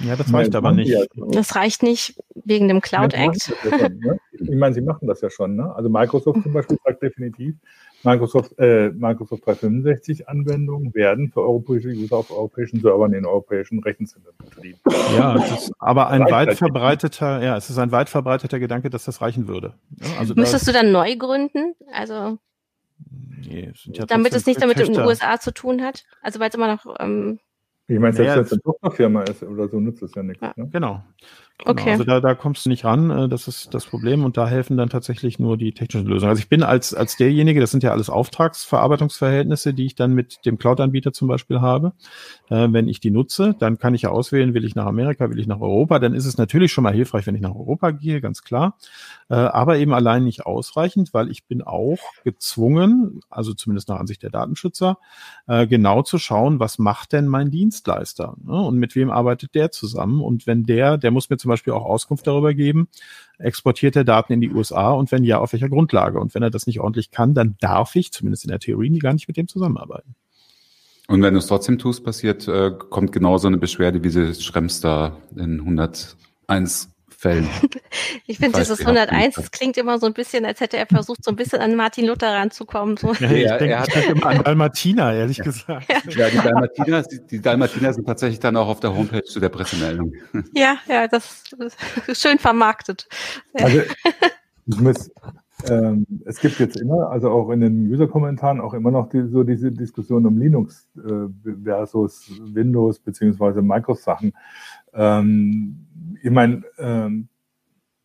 Ja, 0.00 0.16
das 0.16 0.32
reicht 0.32 0.54
aber 0.54 0.72
nicht. 0.72 0.94
Das 1.14 1.54
reicht 1.54 1.82
nicht 1.82 2.18
wegen 2.34 2.68
dem 2.68 2.80
Cloud 2.80 3.14
Act. 3.14 3.52
Ne? 3.70 4.18
Ich 4.38 4.54
meine, 4.54 4.74
sie 4.74 4.82
machen 4.82 5.08
das 5.08 5.22
ja 5.22 5.30
schon. 5.30 5.56
Ne? 5.56 5.74
Also 5.74 5.88
Microsoft 5.88 6.42
zum 6.42 6.52
Beispiel 6.52 6.76
sagt 6.84 7.02
definitiv, 7.02 7.54
Microsoft, 8.02 8.58
äh, 8.58 8.90
Microsoft 8.90 9.46
365 9.46 10.28
Anwendungen 10.28 10.94
werden 10.94 11.30
für 11.30 11.40
europäische 11.40 11.88
User 11.88 12.16
auf 12.18 12.30
europäischen 12.30 12.80
Servern 12.80 13.12
in 13.12 13.24
europäischen 13.26 13.80
Rechenzentren 13.80 14.34
betrieben. 14.38 14.78
Ja, 15.16 15.36
es 15.36 15.62
ist 15.62 15.72
aber 15.78 16.08
ein 16.08 16.22
weit 16.30 16.54
verbreiteter, 16.54 17.42
ja, 17.42 17.56
es 17.56 17.70
ist 17.70 17.78
ein 17.78 17.92
weit 17.92 18.08
verbreiteter 18.08 18.58
Gedanke, 18.58 18.90
dass 18.90 19.04
das 19.04 19.20
reichen 19.20 19.48
würde. 19.48 19.74
also 20.18 20.34
Müsstest 20.34 20.68
da, 20.68 20.72
du 20.72 20.78
dann 20.78 20.92
neu 20.92 21.16
gründen? 21.16 21.74
Also 21.92 22.38
nee, 23.42 23.72
ja 23.86 24.06
damit 24.06 24.34
es 24.34 24.46
nicht 24.46 24.60
damit 24.62 24.78
mit 24.78 24.88
den 24.88 25.00
USA 25.00 25.40
zu 25.40 25.52
tun 25.52 25.82
hat? 25.82 26.04
Also 26.22 26.38
weil 26.38 26.50
es 26.50 26.54
immer 26.54 26.68
noch 26.68 26.96
ähm, 27.00 27.40
ich 27.88 27.98
meine, 27.98 28.12
selbst 28.12 28.18
naja, 28.18 28.36
wenn 28.36 28.44
es 28.44 28.52
eine 28.52 28.62
Tochterfirma 28.62 29.22
ist 29.22 29.42
oder 29.42 29.68
so, 29.68 29.80
nutzt 29.80 30.02
es 30.02 30.14
ja 30.14 30.22
nichts. 30.22 30.42
Ja. 30.42 30.52
Ne? 30.56 30.68
Genau. 30.70 31.04
Genau, 31.58 31.70
okay. 31.70 31.92
Also 31.92 32.04
da, 32.04 32.20
da 32.20 32.34
kommst 32.34 32.66
du 32.66 32.68
nicht 32.68 32.84
ran, 32.84 33.08
äh, 33.08 33.28
das 33.30 33.48
ist 33.48 33.72
das 33.72 33.86
Problem 33.86 34.24
und 34.24 34.36
da 34.36 34.46
helfen 34.46 34.76
dann 34.76 34.90
tatsächlich 34.90 35.38
nur 35.38 35.56
die 35.56 35.72
technischen 35.72 36.06
Lösungen. 36.06 36.28
Also 36.28 36.40
ich 36.40 36.50
bin 36.50 36.62
als, 36.62 36.92
als 36.92 37.16
derjenige, 37.16 37.60
das 37.60 37.70
sind 37.70 37.82
ja 37.82 37.92
alles 37.92 38.10
Auftragsverarbeitungsverhältnisse, 38.10 39.72
die 39.72 39.86
ich 39.86 39.94
dann 39.94 40.12
mit 40.12 40.44
dem 40.44 40.58
Cloud-Anbieter 40.58 41.14
zum 41.14 41.28
Beispiel 41.28 41.62
habe. 41.62 41.94
Äh, 42.50 42.68
wenn 42.72 42.88
ich 42.88 43.00
die 43.00 43.10
nutze, 43.10 43.54
dann 43.58 43.78
kann 43.78 43.94
ich 43.94 44.02
ja 44.02 44.10
auswählen, 44.10 44.52
will 44.52 44.66
ich 44.66 44.74
nach 44.74 44.84
Amerika, 44.84 45.30
will 45.30 45.38
ich 45.38 45.46
nach 45.46 45.60
Europa, 45.60 45.98
dann 45.98 46.12
ist 46.12 46.26
es 46.26 46.36
natürlich 46.36 46.72
schon 46.72 46.84
mal 46.84 46.92
hilfreich, 46.92 47.26
wenn 47.26 47.34
ich 47.34 47.40
nach 47.40 47.54
Europa 47.54 47.90
gehe, 47.90 48.20
ganz 48.20 48.42
klar. 48.42 48.76
Äh, 49.30 49.34
aber 49.34 49.78
eben 49.78 49.94
allein 49.94 50.24
nicht 50.24 50.44
ausreichend, 50.44 51.14
weil 51.14 51.30
ich 51.30 51.46
bin 51.46 51.62
auch 51.62 51.98
gezwungen, 52.22 53.20
also 53.30 53.54
zumindest 53.54 53.88
nach 53.88 53.98
Ansicht 53.98 54.22
der 54.22 54.30
Datenschützer, 54.30 54.98
äh, 55.46 55.66
genau 55.66 56.02
zu 56.02 56.18
schauen, 56.18 56.60
was 56.60 56.78
macht 56.78 57.12
denn 57.12 57.26
mein 57.26 57.50
Dienstleister 57.50 58.36
ne? 58.44 58.60
und 58.60 58.76
mit 58.76 58.94
wem 58.94 59.10
arbeitet 59.10 59.54
der 59.54 59.70
zusammen 59.70 60.20
und 60.20 60.46
wenn 60.46 60.64
der, 60.64 60.98
der 60.98 61.10
muss 61.10 61.30
mir 61.30 61.38
zum 61.46 61.50
Beispiel 61.50 61.72
auch 61.72 61.84
Auskunft 61.84 62.26
darüber 62.26 62.54
geben, 62.54 62.88
exportiert 63.38 63.94
er 63.94 64.02
Daten 64.02 64.32
in 64.32 64.40
die 64.40 64.50
USA 64.50 64.90
und 64.90 65.12
wenn 65.12 65.22
ja, 65.22 65.38
auf 65.38 65.52
welcher 65.52 65.68
Grundlage? 65.68 66.18
Und 66.18 66.34
wenn 66.34 66.42
er 66.42 66.50
das 66.50 66.66
nicht 66.66 66.80
ordentlich 66.80 67.12
kann, 67.12 67.34
dann 67.34 67.56
darf 67.60 67.94
ich, 67.94 68.10
zumindest 68.10 68.44
in 68.44 68.50
der 68.50 68.58
Theorie, 68.58 68.98
gar 68.98 69.12
nicht 69.12 69.28
mit 69.28 69.36
dem 69.36 69.46
zusammenarbeiten. 69.46 70.16
Und 71.06 71.22
wenn 71.22 71.34
du 71.34 71.38
es 71.38 71.46
trotzdem 71.46 71.78
tust, 71.78 72.04
passiert, 72.04 72.48
äh, 72.48 72.72
kommt 72.72 73.12
genau 73.12 73.38
so 73.38 73.46
eine 73.46 73.58
Beschwerde, 73.58 74.02
wie 74.02 74.08
sie 74.08 74.34
Schrems 74.34 74.80
da 74.80 75.16
in 75.36 75.60
101 75.60 76.90
Fällen. 77.18 77.48
ich 78.26 78.38
finde 78.38 78.58
dieses 78.58 78.80
101, 78.80 79.36
das 79.36 79.50
klingt 79.50 79.76
immer 79.78 79.98
so 79.98 80.06
ein 80.06 80.12
bisschen, 80.12 80.44
als 80.44 80.60
hätte 80.60 80.76
er 80.76 80.86
versucht, 80.86 81.24
so 81.24 81.30
ein 81.30 81.36
bisschen 81.36 81.60
an 81.60 81.74
Martin 81.74 82.06
Luther 82.06 82.32
ranzukommen. 82.32 82.96
So. 82.96 83.14
Ja, 83.14 83.32
ja, 83.32 83.56
er 83.56 83.80
hat 83.80 83.94
halt 83.94 84.06
immer 84.10 84.26
an 84.26 84.42
Dalmatiner, 84.44 85.14
ehrlich 85.14 85.38
gesagt. 85.38 85.88
Ja, 85.88 85.98
ja 86.08 86.28
die, 86.30 86.36
Dalmatiner, 86.36 87.02
die 87.02 87.40
Dalmatiner 87.40 87.92
sind 87.94 88.06
tatsächlich 88.06 88.40
dann 88.40 88.56
auch 88.56 88.68
auf 88.68 88.80
der 88.80 88.94
Homepage 88.94 89.24
zu 89.24 89.40
der 89.40 89.48
Pressemeldung. 89.48 90.12
Ja, 90.54 90.76
ja, 90.88 91.08
das 91.08 91.44
ist 92.06 92.22
schön 92.22 92.38
vermarktet. 92.38 93.08
Also, 93.54 93.80
ich 94.66 94.80
muss, 94.80 95.10
ähm, 95.68 96.06
es 96.24 96.40
gibt 96.40 96.58
jetzt 96.58 96.76
immer, 96.76 97.10
also 97.10 97.30
auch 97.30 97.50
in 97.50 97.60
den 97.60 97.90
User-Kommentaren, 97.90 98.60
auch 98.60 98.74
immer 98.74 98.90
noch 98.90 99.08
die, 99.08 99.26
so 99.28 99.42
diese 99.42 99.72
Diskussion 99.72 100.26
um 100.26 100.38
Linux 100.38 100.88
äh, 100.96 101.52
versus 101.64 102.30
Windows 102.40 102.98
beziehungsweise 102.98 103.62
Microsoft-Sachen. 103.62 104.32
Ähm, 104.94 105.85
ich 106.22 106.30
meine, 106.30 106.62
ähm, 106.78 107.28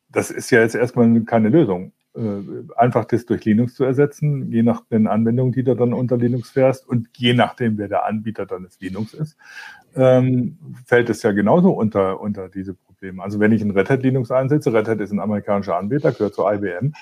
das 0.09 0.31
ist 0.31 0.51
ja 0.51 0.61
jetzt 0.61 0.75
erstmal 0.75 1.21
keine 1.21 1.49
Lösung. 1.49 1.93
Äh, 2.13 2.41
einfach 2.75 3.05
das 3.05 3.25
durch 3.25 3.45
Linux 3.45 3.75
zu 3.75 3.85
ersetzen, 3.85 4.51
je 4.51 4.63
nach 4.63 4.83
den 4.87 5.07
Anwendungen, 5.07 5.53
die 5.53 5.63
du 5.63 5.75
dann 5.75 5.93
unter 5.93 6.17
Linux 6.17 6.49
fährst 6.49 6.87
und 6.87 7.07
je 7.15 7.33
nachdem, 7.33 7.77
wer 7.77 7.87
der 7.87 8.05
Anbieter 8.05 8.45
dann 8.45 8.63
des 8.63 8.81
Linux 8.81 9.13
ist, 9.13 9.37
ähm, 9.95 10.57
fällt 10.85 11.09
es 11.09 11.23
ja 11.23 11.31
genauso 11.31 11.71
unter, 11.71 12.19
unter 12.19 12.49
diese 12.49 12.73
Probleme. 12.73 13.23
Also 13.23 13.39
wenn 13.39 13.53
ich 13.53 13.61
ein 13.61 13.71
Red 13.71 13.89
Hat 13.89 14.03
Linux 14.03 14.29
einsetze, 14.29 14.73
Red 14.73 14.89
Hat 14.89 14.99
ist 14.99 15.11
ein 15.11 15.21
amerikanischer 15.21 15.77
Anbieter, 15.77 16.11
gehört 16.11 16.35
zu 16.35 16.45
IBM 16.45 16.93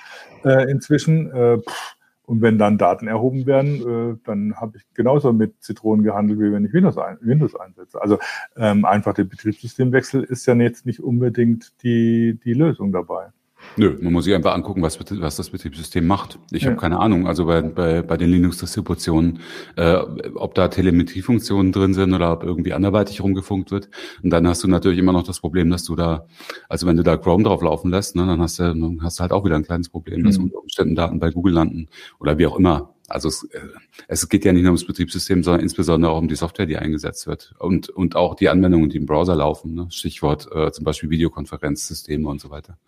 äh, 0.44 0.70
inzwischen, 0.70 1.30
äh, 1.32 1.58
pff, 1.58 1.96
und 2.30 2.42
wenn 2.42 2.58
dann 2.58 2.78
Daten 2.78 3.08
erhoben 3.08 3.44
werden, 3.44 4.12
äh, 4.14 4.16
dann 4.24 4.54
habe 4.54 4.76
ich 4.76 4.84
genauso 4.94 5.32
mit 5.32 5.64
Zitronen 5.64 6.04
gehandelt, 6.04 6.38
wie 6.38 6.52
wenn 6.52 6.64
ich 6.64 6.72
Windows, 6.72 6.96
ein, 6.96 7.18
Windows 7.22 7.56
einsetze. 7.56 8.00
Also 8.00 8.20
ähm, 8.56 8.84
einfach 8.84 9.14
der 9.14 9.24
Betriebssystemwechsel 9.24 10.22
ist 10.22 10.46
ja 10.46 10.54
jetzt 10.54 10.86
nicht 10.86 11.00
unbedingt 11.00 11.82
die, 11.82 12.38
die 12.44 12.54
Lösung 12.54 12.92
dabei. 12.92 13.30
Nö, 13.76 13.96
man 14.00 14.12
muss 14.12 14.24
sich 14.24 14.34
einfach 14.34 14.54
angucken, 14.54 14.82
was, 14.82 14.98
was 14.98 15.36
das 15.36 15.50
Betriebssystem 15.50 16.06
macht. 16.06 16.38
Ich 16.50 16.62
ja. 16.62 16.70
habe 16.70 16.80
keine 16.80 16.98
Ahnung, 16.98 17.26
also 17.26 17.46
bei, 17.46 17.62
bei, 17.62 18.02
bei 18.02 18.16
den 18.16 18.30
Linux-Distributionen, 18.30 19.40
äh, 19.76 19.96
ob 20.34 20.54
da 20.54 20.68
Telemetriefunktionen 20.68 21.72
drin 21.72 21.94
sind 21.94 22.12
oder 22.12 22.32
ob 22.32 22.42
irgendwie 22.42 22.72
anderweitig 22.72 23.22
rumgefunkt 23.22 23.70
wird. 23.70 23.88
Und 24.22 24.30
dann 24.30 24.46
hast 24.46 24.64
du 24.64 24.68
natürlich 24.68 24.98
immer 24.98 25.12
noch 25.12 25.22
das 25.22 25.40
Problem, 25.40 25.70
dass 25.70 25.84
du 25.84 25.94
da, 25.94 26.26
also 26.68 26.86
wenn 26.86 26.96
du 26.96 27.02
da 27.02 27.16
Chrome 27.16 27.44
drauf 27.44 27.62
laufen 27.62 27.90
lässt, 27.90 28.16
ne, 28.16 28.26
dann 28.26 28.40
hast 28.40 28.58
du, 28.58 28.64
dann 28.64 29.02
hast 29.02 29.18
du 29.18 29.22
halt 29.22 29.32
auch 29.32 29.44
wieder 29.44 29.56
ein 29.56 29.64
kleines 29.64 29.88
Problem, 29.88 30.24
dass 30.24 30.38
mhm. 30.38 30.44
unter 30.44 30.58
Umständen 30.58 30.94
Daten 30.94 31.20
bei 31.20 31.30
Google 31.30 31.54
landen 31.54 31.88
oder 32.18 32.38
wie 32.38 32.46
auch 32.46 32.58
immer. 32.58 32.94
Also 33.08 33.28
es, 33.28 33.44
äh, 33.52 33.60
es 34.08 34.28
geht 34.28 34.44
ja 34.44 34.52
nicht 34.52 34.62
nur 34.62 34.70
ums 34.70 34.86
Betriebssystem, 34.86 35.42
sondern 35.42 35.62
insbesondere 35.62 36.12
auch 36.12 36.18
um 36.18 36.28
die 36.28 36.36
Software, 36.36 36.66
die 36.66 36.76
eingesetzt 36.76 37.26
wird 37.26 37.54
und, 37.58 37.88
und 37.88 38.16
auch 38.16 38.34
die 38.34 38.48
Anwendungen, 38.48 38.90
die 38.90 38.98
im 38.98 39.06
Browser 39.06 39.34
laufen. 39.34 39.74
Ne? 39.74 39.86
Stichwort 39.90 40.48
äh, 40.54 40.70
zum 40.70 40.84
Beispiel 40.84 41.10
Videokonferenzsysteme 41.10 42.28
und 42.28 42.40
so 42.40 42.50
weiter. 42.50 42.78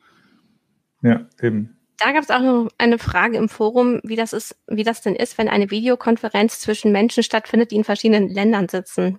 Ja, 1.03 1.27
eben. 1.43 1.77
Da 1.99 2.13
gab 2.13 2.23
es 2.23 2.31
auch 2.31 2.41
noch 2.41 2.69
eine 2.79 2.99
Frage 2.99 3.37
im 3.37 3.49
Forum, 3.49 4.01
wie 4.03 4.17
das 4.17 4.33
ist, 4.33 4.57
wie 4.67 4.83
das 4.83 5.03
denn 5.03 5.15
ist, 5.15 5.39
wenn 5.39 5.49
eine 5.49 5.71
Videokonferenz 5.71 6.59
zwischen 6.61 6.91
Menschen 6.91 7.23
stattfindet, 7.23 7.71
die 7.71 7.77
in 7.77 7.85
verschiedenen 7.85 8.29
Ländern 8.29 8.69
sitzen. 8.69 9.19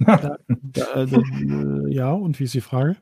Ja, 0.76 0.86
also, 0.92 1.20
äh, 1.20 1.94
ja, 1.94 2.10
und 2.10 2.38
wie 2.40 2.44
ist 2.44 2.54
die 2.54 2.60
Frage? 2.60 2.96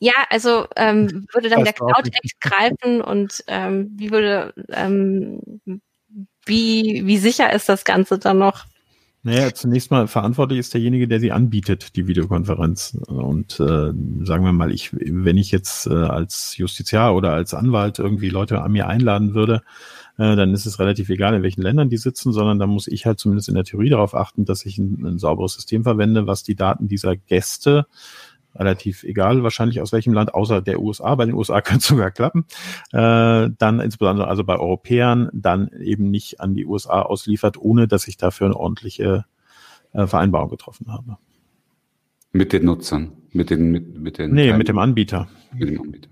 Ja, 0.00 0.12
also 0.30 0.66
ähm, 0.74 1.26
würde 1.32 1.48
dann 1.48 1.62
der 1.62 1.72
Cloud 1.72 2.06
Act 2.06 2.40
greifen 2.40 3.00
und 3.00 3.44
ähm, 3.46 3.92
wie 3.94 4.10
würde 4.10 4.52
ähm, 4.70 5.40
wie, 6.44 7.02
wie 7.04 7.18
sicher 7.18 7.52
ist 7.52 7.68
das 7.68 7.84
Ganze 7.84 8.18
dann 8.18 8.38
noch? 8.38 8.66
Naja, 9.24 9.52
zunächst 9.52 9.90
mal 9.90 10.06
verantwortlich 10.06 10.60
ist 10.60 10.74
derjenige, 10.74 11.08
der 11.08 11.18
sie 11.18 11.32
anbietet, 11.32 11.96
die 11.96 12.06
Videokonferenz. 12.06 12.96
Und 13.08 13.58
äh, 13.58 13.92
sagen 14.24 14.44
wir 14.44 14.52
mal, 14.52 14.72
ich, 14.72 14.90
wenn 14.92 15.36
ich 15.36 15.50
jetzt 15.50 15.88
äh, 15.88 15.92
als 15.92 16.56
Justiziar 16.56 17.14
oder 17.16 17.32
als 17.32 17.52
Anwalt 17.52 17.98
irgendwie 17.98 18.28
Leute 18.28 18.62
an 18.62 18.70
mir 18.70 18.86
einladen 18.86 19.34
würde, 19.34 19.62
äh, 20.18 20.36
dann 20.36 20.54
ist 20.54 20.66
es 20.66 20.78
relativ 20.78 21.08
egal, 21.10 21.34
in 21.34 21.42
welchen 21.42 21.62
Ländern 21.62 21.90
die 21.90 21.96
sitzen, 21.96 22.32
sondern 22.32 22.60
da 22.60 22.68
muss 22.68 22.86
ich 22.86 23.06
halt 23.06 23.18
zumindest 23.18 23.48
in 23.48 23.56
der 23.56 23.64
Theorie 23.64 23.90
darauf 23.90 24.14
achten, 24.14 24.44
dass 24.44 24.64
ich 24.64 24.78
ein, 24.78 25.04
ein 25.04 25.18
sauberes 25.18 25.54
System 25.54 25.82
verwende, 25.82 26.28
was 26.28 26.44
die 26.44 26.54
Daten 26.56 26.86
dieser 26.86 27.16
Gäste 27.16 27.86
relativ 28.58 29.04
egal 29.04 29.42
wahrscheinlich 29.42 29.80
aus 29.80 29.92
welchem 29.92 30.12
Land, 30.12 30.34
außer 30.34 30.60
der 30.60 30.80
USA. 30.80 31.14
Bei 31.14 31.24
den 31.24 31.34
USA 31.34 31.60
könnte 31.62 31.80
es 31.80 31.86
sogar 31.86 32.10
klappen. 32.10 32.44
Äh, 32.92 33.50
dann 33.58 33.80
insbesondere 33.80 34.28
also 34.28 34.44
bei 34.44 34.58
Europäern 34.58 35.30
dann 35.32 35.68
eben 35.80 36.10
nicht 36.10 36.40
an 36.40 36.54
die 36.54 36.66
USA 36.66 37.02
ausliefert, 37.02 37.58
ohne 37.58 37.88
dass 37.88 38.08
ich 38.08 38.16
dafür 38.16 38.46
eine 38.46 38.56
ordentliche 38.56 39.24
äh, 39.92 40.06
Vereinbarung 40.06 40.50
getroffen 40.50 40.92
habe. 40.92 41.18
Mit 42.32 42.52
den 42.52 42.64
Nutzern, 42.64 43.12
mit 43.32 43.50
den, 43.50 43.70
mit, 43.70 43.98
mit 43.98 44.18
den. 44.18 44.34
Nee, 44.34 44.52
mit 44.52 44.68
dem 44.68 44.78
Anbieter. 44.78 45.28
Mit 45.54 45.70
dem 45.70 45.80
Anbieter. 45.80 46.10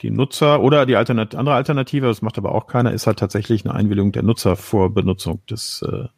Die 0.00 0.10
Nutzer 0.10 0.60
oder 0.60 0.84
die 0.84 0.96
Alternat 0.96 1.36
andere 1.36 1.54
Alternative, 1.54 2.06
das 2.06 2.22
macht 2.22 2.36
aber 2.36 2.54
auch 2.54 2.66
keiner, 2.66 2.92
ist 2.92 3.06
halt 3.06 3.20
tatsächlich 3.20 3.64
eine 3.64 3.74
Einwilligung 3.74 4.10
der 4.10 4.24
Nutzer 4.24 4.56
vor 4.56 4.92
Benutzung 4.92 5.46
des 5.46 5.82
äh, 5.88 6.08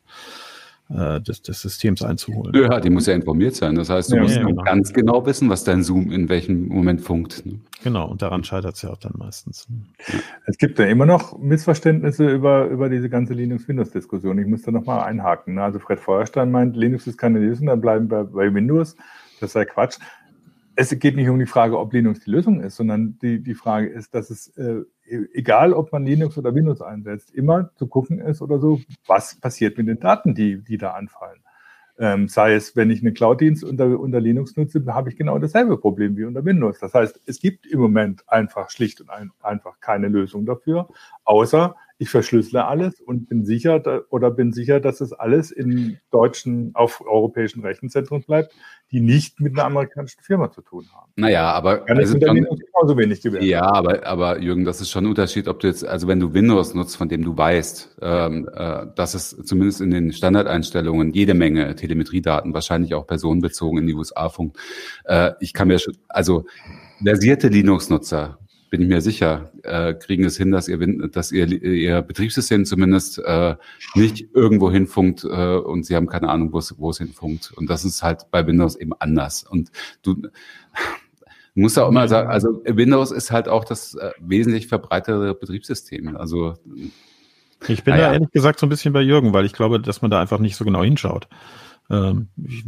äh, 0.91 1.21
des, 1.21 1.43
des 1.43 1.61
Systems 1.61 2.03
einzuholen. 2.03 2.55
Ja, 2.55 2.81
die 2.81 2.91
muss 2.91 3.07
ja 3.07 3.15
informiert 3.15 3.55
sein. 3.55 3.75
Das 3.75 3.91
heißt, 3.91 4.13
du 4.13 4.17
ja, 4.17 4.23
musst 4.23 4.37
ja, 4.37 4.45
genau. 4.45 4.63
ganz 4.63 4.93
genau 4.93 5.25
wissen, 5.27 5.49
was 5.49 5.65
dein 5.65 5.83
Zoom 5.83 6.11
in 6.11 6.29
welchem 6.29 6.69
Moment 6.69 7.01
funkt. 7.01 7.45
Ne? 7.47 7.59
Genau, 7.83 8.11
und 8.11 8.23
daran 8.23 8.45
scheitert 8.45 8.77
es 8.77 8.83
ja 8.83 8.91
auch 8.91 8.99
dann 8.99 9.15
meistens. 9.17 9.67
Es 10.47 10.59
gibt 10.59 10.79
ja 10.79 10.87
immer 10.87 11.07
noch 11.07 11.39
Missverständnisse 11.39 12.29
über, 12.31 12.67
über 12.67 12.89
diese 12.89 13.09
ganze 13.09 13.35
Linux-Windows-Diskussion. 13.35 14.39
Ich 14.39 14.47
muss 14.47 14.63
da 14.63 14.71
nochmal 14.71 15.05
einhaken. 15.05 15.55
Ne? 15.55 15.63
Also 15.63 15.79
Fred 15.79 16.01
Feuerstein 16.01 16.51
meint, 16.51 16.77
Linux 16.77 17.07
ist 17.07 17.19
keine 17.19 17.39
Lösung, 17.39 17.67
dann 17.69 17.81
bleiben 17.81 18.11
wir 18.11 18.25
bei 18.25 18.53
Windows. 18.53 18.97
Das 19.41 19.53
sei 19.53 19.65
Quatsch 19.65 19.99
es 20.77 20.99
geht 20.99 21.17
nicht 21.17 21.29
um 21.29 21.39
die 21.39 21.47
Frage, 21.47 21.79
ob 21.79 21.93
Linux 21.93 22.21
die 22.25 22.31
Lösung 22.31 22.61
ist, 22.61 22.77
sondern 22.77 23.19
die, 23.23 23.43
die 23.43 23.55
Frage 23.55 23.89
ist, 23.89 24.15
dass 24.15 24.31
es, 24.31 24.49
äh, 24.57 24.83
egal 25.07 25.73
ob 25.73 25.93
man 25.93 26.05
Linux 26.05 26.39
oder 26.39 26.55
Windows 26.55 26.81
einsetzt, 26.83 27.35
immer 27.35 27.71
zu 27.77 27.87
gucken 27.87 28.21
ist 28.21 28.43
oder 28.43 28.59
so, 28.59 28.81
was 29.07 29.35
passiert 29.37 29.77
mit 29.79 29.89
den 29.89 30.01
Daten, 30.01 30.35
die, 30.35 30.63
die 30.63 30.79
da 30.79 30.93
anfallen. 30.93 31.41
Ähm, 31.97 32.27
sei 32.27 32.55
es, 32.55 32.75
wenn 32.75 32.91
ich 32.91 33.03
einen 33.03 33.15
Cloud-Dienst 33.15 33.63
unter, 33.63 34.01
unter 34.01 34.21
Linux 34.21 34.57
nutze, 34.57 34.85
habe 34.87 35.11
ich 35.11 35.17
genau 35.17 35.39
dasselbe 35.39 35.79
Problem 35.79 36.17
wie 36.17 36.25
unter 36.25 36.45
Windows. 36.45 36.81
Das 36.81 36.93
heißt, 36.93 37.21
es 37.27 37.39
gibt 37.39 37.67
im 37.67 37.79
Moment 37.79 38.29
einfach 38.29 38.71
schlicht 38.71 39.01
und 39.01 39.11
ein, 39.11 39.31
einfach 39.41 39.79
keine 39.81 40.09
Lösung 40.09 40.45
dafür, 40.45 40.89
außer 41.25 41.77
ich 42.05 42.11
verschlüssele 42.11 42.67
alles 42.67 43.01
und 43.01 43.31
bin 43.31 43.47
sicher 43.47 43.81
da, 43.81 44.03
oder 44.11 44.31
bin 44.31 44.53
sicher, 44.53 44.79
dass 44.79 45.01
es 45.01 45.15
alles 45.15 45.51
in 45.51 45.99
deutschen, 46.11 46.71
auf 46.75 47.01
europäischen 47.01 47.63
Rechenzentren 47.63 48.23
bleibt, 48.23 48.53
die 48.93 49.01
nicht 49.01 49.41
mit 49.41 49.55
einer 49.55 49.65
amerikanischen 49.65 50.21
Firma 50.23 50.51
zu 50.51 50.61
tun 50.61 50.87
haben. 50.95 51.11
Naja, 51.17 51.51
aber 51.51 51.79
Kann 51.79 51.97
also 51.97 52.19
genauso 52.19 52.99
wenig 52.99 53.23
gewähren. 53.23 53.47
Ja, 53.47 53.63
aber, 53.63 54.07
aber 54.07 54.39
Jürgen, 54.39 54.67
das 54.67 54.83
ist 54.83 54.91
schon 54.91 55.05
ein 55.05 55.09
Unterschied, 55.09 55.49
ob 55.49 55.61
du 55.61 55.67
jetzt, 55.67 55.83
also 55.83 56.07
wenn 56.07 56.21
du 56.21 56.35
Windows 56.35 56.75
nutzt, 56.75 56.97
von 56.97 57.09
dem 57.09 57.25
du 57.25 57.37
weißt, 57.37 57.97
ähm, 58.03 58.51
äh, 58.53 58.87
dass 58.95 59.15
es 59.15 59.31
zumindest 59.45 59.81
in 59.81 59.91
den 59.91 60.13
Standardeinstellungen 60.13 61.15
jede 61.15 61.33
Menge 61.33 61.75
Telemetriedaten, 61.75 62.53
wahrscheinlich 62.53 62.95
auch 62.95 63.07
personenbezogen 63.07 63.79
in 63.79 63.87
die 63.87 63.95
USA 63.95 64.29
funkt. 64.29 64.59
Äh, 65.05 65.33
ich 65.41 65.55
kann 65.55 65.69
mir 65.69 65.79
schon, 65.79 65.97
also 66.09 66.45
versierte 67.03 67.49
Linux-Nutzer 67.49 68.39
bin 68.75 68.83
ich 68.83 68.89
mir 68.89 69.01
sicher, 69.01 69.53
äh, 69.63 69.95
kriegen 69.95 70.25
es 70.25 70.37
hin, 70.37 70.51
dass 70.51 70.67
ihr, 70.67 70.79
dass 71.09 71.31
ihr, 71.31 71.47
ihr 71.47 72.03
Betriebssystem 72.03 72.65
zumindest 72.65 73.21
äh, 73.21 73.55
nicht 73.95 74.35
irgendwo 74.35 74.69
hinfunkt 74.69 75.23
äh, 75.23 75.29
und 75.29 75.87
sie 75.87 75.95
haben 75.95 76.09
keine 76.09 76.29
Ahnung, 76.29 76.53
wo 76.53 76.59
es, 76.59 76.77
wo 76.77 76.91
es 76.91 76.99
hinfunkt. 76.99 77.53
Und 77.55 77.71
das 77.71 77.85
ist 77.85 78.03
halt 78.03 78.23
bei 78.33 78.45
Windows 78.49 78.75
eben 78.75 78.93
anders. 78.99 79.45
Und 79.45 79.71
du 80.03 80.23
musst 81.55 81.79
auch 81.79 81.89
immer 81.89 82.09
sagen, 82.09 82.29
also 82.29 82.65
Windows 82.65 83.13
ist 83.13 83.31
halt 83.31 83.47
auch 83.47 83.65
das 83.65 83.95
äh, 83.95 84.11
wesentlich 84.19 84.67
verbreitere 84.67 85.37
Betriebssystem. 85.37 86.17
Also 86.17 86.55
ich 87.69 87.85
bin 87.85 87.95
naja. 87.95 88.09
da 88.09 88.13
ehrlich 88.15 88.33
gesagt 88.33 88.59
so 88.59 88.67
ein 88.67 88.71
bisschen 88.71 88.93
bei 88.93 89.03
Jürgen, 89.03 89.33
weil 89.33 89.45
ich 89.45 89.53
glaube, 89.53 89.79
dass 89.79 90.03
man 90.03 90.11
da 90.11 90.21
einfach 90.21 90.41
nicht 90.41 90.57
so 90.57 90.65
genau 90.65 90.83
hinschaut. 90.83 91.29
Ähm, 91.91 92.29
ich 92.43 92.63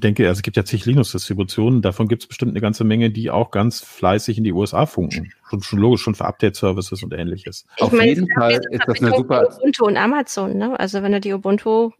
denke, 0.00 0.28
also 0.28 0.38
es 0.38 0.42
gibt 0.42 0.56
ja 0.56 0.64
zig 0.64 0.84
Linux-Distributionen, 0.84 1.80
davon 1.80 2.08
gibt 2.08 2.22
es 2.22 2.28
bestimmt 2.28 2.52
eine 2.52 2.60
ganze 2.60 2.84
Menge, 2.84 3.10
die 3.10 3.30
auch 3.30 3.50
ganz 3.50 3.80
fleißig 3.80 4.38
in 4.38 4.44
die 4.44 4.52
USA 4.52 4.86
funken. 4.86 5.32
Schon, 5.48 5.62
schon 5.62 5.78
logisch, 5.78 6.02
schon 6.02 6.14
für 6.14 6.26
Update-Services 6.26 7.02
und 7.02 7.14
ähnliches. 7.14 7.66
Ich 7.76 7.82
Auf 7.82 7.92
meine, 7.92 8.08
jeden 8.08 8.28
Fall 8.34 8.60
ist 8.70 8.82
das 8.86 9.00
eine 9.00 9.16
super... 9.16 9.48
Ubuntu 9.56 9.86
und 9.86 9.96
Amazon, 9.96 10.58
ne? 10.58 10.78
Also 10.78 11.02
wenn 11.02 11.12
du 11.12 11.20
die 11.20 11.32
Ubuntu 11.32 11.92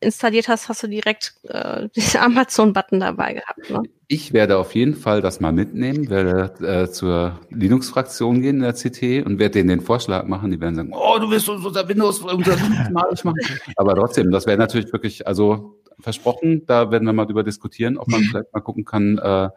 installiert 0.00 0.48
hast, 0.48 0.68
hast 0.68 0.82
du 0.82 0.88
direkt 0.88 1.34
äh, 1.44 1.88
diesen 1.96 2.20
Amazon-Button 2.20 3.00
dabei 3.00 3.34
gehabt. 3.34 3.70
Ne? 3.70 3.82
Ich 4.08 4.32
werde 4.32 4.58
auf 4.58 4.74
jeden 4.74 4.94
Fall 4.94 5.20
das 5.20 5.40
mal 5.40 5.52
mitnehmen, 5.52 6.08
werde 6.08 6.52
äh, 6.64 6.88
zur 6.90 7.40
Linux-Fraktion 7.50 8.40
gehen 8.40 8.56
in 8.56 8.62
der 8.62 8.72
CT 8.72 9.26
und 9.26 9.38
werde 9.38 9.58
denen 9.58 9.68
den 9.68 9.80
Vorschlag 9.80 10.26
machen. 10.26 10.50
Die 10.50 10.60
werden 10.60 10.76
sagen, 10.76 10.92
oh, 10.94 11.18
du 11.18 11.30
willst 11.30 11.48
unser 11.48 11.88
Windows, 11.88 12.20
unser 12.20 12.58
Windows 12.60 13.24
mal 13.24 13.32
machen. 13.32 13.58
Aber 13.76 13.94
trotzdem, 13.94 14.30
das 14.30 14.46
wäre 14.46 14.58
natürlich 14.58 14.92
wirklich, 14.92 15.26
also 15.26 15.76
versprochen. 16.00 16.66
Da 16.66 16.90
werden 16.90 17.04
wir 17.04 17.12
mal 17.12 17.26
drüber 17.26 17.42
diskutieren, 17.42 17.98
ob 17.98 18.08
man 18.08 18.20
mhm. 18.20 18.24
vielleicht 18.24 18.52
mal 18.52 18.60
gucken 18.60 18.84
kann, 18.84 19.18
äh, 19.18 19.48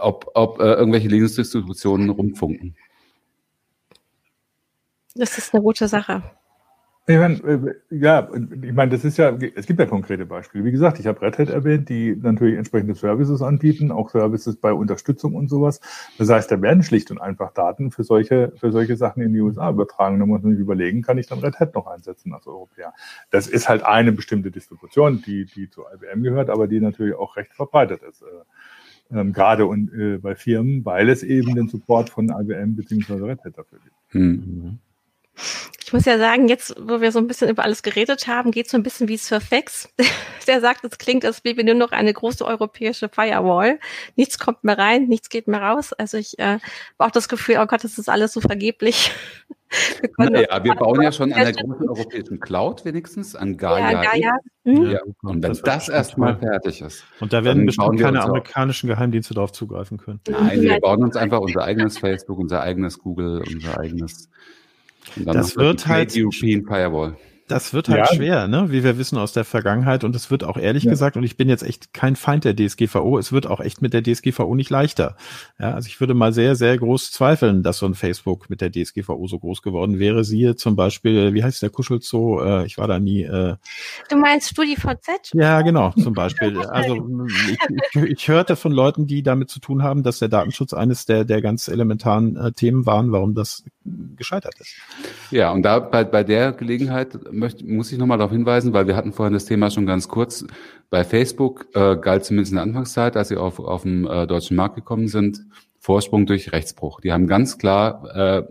ob, 0.00 0.30
ob 0.34 0.60
äh, 0.60 0.74
irgendwelche 0.74 1.08
Linux-Distributionen 1.08 2.10
rumfunken. 2.10 2.76
Das 5.14 5.36
ist 5.36 5.52
eine 5.52 5.62
gute 5.62 5.88
Sache. 5.88 6.22
Ich 7.10 7.16
meine, 7.16 7.36
äh, 7.36 7.74
ja, 7.88 8.28
ich 8.62 8.72
meine, 8.74 8.90
das 8.90 9.02
ist 9.02 9.16
ja, 9.16 9.30
es 9.54 9.66
gibt 9.66 9.80
ja 9.80 9.86
konkrete 9.86 10.26
Beispiele. 10.26 10.62
Wie 10.62 10.70
gesagt, 10.70 11.00
ich 11.00 11.06
habe 11.06 11.22
Red 11.22 11.38
Hat 11.38 11.48
erwähnt, 11.48 11.88
die 11.88 12.14
natürlich 12.14 12.58
entsprechende 12.58 12.94
Services 12.94 13.40
anbieten, 13.40 13.90
auch 13.90 14.10
Services 14.10 14.56
bei 14.56 14.74
Unterstützung 14.74 15.34
und 15.34 15.48
sowas. 15.48 15.80
Das 16.18 16.28
heißt, 16.28 16.50
da 16.50 16.60
werden 16.60 16.82
schlicht 16.82 17.10
und 17.10 17.18
einfach 17.18 17.54
Daten 17.54 17.90
für 17.90 18.04
solche, 18.04 18.52
für 18.56 18.72
solche 18.72 18.98
Sachen 18.98 19.22
in 19.22 19.32
die 19.32 19.40
USA 19.40 19.70
übertragen. 19.70 20.18
Da 20.18 20.26
muss 20.26 20.42
man 20.42 20.52
sich 20.52 20.60
überlegen, 20.60 21.00
kann 21.00 21.16
ich 21.16 21.26
dann 21.26 21.38
Red 21.38 21.58
Hat 21.58 21.74
noch 21.74 21.86
einsetzen 21.86 22.34
als 22.34 22.46
Europäer? 22.46 22.92
Das 23.30 23.46
ist 23.46 23.70
halt 23.70 23.84
eine 23.84 24.12
bestimmte 24.12 24.50
Distribution, 24.50 25.22
die, 25.24 25.46
die 25.46 25.70
zu 25.70 25.84
IBM 25.94 26.22
gehört, 26.22 26.50
aber 26.50 26.68
die 26.68 26.78
natürlich 26.78 27.14
auch 27.14 27.38
recht 27.38 27.54
verbreitet 27.54 28.02
ist. 28.02 28.20
Äh, 28.20 29.16
ähm, 29.18 29.32
gerade 29.32 29.64
und, 29.64 29.90
äh, 29.94 30.18
bei 30.18 30.34
Firmen, 30.34 30.84
weil 30.84 31.08
es 31.08 31.22
eben 31.22 31.54
den 31.54 31.68
Support 31.68 32.10
von 32.10 32.28
IBM 32.28 32.76
bzw. 32.76 33.14
Red 33.14 33.44
Hat 33.44 33.56
dafür 33.56 33.78
gibt. 33.78 34.14
Mhm. 34.14 34.78
Ich 35.84 35.92
muss 35.92 36.04
ja 36.04 36.18
sagen, 36.18 36.48
jetzt, 36.48 36.74
wo 36.78 37.00
wir 37.00 37.12
so 37.12 37.18
ein 37.18 37.26
bisschen 37.26 37.48
über 37.48 37.64
alles 37.64 37.82
geredet 37.82 38.26
haben, 38.26 38.50
geht 38.50 38.68
so 38.68 38.76
ein 38.76 38.82
bisschen 38.82 39.08
wie 39.08 39.16
Surfex. 39.16 39.88
Der 40.46 40.60
sagt, 40.60 40.84
es 40.84 40.98
klingt, 40.98 41.24
als 41.24 41.44
wäre 41.44 41.64
nur 41.64 41.74
noch 41.74 41.92
eine 41.92 42.12
große 42.12 42.44
europäische 42.44 43.08
Firewall. 43.08 43.78
Nichts 44.16 44.38
kommt 44.38 44.64
mehr 44.64 44.76
rein, 44.76 45.06
nichts 45.06 45.28
geht 45.28 45.48
mehr 45.48 45.62
raus. 45.62 45.92
Also 45.92 46.18
ich 46.18 46.38
äh, 46.38 46.58
habe 46.58 46.60
auch 46.98 47.10
das 47.10 47.28
Gefühl, 47.28 47.56
oh 47.60 47.66
Gott, 47.66 47.84
das 47.84 47.98
ist 47.98 48.08
alles 48.08 48.32
so 48.32 48.40
vergeblich. 48.40 49.12
Wir 50.16 50.30
naja, 50.30 50.64
wir 50.64 50.74
bauen 50.76 51.02
ja 51.02 51.12
schon 51.12 51.30
an 51.30 51.44
der 51.44 51.52
großen 51.52 51.88
europäischen 51.90 52.40
Cloud 52.40 52.86
wenigstens, 52.86 53.36
an 53.36 53.58
Gaia. 53.58 53.92
Ja, 53.92 54.02
Gaia. 54.02 54.32
Mhm. 54.64 54.90
Ja, 54.90 55.00
und 55.22 55.42
wenn 55.42 55.52
das, 55.52 55.60
das 55.60 55.88
erstmal 55.90 56.38
fertig 56.38 56.80
ist. 56.80 57.04
Und 57.20 57.34
da 57.34 57.44
werden 57.44 57.66
bestimmt 57.66 58.00
keine 58.00 58.22
amerikanischen 58.22 58.88
Geheimdienste 58.88 59.34
darauf 59.34 59.52
zugreifen 59.52 59.98
können. 59.98 60.20
Nein, 60.26 60.62
wir 60.62 60.80
bauen 60.80 61.02
uns 61.02 61.16
einfach 61.16 61.40
unser 61.40 61.64
eigenes 61.64 61.98
Facebook, 61.98 62.38
unser 62.38 62.62
eigenes 62.62 62.98
Google, 62.98 63.42
unser 63.46 63.78
eigenes 63.78 64.30
das 65.16 65.56
wird 65.56 65.86
halt 65.86 66.12
European 66.16 66.64
Firewall. 66.64 67.16
Das 67.48 67.72
wird 67.72 67.88
halt 67.88 68.06
ja. 68.10 68.14
schwer, 68.14 68.48
ne? 68.48 68.70
wie 68.70 68.84
wir 68.84 68.98
wissen 68.98 69.18
aus 69.18 69.32
der 69.32 69.44
Vergangenheit. 69.44 70.04
Und 70.04 70.14
es 70.14 70.30
wird 70.30 70.44
auch 70.44 70.56
ehrlich 70.56 70.84
ja. 70.84 70.90
gesagt, 70.90 71.16
und 71.16 71.24
ich 71.24 71.36
bin 71.36 71.48
jetzt 71.48 71.62
echt 71.62 71.92
kein 71.92 72.16
Feind 72.16 72.44
der 72.44 72.54
DSGVO, 72.54 73.18
es 73.18 73.32
wird 73.32 73.46
auch 73.46 73.60
echt 73.60 73.82
mit 73.82 73.92
der 73.94 74.02
DSGVO 74.02 74.54
nicht 74.54 74.70
leichter. 74.70 75.16
Ja, 75.58 75.72
also 75.72 75.86
ich 75.86 75.98
würde 76.00 76.14
mal 76.14 76.32
sehr, 76.32 76.54
sehr 76.56 76.76
groß 76.76 77.10
zweifeln, 77.10 77.62
dass 77.62 77.78
so 77.78 77.86
ein 77.86 77.94
Facebook 77.94 78.50
mit 78.50 78.60
der 78.60 78.70
DSGVO 78.70 79.26
so 79.26 79.38
groß 79.38 79.62
geworden 79.62 79.98
wäre. 79.98 80.24
Siehe 80.24 80.56
zum 80.56 80.76
Beispiel, 80.76 81.34
wie 81.34 81.42
heißt 81.42 81.62
der 81.62 81.70
Kuschelzoo? 81.70 82.40
Äh, 82.42 82.66
ich 82.66 82.78
war 82.78 82.86
da 82.86 82.98
nie. 82.98 83.22
Äh, 83.22 83.56
du 84.10 84.16
meinst 84.16 84.50
StudiVZ? 84.50 85.32
Ja, 85.34 85.62
genau, 85.62 85.92
zum 85.92 86.14
Beispiel. 86.14 86.58
Also 86.68 87.26
ich, 87.26 87.58
ich, 87.94 88.02
ich, 88.02 88.28
hörte 88.28 88.54
von 88.54 88.72
Leuten, 88.72 89.06
die 89.06 89.22
damit 89.22 89.50
zu 89.50 89.58
tun 89.58 89.82
haben, 89.82 90.02
dass 90.02 90.18
der 90.18 90.28
Datenschutz 90.28 90.74
eines 90.74 91.06
der, 91.06 91.24
der 91.24 91.40
ganz 91.40 91.66
elementaren 91.66 92.36
äh, 92.36 92.52
Themen 92.52 92.84
waren, 92.84 93.10
warum 93.10 93.34
das 93.34 93.64
gescheitert 94.16 94.54
ist. 94.60 94.76
Ja, 95.30 95.50
und 95.52 95.62
da 95.62 95.78
bei, 95.78 96.04
bei 96.04 96.24
der 96.24 96.52
Gelegenheit 96.52 97.18
möchte, 97.38 97.64
muss 97.64 97.92
ich 97.92 97.98
nochmal 97.98 98.18
darauf 98.18 98.32
hinweisen, 98.32 98.72
weil 98.72 98.86
wir 98.86 98.96
hatten 98.96 99.12
vorhin 99.12 99.32
das 99.32 99.44
Thema 99.46 99.70
schon 99.70 99.86
ganz 99.86 100.08
kurz. 100.08 100.46
Bei 100.90 101.04
Facebook 101.04 101.66
äh, 101.74 101.96
galt 101.96 102.24
zumindest 102.24 102.52
in 102.52 102.56
der 102.56 102.64
Anfangszeit, 102.64 103.16
als 103.16 103.28
sie 103.28 103.36
auf, 103.36 103.58
auf 103.58 103.82
den 103.82 104.06
äh, 104.06 104.26
deutschen 104.26 104.56
Markt 104.56 104.76
gekommen 104.76 105.08
sind, 105.08 105.44
Vorsprung 105.78 106.26
durch 106.26 106.52
Rechtsbruch. 106.52 107.00
Die 107.00 107.12
haben 107.12 107.26
ganz 107.26 107.56
klar 107.56 108.04
äh, 108.14 108.42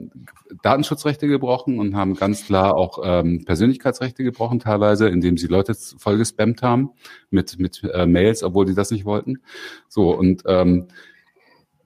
Datenschutzrechte 0.63 1.27
gebrochen 1.27 1.79
und 1.79 1.95
haben 1.95 2.15
ganz 2.15 2.45
klar 2.45 2.75
auch 2.75 2.99
ähm, 3.03 3.43
Persönlichkeitsrechte 3.45 4.23
gebrochen, 4.23 4.59
teilweise, 4.59 5.09
indem 5.09 5.38
sie 5.38 5.47
Leute 5.47 5.75
voll 5.75 6.17
gespammt 6.17 6.61
haben 6.61 6.91
mit, 7.29 7.59
mit 7.59 7.83
äh, 7.83 8.05
Mails, 8.05 8.43
obwohl 8.43 8.67
sie 8.67 8.75
das 8.75 8.91
nicht 8.91 9.05
wollten. 9.05 9.41
So, 9.89 10.11
und 10.11 10.43
ähm, 10.47 10.88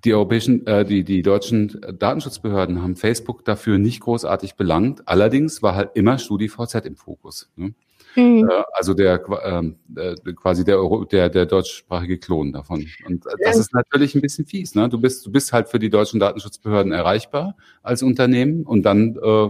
die 0.03 0.13
europäischen, 0.13 0.65
äh, 0.67 0.85
die, 0.85 1.03
die 1.03 1.21
deutschen 1.21 1.79
Datenschutzbehörden 1.97 2.81
haben 2.81 2.95
Facebook 2.95 3.45
dafür 3.45 3.77
nicht 3.77 4.01
großartig 4.01 4.55
belangt. 4.55 5.07
Allerdings 5.07 5.61
war 5.61 5.75
halt 5.75 5.91
immer 5.95 6.17
StudiVZ 6.17 6.85
im 6.85 6.95
Fokus. 6.95 7.51
Ne? 7.55 7.73
Mhm. 8.15 8.49
Äh, 8.49 8.63
also 8.73 8.93
der 8.93 9.23
ähm, 9.43 9.75
äh, 9.95 10.15
quasi 10.33 10.63
der, 10.63 10.77
Euro, 10.77 11.05
der 11.05 11.29
der 11.29 11.45
deutschsprachige 11.45 12.17
Klon 12.17 12.51
davon. 12.51 12.85
Und 13.05 13.25
äh, 13.25 13.29
das 13.43 13.57
ist 13.57 13.73
natürlich 13.73 14.15
ein 14.15 14.21
bisschen 14.21 14.45
fies. 14.45 14.75
Ne? 14.75 14.89
Du 14.89 14.99
bist 14.99 15.25
du 15.25 15.31
bist 15.31 15.53
halt 15.53 15.69
für 15.69 15.79
die 15.79 15.89
deutschen 15.89 16.19
Datenschutzbehörden 16.19 16.91
erreichbar 16.91 17.55
als 17.83 18.03
Unternehmen 18.03 18.63
und 18.63 18.83
dann 18.83 19.17
äh, 19.21 19.49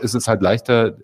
ist 0.00 0.14
es 0.14 0.28
halt 0.28 0.40
leichter, 0.40 0.96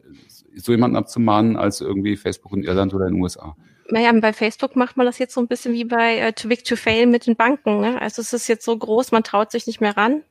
so 0.57 0.73
jemanden 0.73 0.97
abzumahnen 0.97 1.57
als 1.57 1.81
irgendwie 1.81 2.17
Facebook 2.17 2.53
in 2.53 2.63
Irland 2.63 2.95
oder 2.95 3.07
in 3.07 3.15
den 3.15 3.23
USA. 3.23 3.57
Naja, 3.91 4.13
bei 4.13 4.33
Facebook 4.33 4.77
macht 4.77 4.97
man 4.97 5.07
das 5.07 5.19
jetzt 5.19 5.35
so 5.35 5.41
ein 5.41 5.49
bisschen 5.49 5.75
wie 5.75 5.85
bei 5.85 6.19
äh, 6.19 6.33
Too 6.33 6.49
Big 6.49 6.65
to 6.65 6.77
Fail 6.77 7.07
mit 7.07 7.27
den 7.27 7.37
Banken. 7.37 7.81
Ne? 7.81 8.01
Also 8.01 8.23
es 8.23 8.33
ist 8.33 8.49
jetzt 8.49 8.65
so 8.65 8.77
groß, 8.77 9.13
man 9.13 9.25
traut 9.25 9.51
sich 9.51 9.67
nicht 9.67 9.81
mehr 9.81 9.97
ran. 9.97 10.23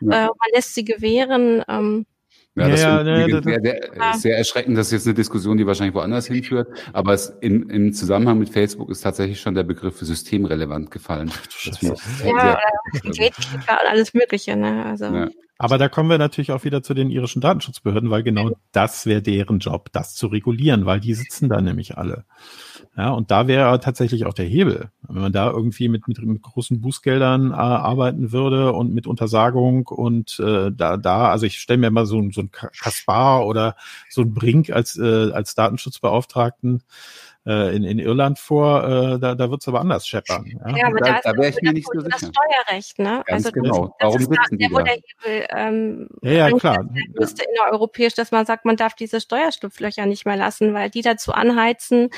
Ja. 0.00 0.24
Äh, 0.24 0.26
man 0.26 0.50
lässt 0.54 0.74
sie 0.74 0.84
gewähren. 0.84 1.62
Ähm, 1.68 2.06
ja, 2.54 2.68
das 2.70 2.80
ja, 2.80 3.02
ja, 3.02 3.26
ja, 3.26 3.42
sehr, 3.42 3.60
sehr, 3.60 4.14
sehr, 4.14 4.38
erschreckend. 4.38 4.78
Das 4.78 4.86
ist 4.86 4.92
jetzt 4.92 5.06
eine 5.06 5.14
Diskussion, 5.14 5.58
die 5.58 5.66
wahrscheinlich 5.66 5.94
woanders 5.94 6.26
hinführt. 6.26 6.68
Aber 6.94 7.12
es 7.12 7.36
im, 7.42 7.68
im 7.68 7.92
Zusammenhang 7.92 8.38
mit 8.38 8.48
Facebook 8.48 8.88
ist 8.88 9.02
tatsächlich 9.02 9.40
schon 9.40 9.54
der 9.54 9.64
Begriff 9.64 9.98
systemrelevant 9.98 10.90
gefallen. 10.90 11.30
ja, 12.22 12.58
Gatekeeper 13.02 13.78
und 13.82 13.90
alles 13.90 14.14
Mögliche. 14.14 14.56
Ne? 14.56 14.86
Also. 14.86 15.28
Aber 15.58 15.78
da 15.78 15.88
kommen 15.88 16.10
wir 16.10 16.18
natürlich 16.18 16.52
auch 16.52 16.64
wieder 16.64 16.82
zu 16.82 16.92
den 16.92 17.10
irischen 17.10 17.40
Datenschutzbehörden, 17.40 18.10
weil 18.10 18.22
genau 18.22 18.50
das 18.72 19.06
wäre 19.06 19.22
deren 19.22 19.58
Job, 19.58 19.88
das 19.92 20.14
zu 20.14 20.26
regulieren, 20.26 20.84
weil 20.84 21.00
die 21.00 21.14
sitzen 21.14 21.48
da 21.48 21.62
nämlich 21.62 21.96
alle. 21.96 22.24
Ja, 22.94 23.10
und 23.10 23.30
da 23.30 23.46
wäre 23.46 23.80
tatsächlich 23.80 24.26
auch 24.26 24.34
der 24.34 24.44
Hebel. 24.44 24.90
Wenn 25.02 25.22
man 25.22 25.32
da 25.32 25.50
irgendwie 25.50 25.88
mit, 25.88 26.08
mit, 26.08 26.20
mit 26.22 26.42
großen 26.42 26.80
Bußgeldern 26.80 27.52
äh, 27.52 27.54
arbeiten 27.54 28.32
würde 28.32 28.72
und 28.72 28.92
mit 28.92 29.06
Untersagung 29.06 29.86
und 29.86 30.38
äh, 30.40 30.70
da, 30.72 30.98
da, 30.98 31.30
also 31.30 31.46
ich 31.46 31.58
stelle 31.58 31.78
mir 31.78 31.90
mal 31.90 32.06
so, 32.06 32.22
so 32.30 32.42
ein 32.42 32.50
Kaspar 32.50 33.46
oder 33.46 33.76
so 34.10 34.22
ein 34.22 34.34
Brink 34.34 34.70
als, 34.70 34.98
äh, 34.98 35.30
als 35.32 35.54
Datenschutzbeauftragten 35.54 36.82
äh, 37.46 37.74
in, 37.76 37.84
in 37.84 37.98
Irland 37.98 38.38
vor, 38.38 38.84
äh, 38.84 39.18
da, 39.18 39.34
da 39.34 39.50
wird 39.50 39.62
es 39.62 39.68
aber 39.68 39.80
anders 39.80 40.06
scheppern. 40.06 40.44
Ja, 40.46 40.76
ja 40.76 40.86
aber 40.88 40.98
da, 40.98 41.20
da, 41.22 41.32
da 41.32 41.38
wäre 41.38 41.50
ich 41.50 41.62
mir 41.62 41.72
nicht 41.72 41.86
so 41.92 42.00
sicher. 42.00 42.10
Das 42.10 42.30
Steuerrecht, 42.30 42.98
ne? 42.98 43.22
Ganz 43.26 43.46
also 43.46 43.52
genau. 43.52 43.96
Das, 43.98 44.14
Warum 44.14 44.20
sitzen 44.20 44.58
die 44.58 44.68
da? 44.68 44.82
Der 44.82 44.94
Hebel, 44.94 45.46
ähm, 45.50 46.08
ja, 46.22 46.32
ja, 46.32 46.50
klar. 46.50 46.88
Müsste 47.14 47.44
innereuropäisch, 47.44 48.14
dass 48.14 48.32
man 48.32 48.46
sagt, 48.46 48.64
man 48.64 48.76
darf 48.76 48.94
diese 48.94 49.20
Steuerschlupflöcher 49.20 50.06
nicht 50.06 50.26
mehr 50.26 50.36
lassen, 50.36 50.74
weil 50.74 50.90
die 50.90 51.02
dazu 51.02 51.32
anheizen, 51.32 52.10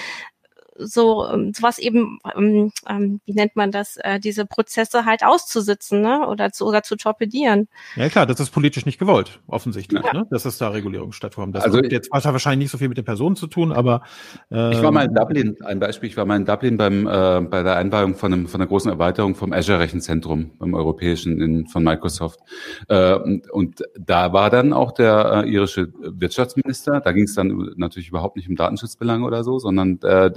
so 0.79 1.27
ähm, 1.29 1.53
sowas 1.55 1.79
eben, 1.79 2.19
ähm, 2.37 2.73
ähm, 2.89 3.21
wie 3.27 3.35
nennt 3.35 3.57
man 3.57 3.71
das, 3.71 3.97
äh, 3.99 4.21
diese 4.21 4.47
Prozesse 4.47 5.05
halt 5.05 5.25
auszusitzen, 5.25 6.01
ne? 6.01 6.27
Oder 6.29 6.53
zu, 6.53 6.67
oder 6.67 6.83
zu 6.83 6.97
torpedieren. 6.97 7.69
Ja 7.97 8.09
klar, 8.09 8.27
das 8.27 8.41
ist 8.41 8.51
politisch 8.51 8.87
nicht 8.87 8.99
gewollt, 8.99 9.41
offensichtlich, 9.47 10.03
ja. 10.05 10.13
ne? 10.13 10.27
Dass 10.31 10.45
es 10.45 10.59
da 10.59 10.69
Regulierung 10.69 11.13
stattfindet. 11.13 11.57
Das 11.57 11.65
also 11.65 11.79
hat 11.79 11.93
jetzt 11.93 12.11
wahrscheinlich 12.11 12.67
nicht 12.67 12.71
so 12.71 12.79
viel 12.79 12.89
mit 12.89 12.99
den 12.99 13.05
Personen 13.05 13.37
zu 13.37 13.47
tun, 13.47 13.73
aber 13.73 14.03
äh, 14.51 14.73
ich 14.73 14.83
war 14.83 14.93
mal 14.93 15.07
in 15.07 15.15
Dublin, 15.15 15.57
ein 15.65 15.81
Beispiel, 15.81 16.09
ich 16.09 16.17
war 16.17 16.25
mal 16.25 16.37
in 16.37 16.45
Dublin 16.45 16.77
beim 16.77 17.07
äh, 17.07 17.41
bei 17.41 17.63
der 17.63 17.77
Einweihung 17.77 18.15
von 18.15 18.33
einem 18.33 18.47
von 18.47 18.61
einer 18.61 18.69
großen 18.69 18.91
Erweiterung 18.91 19.35
vom 19.35 19.53
Azure 19.53 19.79
Rechenzentrum 19.81 20.53
beim 20.59 20.75
europäischen 20.75 21.41
in, 21.41 21.67
von 21.67 21.83
Microsoft. 21.83 22.41
Äh, 22.89 23.15
und, 23.15 23.51
und 23.51 23.83
da 23.99 24.33
war 24.33 24.51
dann 24.51 24.73
auch 24.73 24.93
der 24.93 25.45
äh, 25.45 25.51
irische 25.51 25.93
Wirtschaftsminister, 26.01 27.01
da 27.01 27.13
ging 27.13 27.25
es 27.25 27.35
dann 27.35 27.73
natürlich 27.77 28.09
überhaupt 28.09 28.37
nicht 28.37 28.49
um 28.49 28.57
Datenschutzbelange 28.57 29.25
oder 29.25 29.45
so, 29.45 29.59
sondern 29.59 29.99
äh, 30.03 30.31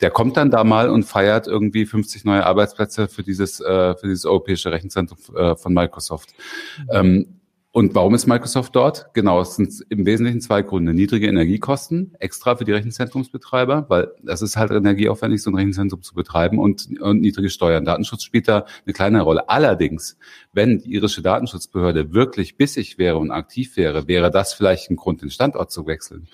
der 0.00 0.10
kommt 0.10 0.36
dann 0.36 0.50
da 0.50 0.64
mal 0.64 0.90
und 0.90 1.04
feiert 1.04 1.46
irgendwie 1.46 1.86
50 1.86 2.24
neue 2.24 2.44
Arbeitsplätze 2.44 3.08
für 3.08 3.22
dieses, 3.22 3.60
äh, 3.60 3.96
für 3.96 4.06
dieses 4.06 4.26
europäische 4.26 4.70
Rechenzentrum 4.70 5.18
äh, 5.36 5.56
von 5.56 5.74
Microsoft. 5.74 6.34
Mhm. 6.78 6.88
Ähm, 6.92 7.35
und 7.76 7.94
warum 7.94 8.14
ist 8.14 8.26
Microsoft 8.26 8.74
dort? 8.74 9.12
Genau, 9.12 9.38
es 9.42 9.56
sind 9.56 9.84
im 9.90 10.06
Wesentlichen 10.06 10.40
zwei 10.40 10.62
Gründe. 10.62 10.94
Niedrige 10.94 11.26
Energiekosten, 11.26 12.14
extra 12.20 12.56
für 12.56 12.64
die 12.64 12.72
Rechenzentrumsbetreiber, 12.72 13.84
weil 13.90 14.12
es 14.26 14.40
ist 14.40 14.56
halt 14.56 14.70
energieaufwendig, 14.70 15.42
so 15.42 15.50
ein 15.50 15.56
Rechenzentrum 15.56 16.00
zu 16.00 16.14
betreiben 16.14 16.58
und, 16.58 16.98
und 17.02 17.20
niedrige 17.20 17.50
Steuern. 17.50 17.84
Datenschutz 17.84 18.22
spielt 18.22 18.48
da 18.48 18.64
eine 18.86 18.94
kleine 18.94 19.20
Rolle. 19.20 19.50
Allerdings, 19.50 20.16
wenn 20.54 20.78
die 20.78 20.94
irische 20.94 21.20
Datenschutzbehörde 21.20 22.14
wirklich 22.14 22.56
bissig 22.56 22.96
wäre 22.96 23.18
und 23.18 23.30
aktiv 23.30 23.76
wäre, 23.76 24.08
wäre 24.08 24.30
das 24.30 24.54
vielleicht 24.54 24.90
ein 24.90 24.96
Grund, 24.96 25.20
den 25.20 25.28
Standort 25.28 25.70
zu 25.70 25.86
wechseln. 25.86 26.28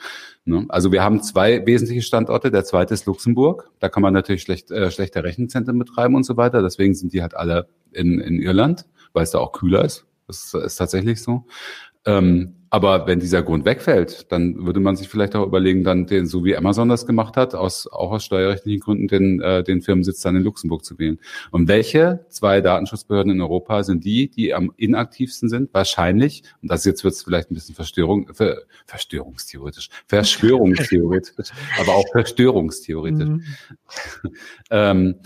Ne? 0.45 0.66
Also 0.68 0.93
wir 0.93 1.03
haben 1.03 1.24
zwei 1.24 1.66
wesentliche 1.66 2.03
Standorte. 2.03 2.53
Der 2.53 2.64
zweite 2.64 2.95
ist 2.95 3.07
Luxemburg. 3.07 3.68
Da 3.80 3.88
kann 3.88 4.05
man 4.05 4.14
natürlich 4.14 4.43
schlecht, 4.43 4.70
äh, 4.70 4.93
schlechter 4.93 5.24
Rechenzentren 5.24 5.76
betreiben 5.76 6.14
und 6.14 6.22
so 6.22 6.36
weiter. 6.36 6.62
Deswegen 6.62 6.95
sind 6.95 7.12
die 7.12 7.20
halt 7.20 7.34
alle 7.34 7.66
in, 7.90 8.20
in 8.20 8.40
Irland, 8.40 8.86
weil 9.12 9.24
es 9.24 9.32
da 9.32 9.40
auch 9.40 9.51
kühler 9.51 9.84
ist. 9.84 10.07
Das 10.26 10.54
ist 10.54 10.76
tatsächlich 10.76 11.22
so. 11.22 11.44
Ähm, 12.04 12.56
aber 12.68 13.06
wenn 13.06 13.20
dieser 13.20 13.42
Grund 13.42 13.66
wegfällt, 13.66 14.32
dann 14.32 14.64
würde 14.64 14.80
man 14.80 14.96
sich 14.96 15.08
vielleicht 15.08 15.36
auch 15.36 15.46
überlegen, 15.46 15.84
dann 15.84 16.06
den, 16.06 16.26
so 16.26 16.42
wie 16.44 16.56
Amazon 16.56 16.88
das 16.88 17.06
gemacht 17.06 17.36
hat, 17.36 17.54
aus, 17.54 17.86
auch 17.86 18.12
aus 18.12 18.24
steuerrechtlichen 18.24 18.80
Gründen, 18.80 19.08
den, 19.08 19.40
äh, 19.40 19.62
den 19.62 19.82
Firmensitz 19.82 20.20
dann 20.22 20.36
in 20.36 20.42
Luxemburg 20.42 20.84
zu 20.84 20.98
wählen. 20.98 21.18
Und 21.50 21.68
welche 21.68 22.24
zwei 22.30 22.60
Datenschutzbehörden 22.60 23.30
in 23.30 23.40
Europa 23.40 23.82
sind 23.82 24.04
die, 24.04 24.28
die 24.28 24.54
am 24.54 24.72
inaktivsten 24.76 25.48
sind? 25.48 25.72
Wahrscheinlich, 25.74 26.44
und 26.62 26.70
das 26.70 26.84
jetzt 26.84 27.04
wird 27.04 27.14
es 27.14 27.22
vielleicht 27.22 27.50
ein 27.50 27.54
bisschen 27.54 27.74
Verstörung, 27.74 28.32
ver, 28.32 28.62
Verstörungstheoretisch, 28.86 29.90
Verschwörungstheoretisch, 30.06 31.50
aber 31.78 31.94
auch 31.94 32.08
Verstörungstheoretisch. 32.10 33.28
Mhm. 33.28 33.42
ähm, 34.70 35.16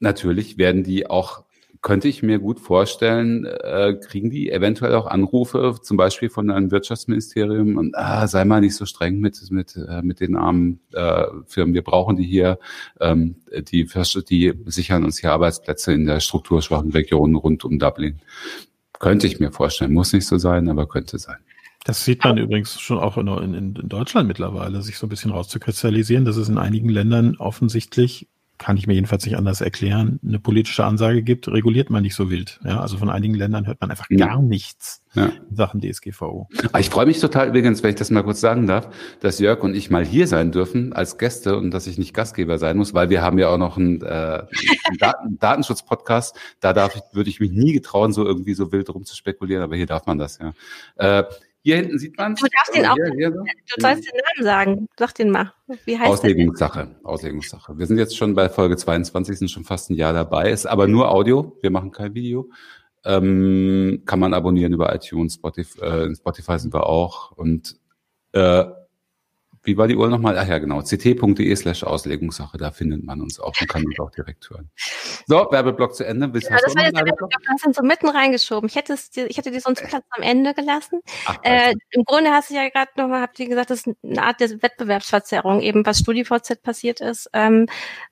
natürlich 0.00 0.58
werden 0.58 0.82
die 0.82 1.08
auch 1.08 1.45
könnte 1.82 2.08
ich 2.08 2.22
mir 2.22 2.38
gut 2.38 2.60
vorstellen, 2.60 3.44
äh, 3.44 3.94
kriegen 4.00 4.30
die 4.30 4.50
eventuell 4.50 4.94
auch 4.94 5.06
Anrufe, 5.06 5.76
zum 5.82 5.96
Beispiel 5.96 6.30
von 6.30 6.50
einem 6.50 6.70
Wirtschaftsministerium 6.70 7.76
und 7.76 7.96
ah, 7.96 8.26
sei 8.26 8.44
mal 8.44 8.60
nicht 8.60 8.76
so 8.76 8.86
streng 8.86 9.18
mit 9.18 9.40
mit 9.50 9.76
äh, 9.76 10.02
mit 10.02 10.20
den 10.20 10.36
armen 10.36 10.80
äh, 10.92 11.24
Firmen. 11.46 11.74
Wir 11.74 11.82
brauchen 11.82 12.16
die 12.16 12.26
hier, 12.26 12.58
ähm, 13.00 13.36
die 13.70 13.88
die 14.28 14.54
sichern 14.66 15.04
uns 15.04 15.18
hier 15.18 15.32
Arbeitsplätze 15.32 15.92
in 15.92 16.06
der 16.06 16.20
strukturschwachen 16.20 16.92
Region 16.92 17.34
rund 17.34 17.64
um 17.64 17.78
Dublin. 17.78 18.20
Könnte 18.98 19.26
ich 19.26 19.40
mir 19.40 19.52
vorstellen, 19.52 19.92
muss 19.92 20.12
nicht 20.12 20.26
so 20.26 20.38
sein, 20.38 20.68
aber 20.68 20.86
könnte 20.86 21.18
sein. 21.18 21.36
Das 21.84 22.04
sieht 22.04 22.24
man 22.24 22.36
übrigens 22.36 22.80
schon 22.80 22.98
auch 22.98 23.16
in, 23.16 23.28
in, 23.28 23.76
in 23.76 23.88
Deutschland 23.88 24.26
mittlerweile, 24.26 24.82
sich 24.82 24.98
so 24.98 25.06
ein 25.06 25.08
bisschen 25.08 25.30
rauszukristallisieren, 25.30 26.24
dass 26.24 26.36
es 26.36 26.48
in 26.48 26.58
einigen 26.58 26.88
Ländern 26.88 27.36
offensichtlich 27.36 28.26
kann 28.58 28.76
ich 28.76 28.86
mir 28.86 28.94
jedenfalls 28.94 29.24
nicht 29.26 29.36
anders 29.36 29.60
erklären, 29.60 30.18
eine 30.26 30.38
politische 30.38 30.84
Ansage 30.84 31.22
gibt, 31.22 31.48
reguliert 31.48 31.90
man 31.90 32.02
nicht 32.02 32.14
so 32.14 32.30
wild. 32.30 32.60
Ja, 32.64 32.80
also 32.80 32.96
von 32.98 33.10
einigen 33.10 33.34
Ländern 33.34 33.66
hört 33.66 33.80
man 33.80 33.90
einfach 33.90 34.08
gar 34.08 34.40
nichts 34.40 35.02
ja. 35.14 35.26
in 35.48 35.56
Sachen 35.56 35.80
DSGVO. 35.80 36.48
Ah, 36.72 36.78
ich 36.78 36.90
freue 36.90 37.06
mich 37.06 37.20
total 37.20 37.48
übrigens, 37.48 37.82
wenn 37.82 37.90
ich 37.90 37.96
das 37.96 38.10
mal 38.10 38.22
kurz 38.22 38.40
sagen 38.40 38.66
darf, 38.66 38.88
dass 39.20 39.38
Jörg 39.38 39.62
und 39.62 39.74
ich 39.74 39.90
mal 39.90 40.04
hier 40.04 40.26
sein 40.26 40.52
dürfen 40.52 40.92
als 40.92 41.18
Gäste 41.18 41.56
und 41.56 41.70
dass 41.72 41.86
ich 41.86 41.98
nicht 41.98 42.14
Gastgeber 42.14 42.58
sein 42.58 42.76
muss, 42.76 42.94
weil 42.94 43.10
wir 43.10 43.22
haben 43.22 43.38
ja 43.38 43.48
auch 43.48 43.58
noch 43.58 43.76
einen, 43.76 44.02
äh, 44.02 44.06
einen 44.06 44.98
Daten 44.98 45.38
Datenschutz-Podcast. 45.40 46.36
Da 46.60 46.72
darf 46.72 46.96
ich, 46.96 47.02
würde 47.12 47.30
ich 47.30 47.40
mich 47.40 47.50
nie 47.50 47.72
getrauen, 47.72 48.12
so 48.12 48.24
irgendwie 48.24 48.54
so 48.54 48.72
wild 48.72 48.88
rumzuspekulieren, 48.88 49.62
aber 49.62 49.76
hier 49.76 49.86
darf 49.86 50.06
man 50.06 50.18
das, 50.18 50.38
ja. 50.38 50.52
Äh, 50.96 51.24
hier 51.66 51.78
hinten 51.78 51.98
sieht 51.98 52.16
man 52.16 52.34
es. 52.34 52.40
Du 52.40 52.46
darfst 52.46 52.76
den 52.76 52.86
auch, 52.86 52.94
hier, 52.94 53.12
hier 53.16 53.32
so. 53.32 53.40
du 53.40 53.80
sollst 53.80 54.04
den 54.06 54.12
Namen 54.14 54.44
sagen. 54.44 54.88
Sag 54.96 55.14
den 55.14 55.30
mal. 55.30 55.52
Wie 55.84 55.98
heißt 55.98 56.08
Auslegungssache. 56.08 56.94
Auslegungssache. 57.02 57.76
Wir 57.76 57.86
sind 57.88 57.98
jetzt 57.98 58.16
schon 58.16 58.36
bei 58.36 58.48
Folge 58.48 58.76
22, 58.76 59.36
sind 59.36 59.50
schon 59.50 59.64
fast 59.64 59.90
ein 59.90 59.94
Jahr 59.94 60.12
dabei. 60.12 60.52
Ist 60.52 60.66
aber 60.66 60.86
nur 60.86 61.10
Audio. 61.10 61.56
Wir 61.62 61.72
machen 61.72 61.90
kein 61.90 62.14
Video. 62.14 62.48
Ähm, 63.04 64.02
kann 64.06 64.20
man 64.20 64.32
abonnieren 64.32 64.74
über 64.74 64.94
iTunes, 64.94 65.34
Spotify, 65.34 65.80
äh, 65.80 66.04
in 66.04 66.14
Spotify 66.14 66.56
sind 66.56 66.72
wir 66.72 66.86
auch. 66.86 67.32
Und 67.32 67.74
äh, 68.30 68.64
wie 69.66 69.76
war 69.76 69.88
die 69.88 69.96
Uhr 69.96 70.08
nochmal? 70.08 70.38
Ach 70.38 70.46
ja, 70.46 70.58
genau. 70.58 70.80
ct.de 70.82 71.56
slash 71.56 71.84
Auslegungssache, 71.84 72.56
da 72.56 72.70
findet 72.70 73.04
man 73.04 73.20
uns 73.20 73.40
auch 73.40 73.52
und 73.60 73.68
kann 73.68 73.84
uns 73.84 73.98
auch 73.98 74.10
direkt 74.10 74.48
hören. 74.48 74.70
So, 75.26 75.48
Werbeblock 75.50 75.94
zu 75.94 76.06
Ende. 76.06 76.32
Willst, 76.32 76.48
ja, 76.48 76.56
das 76.56 76.74
war 76.74 76.84
jetzt 76.84 76.94
Werbeblock, 76.94 77.30
hast 77.48 77.66
du 77.66 77.72
so 77.72 77.82
mitten 77.82 78.08
reingeschoben. 78.08 78.68
Ich 78.68 78.76
hätte, 78.76 78.92
es, 78.92 79.10
ich 79.14 79.36
hätte 79.36 79.50
dir 79.50 79.60
sonst 79.60 79.82
Platz 79.82 80.04
am 80.10 80.22
Ende 80.22 80.54
gelassen. 80.54 81.00
Ach, 81.26 81.36
äh, 81.42 81.74
Im 81.90 82.04
Grunde 82.04 82.30
hast 82.30 82.50
du 82.50 82.54
ja 82.54 82.68
gerade 82.68 82.90
nochmal, 82.96 83.20
habt 83.20 83.38
ihr 83.38 83.48
gesagt, 83.48 83.70
das 83.70 83.86
ist 83.86 83.96
eine 84.02 84.22
Art 84.22 84.40
der 84.40 84.62
Wettbewerbsverzerrung, 84.62 85.60
eben 85.60 85.84
was 85.84 85.98
StudiVZ 85.98 86.62
passiert 86.62 87.00
ist. 87.00 87.28
Ähm, 87.32 87.66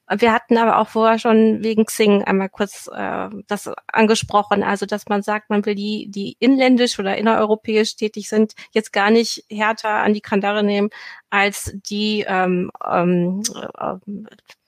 wir 0.08 0.32
hatten 0.32 0.58
aber 0.58 0.78
auch 0.78 0.88
vorher 0.88 1.18
schon 1.18 1.62
wegen 1.62 1.86
Xing 1.86 2.22
einmal 2.24 2.50
kurz 2.50 2.88
äh, 2.92 3.28
das 3.46 3.70
angesprochen, 3.86 4.62
also 4.62 4.84
dass 4.86 5.06
man 5.08 5.22
sagt, 5.22 5.50
man 5.50 5.64
will 5.64 5.74
die, 5.74 6.10
die 6.10 6.36
inländisch 6.40 6.98
oder 6.98 7.16
innereuropäisch 7.16 7.96
tätig 7.96 8.28
sind, 8.28 8.54
jetzt 8.72 8.92
gar 8.92 9.10
nicht 9.10 9.44
härter 9.50 9.90
an 9.90 10.12
die 10.12 10.20
Kandare 10.20 10.62
nehmen 10.62 10.90
als 11.30 11.72
die 11.74 12.24
ähm, 12.26 12.70
ähm, 12.86 13.42
äh, 13.78 13.94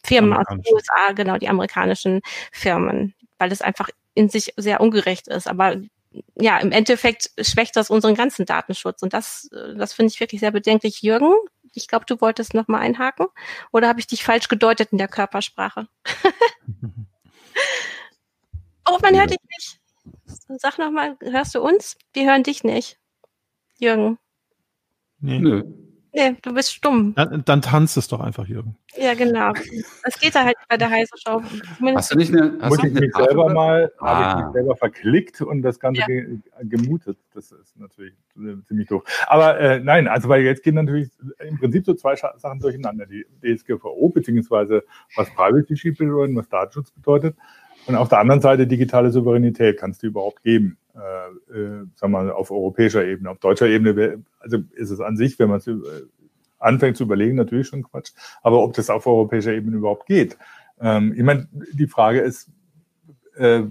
Firmen 0.04 0.32
aus 0.32 0.46
den 0.48 0.62
USA, 0.72 1.12
genau, 1.14 1.36
die 1.36 1.48
amerikanischen 1.48 2.20
Firmen, 2.52 3.14
weil 3.38 3.52
es 3.52 3.60
einfach 3.60 3.90
in 4.14 4.28
sich 4.28 4.54
sehr 4.56 4.80
ungerecht 4.80 5.28
ist. 5.28 5.48
Aber 5.48 5.76
ja, 6.34 6.58
im 6.58 6.72
Endeffekt 6.72 7.30
schwächt 7.40 7.76
das 7.76 7.90
unseren 7.90 8.14
ganzen 8.14 8.46
Datenschutz. 8.46 9.02
Und 9.02 9.12
das, 9.12 9.50
äh, 9.52 9.74
das 9.76 9.92
finde 9.92 10.12
ich 10.12 10.20
wirklich 10.20 10.40
sehr 10.40 10.52
bedenklich. 10.52 11.02
Jürgen, 11.02 11.34
ich 11.76 11.88
glaube, 11.88 12.06
du 12.06 12.20
wolltest 12.20 12.54
noch 12.54 12.68
mal 12.68 12.80
einhaken. 12.80 13.26
Oder 13.72 13.88
habe 13.88 14.00
ich 14.00 14.06
dich 14.06 14.24
falsch 14.24 14.48
gedeutet 14.48 14.92
in 14.92 14.98
der 14.98 15.08
Körpersprache? 15.08 15.88
oh, 18.88 18.98
man 19.02 19.16
hört 19.16 19.30
dich 19.30 19.38
nicht. 19.56 19.80
Sag 20.60 20.78
noch 20.78 20.90
mal, 20.90 21.16
hörst 21.20 21.54
du 21.54 21.60
uns? 21.60 21.96
Wir 22.12 22.30
hören 22.30 22.42
dich 22.42 22.64
nicht. 22.64 22.98
Jürgen. 23.78 24.18
Nee. 25.18 25.38
Nö. 25.38 25.85
Nee, 26.16 26.34
du 26.40 26.54
bist 26.54 26.72
stumm. 26.72 27.12
Dann, 27.14 27.42
dann 27.44 27.60
tanzt 27.60 27.98
es 27.98 28.08
doch 28.08 28.20
einfach, 28.20 28.46
Jürgen. 28.46 28.74
Ja, 28.96 29.12
genau. 29.12 29.52
Das 30.02 30.18
geht 30.18 30.34
da 30.34 30.44
halt 30.44 30.56
bei 30.66 30.78
der 30.78 30.88
heiße 30.88 31.12
Show. 31.18 31.42
Hast 31.94 32.10
du 32.10 32.16
nicht 32.16 32.32
eine, 32.32 32.56
hast 32.58 32.70
Muss 32.70 32.84
ich 32.84 32.94
mich 32.94 33.14
selber 33.14 33.52
mal, 33.52 33.92
ah. 33.98 34.06
habe 34.06 34.40
ich 34.40 34.46
mich 34.46 34.52
selber 34.54 34.76
verklickt 34.76 35.42
und 35.42 35.60
das 35.60 35.78
Ganze 35.78 36.00
ja. 36.00 36.06
ge 36.06 36.38
gemutet. 36.62 37.18
Das 37.34 37.52
ist 37.52 37.78
natürlich 37.78 38.14
ziemlich 38.66 38.88
doof. 38.88 39.02
Aber 39.26 39.60
äh, 39.60 39.80
nein, 39.80 40.08
also 40.08 40.30
weil 40.30 40.40
jetzt 40.40 40.62
gehen 40.62 40.76
natürlich 40.76 41.10
im 41.38 41.58
Prinzip 41.58 41.84
so 41.84 41.92
zwei 41.92 42.16
Sachen 42.16 42.60
durcheinander. 42.60 43.04
Die 43.04 43.26
DSGVO, 43.42 44.08
beziehungsweise 44.08 44.84
was 45.16 45.28
Privacy 45.34 45.76
Shield 45.76 45.98
bedeutet, 45.98 46.34
was 46.34 46.48
Datenschutz 46.48 46.92
bedeutet. 46.92 47.36
Und 47.86 47.94
auf 47.94 48.08
der 48.08 48.20
anderen 48.20 48.40
Seite 48.40 48.66
digitale 48.66 49.10
Souveränität 49.10 49.78
kannst 49.78 50.02
du 50.02 50.06
überhaupt 50.06 50.42
geben, 50.42 50.78
äh, 50.96 51.58
äh, 51.58 51.86
wir 52.00 52.08
mal, 52.08 52.30
auf 52.30 52.50
europäischer 52.50 53.04
Ebene. 53.04 53.30
Auf 53.30 53.38
deutscher 53.38 53.66
Ebene, 53.66 54.22
also 54.40 54.58
ist 54.74 54.90
es 54.90 55.00
an 55.00 55.16
sich, 55.16 55.38
wenn 55.38 55.48
man 55.48 55.58
es 55.58 55.66
äh, 55.66 55.74
anfängt 56.58 56.96
zu 56.96 57.04
überlegen, 57.04 57.36
natürlich 57.36 57.68
schon 57.68 57.82
Quatsch. 57.82 58.12
Aber 58.42 58.62
ob 58.62 58.72
das 58.74 58.90
auf 58.90 59.06
europäischer 59.06 59.52
Ebene 59.52 59.76
überhaupt 59.76 60.06
geht. 60.06 60.38
Ähm, 60.80 61.14
ich 61.16 61.22
meine, 61.22 61.48
die 61.72 61.86
Frage 61.86 62.20
ist, 62.20 62.50
äh, 63.36 63.64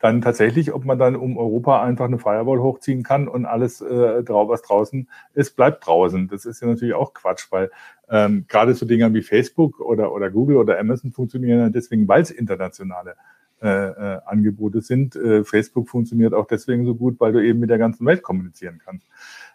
dann 0.00 0.22
tatsächlich, 0.22 0.72
ob 0.72 0.84
man 0.84 0.98
dann 0.98 1.16
um 1.16 1.36
Europa 1.36 1.82
einfach 1.82 2.04
eine 2.04 2.18
Firewall 2.18 2.60
hochziehen 2.60 3.02
kann 3.02 3.26
und 3.26 3.46
alles, 3.46 3.80
äh, 3.80 4.22
was 4.28 4.62
draußen 4.62 5.08
ist, 5.34 5.56
bleibt 5.56 5.84
draußen. 5.84 6.28
Das 6.28 6.44
ist 6.44 6.62
ja 6.62 6.68
natürlich 6.68 6.94
auch 6.94 7.14
Quatsch, 7.14 7.50
weil 7.50 7.70
ähm, 8.08 8.44
gerade 8.46 8.74
so 8.74 8.86
Dinge 8.86 9.12
wie 9.12 9.22
Facebook 9.22 9.80
oder, 9.80 10.12
oder 10.12 10.30
Google 10.30 10.56
oder 10.56 10.78
Amazon 10.78 11.10
funktionieren 11.10 11.72
deswegen, 11.72 12.06
weil 12.06 12.22
es 12.22 12.30
internationale 12.30 13.10
äh, 13.10 13.14
äh, 13.60 14.20
Angebote 14.26 14.80
sind. 14.80 15.16
Äh, 15.16 15.44
Facebook 15.44 15.88
funktioniert 15.88 16.34
auch 16.34 16.46
deswegen 16.46 16.84
so 16.84 16.94
gut, 16.94 17.18
weil 17.20 17.32
du 17.32 17.44
eben 17.44 17.58
mit 17.58 17.70
der 17.70 17.78
ganzen 17.78 18.06
Welt 18.06 18.22
kommunizieren 18.22 18.80
kannst. 18.84 19.06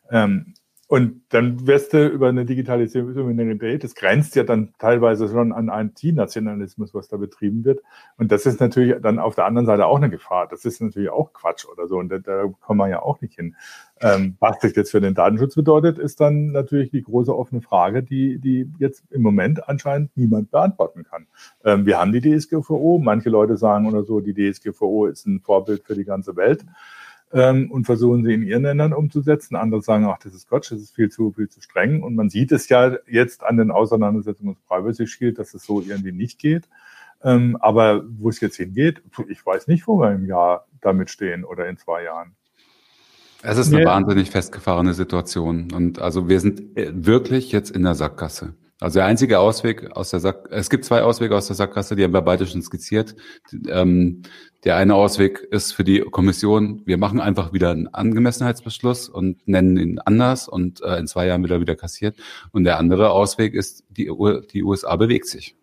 Ähm, 0.10 0.54
Und 0.94 1.24
dann 1.30 1.66
wirst 1.66 1.94
du 1.94 2.08
über 2.08 2.30
eine 2.30 2.46
Digitalisierung 2.46 3.36
das 3.80 3.96
grenzt 3.96 4.36
ja 4.36 4.44
dann 4.44 4.76
teilweise 4.78 5.28
schon 5.28 5.52
an 5.52 5.68
IT-Nationalismus, 5.68 6.94
was 6.94 7.08
da 7.08 7.18
betrieben 7.18 7.66
wird. 7.66 7.82
Und 8.20 8.32
das 8.32 8.46
ist 8.46 8.60
natürlich 8.60 9.02
dann 9.02 9.18
auf 9.18 9.34
der 9.34 9.46
anderen 9.46 9.66
Seite 9.66 9.88
auch 9.88 9.98
eine 9.98 10.12
Gefahr. 10.12 10.48
Das 10.48 10.66
ist 10.66 10.84
natürlich 10.84 11.10
auch 11.10 11.34
Quatsch 11.34 11.66
oder 11.66 11.88
so. 11.88 11.98
Und 11.98 12.10
da, 12.10 12.20
da 12.20 12.46
kommen 12.62 12.80
wir 12.80 12.90
ja 12.90 13.02
auch 13.02 13.22
nicht 13.22 13.34
hin. 13.34 13.56
Ähm, 14.02 14.36
was 14.40 14.60
das 14.60 14.76
jetzt 14.76 14.92
für 14.92 15.02
den 15.02 15.16
Datenschutz 15.16 15.56
bedeutet, 15.56 15.98
ist 15.98 16.22
dann 16.22 16.52
natürlich 16.52 16.92
die 16.92 17.02
große 17.02 17.36
offene 17.36 17.62
Frage, 17.62 18.04
die, 18.04 18.38
die 18.38 18.72
jetzt 18.78 19.04
im 19.10 19.24
Moment 19.24 19.68
anscheinend 19.68 20.16
niemand 20.16 20.52
beantworten 20.52 21.06
kann. 21.06 21.26
Ähm, 21.66 21.88
wir 21.88 22.00
haben 22.00 22.12
die 22.12 22.22
DSGVO. 22.22 23.00
Manche 23.00 23.32
Leute 23.32 23.58
sagen 23.58 23.88
oder 23.88 24.04
so, 24.04 24.20
die 24.20 24.36
DSGVO 24.36 25.08
ist 25.08 25.26
ein 25.26 25.40
Vorbild 25.40 25.86
für 25.86 25.96
die 25.96 26.06
ganze 26.06 26.36
Welt 26.36 26.64
ähm, 27.34 27.72
und 27.72 27.86
versuchen 27.86 28.24
sie 28.24 28.34
in 28.34 28.44
ihren 28.44 28.64
Ländern 28.64 28.94
umzusetzen. 28.94 29.56
Andere 29.56 29.82
sagen, 29.82 30.06
ach, 30.06 30.20
das 30.20 30.34
ist 30.34 30.48
Quatsch, 30.48 30.72
das 30.72 30.80
ist 30.80 30.96
viel 30.96 31.10
zu, 31.10 31.32
viel 31.32 31.50
zu 31.50 31.62
streng. 31.62 32.04
Und 32.04 32.16
man 32.16 32.30
sieht 32.30 32.52
es 32.52 32.70
ja 32.70 32.96
jetzt 33.08 33.44
an 33.44 33.58
den 33.58 33.72
Auseinandersetzungen 33.72 34.54
des 34.54 34.64
Privacy 34.64 35.08
Shield, 35.08 35.40
dass 35.40 35.54
es 35.54 35.66
so 35.66 35.82
irgendwie 35.82 36.12
nicht 36.12 36.40
geht. 36.40 36.70
Ähm, 37.24 37.58
aber 37.60 38.04
wo 38.20 38.30
es 38.30 38.40
jetzt 38.40 38.58
hingeht, 38.58 39.02
ich 39.28 39.46
weiß 39.46 39.68
nicht, 39.68 39.88
wo 39.88 40.00
wir 40.00 40.12
im 40.12 40.26
Jahr 40.26 40.68
damit 40.82 41.10
stehen 41.10 41.44
oder 41.44 41.68
in 41.68 41.78
zwei 41.78 42.04
Jahren. 42.04 42.36
Es 43.42 43.58
ist 43.58 43.74
eine 43.74 43.84
ja. 43.84 43.90
wahnsinnig 43.90 44.30
festgefahrene 44.30 44.94
Situation. 44.94 45.72
Und 45.74 46.00
also 46.00 46.30
wir 46.30 46.40
sind 46.40 46.78
äh, 46.78 46.92
wirklich 46.94 47.52
jetzt 47.52 47.72
in 47.72 47.84
der 47.84 47.96
Sackgasse. 47.96 48.54
Also 48.84 49.00
der 49.00 49.06
einzige 49.06 49.40
Ausweg 49.40 49.96
aus 49.96 50.10
der 50.10 50.20
Sack, 50.20 50.50
es 50.52 50.70
gibt 50.70 50.84
zwei 50.84 51.04
Auswege 51.04 51.38
aus 51.38 51.48
der 51.48 51.56
Sackgasse, 51.56 51.96
die 51.96 52.04
haben 52.04 52.12
wir 52.12 52.22
beide 52.22 52.46
schon 52.46 52.62
skizziert. 52.62 53.16
Ähm, 53.70 54.24
der 54.66 54.76
eine 54.76 54.96
Ausweg 54.96 55.40
ist 55.40 55.72
für 55.72 55.86
die 55.86 56.02
Kommission, 56.02 56.82
wir 56.86 56.98
machen 56.98 57.22
einfach 57.22 57.54
wieder 57.54 57.72
einen 57.72 57.88
Angemessenheitsbeschluss 57.88 59.08
und 59.08 59.48
nennen 59.48 59.78
ihn 59.78 60.00
anders 60.00 60.50
und 60.50 60.82
äh, 60.82 60.98
in 60.98 61.08
zwei 61.08 61.28
Jahren 61.28 61.46
wieder 61.46 61.62
wieder 61.62 61.78
kassiert. 61.78 62.18
Und 62.52 62.66
der 62.66 62.78
andere 62.78 63.12
Ausweg 63.12 63.54
ist, 63.54 63.86
die, 63.88 64.12
die 64.52 64.64
USA 64.64 64.98
bewegt 64.98 65.28
sich. 65.28 65.56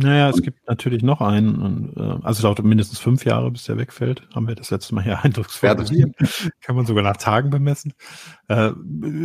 Naja, 0.00 0.28
es 0.28 0.42
gibt 0.42 0.68
natürlich 0.68 1.02
noch 1.02 1.20
einen, 1.20 1.92
äh, 1.96 2.00
also 2.22 2.38
es 2.38 2.42
dauert 2.42 2.62
mindestens 2.62 3.00
fünf 3.00 3.24
Jahre, 3.24 3.50
bis 3.50 3.64
der 3.64 3.78
wegfällt. 3.78 4.22
Haben 4.32 4.46
wir 4.46 4.54
das 4.54 4.70
letzte 4.70 4.94
Mal 4.94 5.02
hier 5.02 5.18
eindrucksvoll 5.24 5.74
gesehen. 5.74 6.14
Kann 6.60 6.76
man 6.76 6.86
sogar 6.86 7.02
nach 7.02 7.16
Tagen 7.16 7.50
bemessen. 7.50 7.94
Äh, 8.46 8.70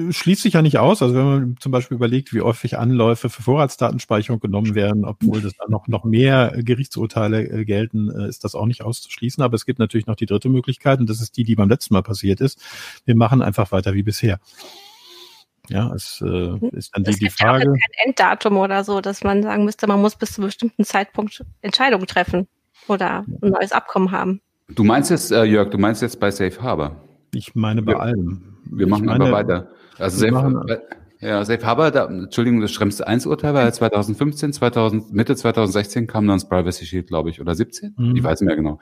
schließt 0.09 0.41
sich 0.41 0.53
ja 0.53 0.63
nicht 0.63 0.79
aus. 0.79 1.03
Also 1.03 1.13
wenn 1.13 1.25
man 1.25 1.57
zum 1.59 1.71
Beispiel 1.71 1.95
überlegt, 1.95 2.33
wie 2.33 2.41
häufig 2.41 2.79
Anläufe 2.79 3.29
für 3.29 3.43
Vorratsdatenspeicherung 3.43 4.39
genommen 4.39 4.73
werden, 4.73 5.05
obwohl 5.05 5.41
das 5.41 5.53
dann 5.59 5.69
noch, 5.69 5.87
noch 5.87 6.05
mehr 6.05 6.51
Gerichtsurteile 6.57 7.43
äh, 7.43 7.65
gelten, 7.65 8.09
äh, 8.09 8.27
ist 8.27 8.43
das 8.43 8.55
auch 8.55 8.65
nicht 8.65 8.81
auszuschließen. 8.81 9.43
Aber 9.43 9.53
es 9.53 9.67
gibt 9.67 9.77
natürlich 9.77 10.07
noch 10.07 10.15
die 10.15 10.25
dritte 10.25 10.49
Möglichkeit 10.49 10.99
und 10.99 11.07
das 11.07 11.21
ist 11.21 11.37
die, 11.37 11.43
die 11.43 11.55
beim 11.55 11.69
letzten 11.69 11.93
Mal 11.93 12.01
passiert 12.01 12.41
ist. 12.41 12.59
Wir 13.05 13.15
machen 13.15 13.43
einfach 13.43 13.71
weiter 13.71 13.93
wie 13.93 14.03
bisher. 14.03 14.39
Ja, 15.69 15.93
es 15.93 16.21
äh, 16.21 16.25
hm. 16.25 16.69
ist 16.73 16.95
dann 16.95 17.03
die, 17.03 17.15
die 17.15 17.29
Frage. 17.29 17.63
Ja 17.63 17.71
kein 17.71 18.07
Enddatum 18.07 18.57
oder 18.57 18.83
so, 18.83 19.01
dass 19.01 19.23
man 19.23 19.43
sagen 19.43 19.65
müsste, 19.65 19.87
man 19.87 20.01
muss 20.01 20.15
bis 20.15 20.33
zu 20.33 20.41
einem 20.41 20.47
bestimmten 20.47 20.83
Zeitpunkt 20.83 21.43
Entscheidungen 21.61 22.05
treffen 22.05 22.47
oder 22.87 23.25
ein 23.41 23.49
neues 23.49 23.71
Abkommen 23.71 24.11
haben. 24.11 24.41
Du 24.69 24.83
meinst 24.83 25.09
jetzt, 25.09 25.31
äh, 25.31 25.43
Jörg, 25.43 25.69
du 25.69 25.77
meinst 25.77 26.01
jetzt 26.01 26.19
bei 26.19 26.31
Safe 26.31 26.61
Harbor? 26.61 26.95
Ich 27.33 27.55
meine 27.55 27.81
bei 27.81 27.93
wir, 27.93 27.99
allem. 27.99 28.57
Wir 28.65 28.87
machen 28.87 29.05
meine, 29.05 29.25
aber 29.25 29.33
weiter. 29.33 29.67
Also 29.97 30.19
Safe, 30.19 30.31
machen, 30.31 30.65
ja, 31.19 31.43
Safe 31.45 31.65
Harbor, 31.65 31.91
da, 31.91 32.05
Entschuldigung, 32.05 32.59
das 32.59 32.71
Schrems 32.71 32.99
1 32.99 33.25
Urteil 33.25 33.53
war 33.53 33.63
ja 33.63 33.71
2015, 33.71 34.51
2000, 34.53 35.13
Mitte 35.13 35.35
2016 35.35 36.07
kam 36.07 36.27
dann 36.27 36.37
das 36.37 36.49
Privacy 36.49 36.85
Shield, 36.85 37.07
glaube 37.07 37.29
ich, 37.29 37.39
oder 37.39 37.55
17? 37.55 37.95
Mhm. 37.97 38.15
Ich 38.17 38.23
weiß 38.23 38.41
nicht 38.41 38.47
mehr 38.47 38.57
genau. 38.57 38.79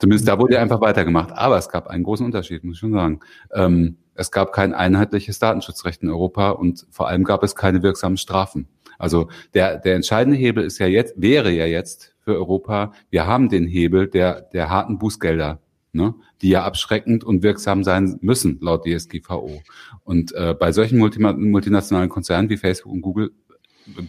Zumindest 0.00 0.26
da 0.26 0.38
wurde 0.38 0.58
einfach 0.58 0.80
weitergemacht. 0.80 1.32
Aber 1.32 1.56
es 1.56 1.68
gab 1.68 1.86
einen 1.86 2.02
großen 2.02 2.26
Unterschied, 2.26 2.64
muss 2.64 2.76
ich 2.76 2.80
schon 2.80 2.92
sagen. 2.92 3.20
Ähm, 3.52 3.98
es 4.16 4.30
gab 4.30 4.52
kein 4.52 4.74
einheitliches 4.74 5.38
Datenschutzrecht 5.38 6.02
in 6.02 6.10
Europa 6.10 6.50
und 6.50 6.86
vor 6.90 7.08
allem 7.08 7.24
gab 7.24 7.42
es 7.42 7.54
keine 7.54 7.82
wirksamen 7.82 8.16
Strafen. 8.16 8.68
Also 8.98 9.28
der, 9.54 9.78
der 9.78 9.94
entscheidende 9.94 10.38
Hebel 10.38 10.64
ist 10.64 10.78
ja 10.78 10.86
jetzt, 10.86 11.14
wäre 11.20 11.50
ja 11.50 11.66
jetzt 11.66 12.14
für 12.20 12.34
Europa, 12.34 12.92
wir 13.10 13.26
haben 13.26 13.48
den 13.48 13.66
Hebel 13.66 14.08
der, 14.08 14.42
der 14.42 14.70
harten 14.70 14.98
Bußgelder, 14.98 15.60
ne, 15.92 16.14
die 16.42 16.48
ja 16.48 16.64
abschreckend 16.64 17.24
und 17.24 17.42
wirksam 17.42 17.84
sein 17.84 18.18
müssen, 18.20 18.58
laut 18.60 18.84
DSGVO. 18.86 19.62
Und 20.04 20.32
äh, 20.34 20.54
bei 20.58 20.72
solchen 20.72 20.98
multinationalen 20.98 22.08
Konzernen 22.08 22.50
wie 22.50 22.56
Facebook 22.56 22.92
und 22.92 23.02
Google 23.02 23.32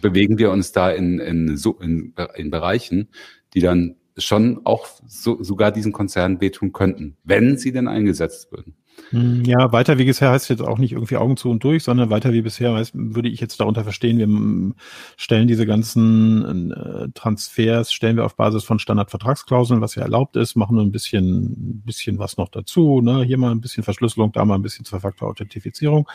bewegen 0.00 0.38
wir 0.38 0.50
uns 0.50 0.72
da 0.72 0.90
in, 0.90 1.18
in, 1.20 1.56
so, 1.56 1.78
in, 1.78 2.14
in 2.34 2.50
Bereichen, 2.50 3.08
die 3.54 3.60
dann 3.60 3.96
schon 4.16 4.62
auch 4.64 4.88
so, 5.06 5.42
sogar 5.42 5.70
diesen 5.70 5.92
Konzernen 5.92 6.40
wehtun 6.40 6.72
könnten, 6.72 7.16
wenn 7.24 7.56
sie 7.56 7.72
denn 7.72 7.88
eingesetzt 7.88 8.50
würden. 8.50 8.74
Hm, 9.10 9.44
ja, 9.44 9.72
weiter 9.72 9.98
wie 9.98 10.04
bisher 10.04 10.30
heißt 10.30 10.50
jetzt 10.50 10.62
auch 10.62 10.78
nicht 10.78 10.92
irgendwie 10.92 11.16
Augen 11.16 11.36
zu 11.36 11.50
und 11.50 11.64
durch, 11.64 11.84
sondern 11.84 12.10
weiter 12.10 12.32
wie 12.32 12.42
bisher 12.42 12.74
heißt, 12.74 12.92
würde 12.94 13.28
ich 13.28 13.40
jetzt 13.40 13.58
darunter 13.60 13.82
verstehen, 13.82 14.18
wir 14.18 14.74
stellen 15.16 15.48
diese 15.48 15.66
ganzen 15.66 16.72
äh, 16.72 17.08
Transfers, 17.14 17.92
stellen 17.92 18.16
wir 18.16 18.24
auf 18.24 18.36
Basis 18.36 18.64
von 18.64 18.78
Standardvertragsklauseln, 18.78 19.80
was 19.80 19.94
ja 19.94 20.02
erlaubt 20.02 20.36
ist, 20.36 20.56
machen 20.56 20.76
nur 20.76 20.84
ein 20.84 20.92
bisschen, 20.92 21.82
bisschen 21.84 22.18
was 22.18 22.36
noch 22.36 22.48
dazu, 22.48 23.00
ne? 23.00 23.24
hier 23.24 23.38
mal 23.38 23.50
ein 23.50 23.60
bisschen 23.60 23.84
Verschlüsselung, 23.84 24.32
da 24.32 24.44
mal 24.44 24.56
ein 24.56 24.62
bisschen 24.62 24.84
Zwei-Faktor-Authentifizierung 24.84 26.08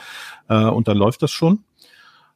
äh, 0.49 0.65
und 0.65 0.88
dann 0.88 0.97
läuft 0.97 1.23
das 1.23 1.31
schon. 1.31 1.63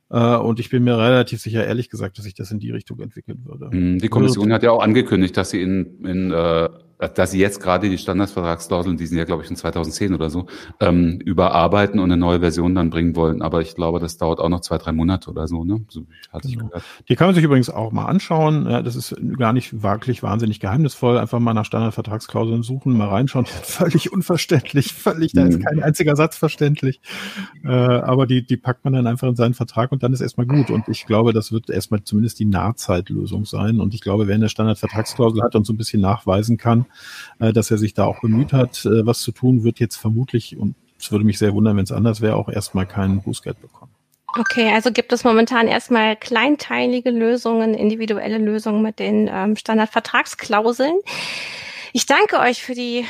Äh, 0.09 0.37
und 0.37 0.59
ich 0.59 0.69
bin 0.69 0.83
mir 0.83 0.97
relativ 0.97 1.41
sicher, 1.41 1.65
ehrlich 1.65 1.89
gesagt, 1.89 2.17
dass 2.17 2.25
sich 2.25 2.33
das 2.33 2.51
in 2.51 2.59
die 2.59 2.71
Richtung 2.71 2.99
entwickeln 2.99 3.41
würde. 3.45 3.69
Hm, 3.69 3.99
die 3.99 4.07
Kommission 4.07 4.53
hat 4.53 4.63
ja 4.63 4.71
auch 4.71 4.81
angekündigt, 4.81 5.35
dass 5.35 5.49
sie 5.49 5.61
in, 5.61 6.05
in 6.05 6.31
äh, 6.31 6.69
dass 6.99 7.31
sie 7.31 7.39
jetzt 7.39 7.61
gerade 7.61 7.89
die 7.89 7.97
Standardvertragsklauseln, 7.97 8.97
die 8.97 9.05
sind 9.05 9.19
ja, 9.19 9.23
glaube 9.25 9.43
ich, 9.43 9.49
in 9.49 9.55
2010 9.55 10.15
oder 10.15 10.29
so, 10.31 10.47
ähm, 10.79 11.19
überarbeiten 11.23 11.99
und 11.99 12.11
eine 12.11 12.17
neue 12.17 12.39
Version 12.39 12.73
dann 12.73 12.89
bringen 12.89 13.15
wollen. 13.15 13.43
Aber 13.43 13.61
ich 13.61 13.75
glaube, 13.75 13.99
das 13.99 14.17
dauert 14.17 14.39
auch 14.39 14.49
noch 14.49 14.61
zwei, 14.61 14.79
drei 14.79 14.91
Monate 14.91 15.29
oder 15.29 15.47
so. 15.47 15.63
Ne? 15.63 15.85
So 15.89 16.05
hatte 16.31 16.47
genau. 16.47 16.65
ich 16.65 16.69
gehört. 16.69 16.83
Die 17.07 17.15
kann 17.15 17.27
man 17.27 17.35
sich 17.35 17.43
übrigens 17.43 17.69
auch 17.69 17.91
mal 17.91 18.05
anschauen. 18.05 18.65
Das 18.65 18.95
ist 18.95 19.15
gar 19.37 19.53
nicht 19.53 19.83
wirklich 19.83 20.23
wahnsinnig 20.23 20.59
geheimnisvoll. 20.59 21.19
Einfach 21.19 21.39
mal 21.39 21.53
nach 21.53 21.65
Standardvertragsklauseln 21.65 22.63
suchen, 22.63 22.97
mal 22.97 23.09
reinschauen. 23.09 23.45
völlig 23.63 24.11
unverständlich, 24.11 24.93
völlig, 24.93 25.33
da 25.33 25.45
ist 25.45 25.59
mhm. 25.59 25.63
kein 25.63 25.83
einziger 25.83 26.15
Satz 26.15 26.35
verständlich. 26.35 26.99
Äh, 27.63 27.69
aber 27.69 28.25
die, 28.25 28.43
die 28.43 28.57
packt 28.57 28.83
man 28.85 28.93
dann 28.93 29.05
einfach 29.05 29.27
in 29.27 29.35
seinen 29.35 29.53
Vertrag 29.53 29.91
und 29.91 30.01
dann 30.01 30.13
ist 30.13 30.21
erstmal 30.21 30.47
gut. 30.47 30.71
Und 30.71 30.87
ich 30.87 31.05
glaube, 31.05 31.31
das 31.31 31.51
wird 31.51 31.69
erstmal 31.69 32.03
zumindest 32.03 32.39
die 32.39 32.45
Nahzeitlösung 32.45 33.45
sein. 33.45 33.79
Und 33.79 33.93
ich 33.93 34.01
glaube, 34.01 34.27
wer 34.27 34.35
eine 34.35 34.49
Standardvertragsklausel 34.49 35.43
hat 35.43 35.55
und 35.55 35.65
so 35.65 35.73
ein 35.73 35.77
bisschen 35.77 36.01
nachweisen 36.01 36.57
kann, 36.57 36.86
äh, 37.39 37.53
dass 37.53 37.71
er 37.71 37.77
sich 37.77 37.93
da 37.93 38.05
auch 38.05 38.21
bemüht 38.21 38.53
hat, 38.53 38.85
äh, 38.85 39.05
was 39.05 39.19
zu 39.19 39.31
tun, 39.31 39.63
wird 39.63 39.79
jetzt 39.79 39.95
vermutlich, 39.95 40.57
und 40.57 40.75
es 40.99 41.11
würde 41.11 41.25
mich 41.25 41.37
sehr 41.37 41.53
wundern, 41.53 41.77
wenn 41.77 41.83
es 41.83 41.91
anders 41.91 42.21
wäre, 42.21 42.35
auch 42.35 42.49
erstmal 42.49 42.85
kein 42.85 43.21
Bußgeld 43.21 43.61
bekommen. 43.61 43.91
Okay, 44.37 44.71
also 44.73 44.91
gibt 44.91 45.13
es 45.13 45.23
momentan 45.23 45.67
erstmal 45.67 46.15
kleinteilige 46.15 47.09
Lösungen, 47.09 47.73
individuelle 47.73 48.37
Lösungen 48.37 48.81
mit 48.81 48.99
den 48.99 49.29
ähm, 49.31 49.55
Standardvertragsklauseln. 49.55 50.95
Ich 51.93 52.05
danke 52.05 52.39
euch 52.39 52.61
für 52.61 52.75
die 52.75 53.05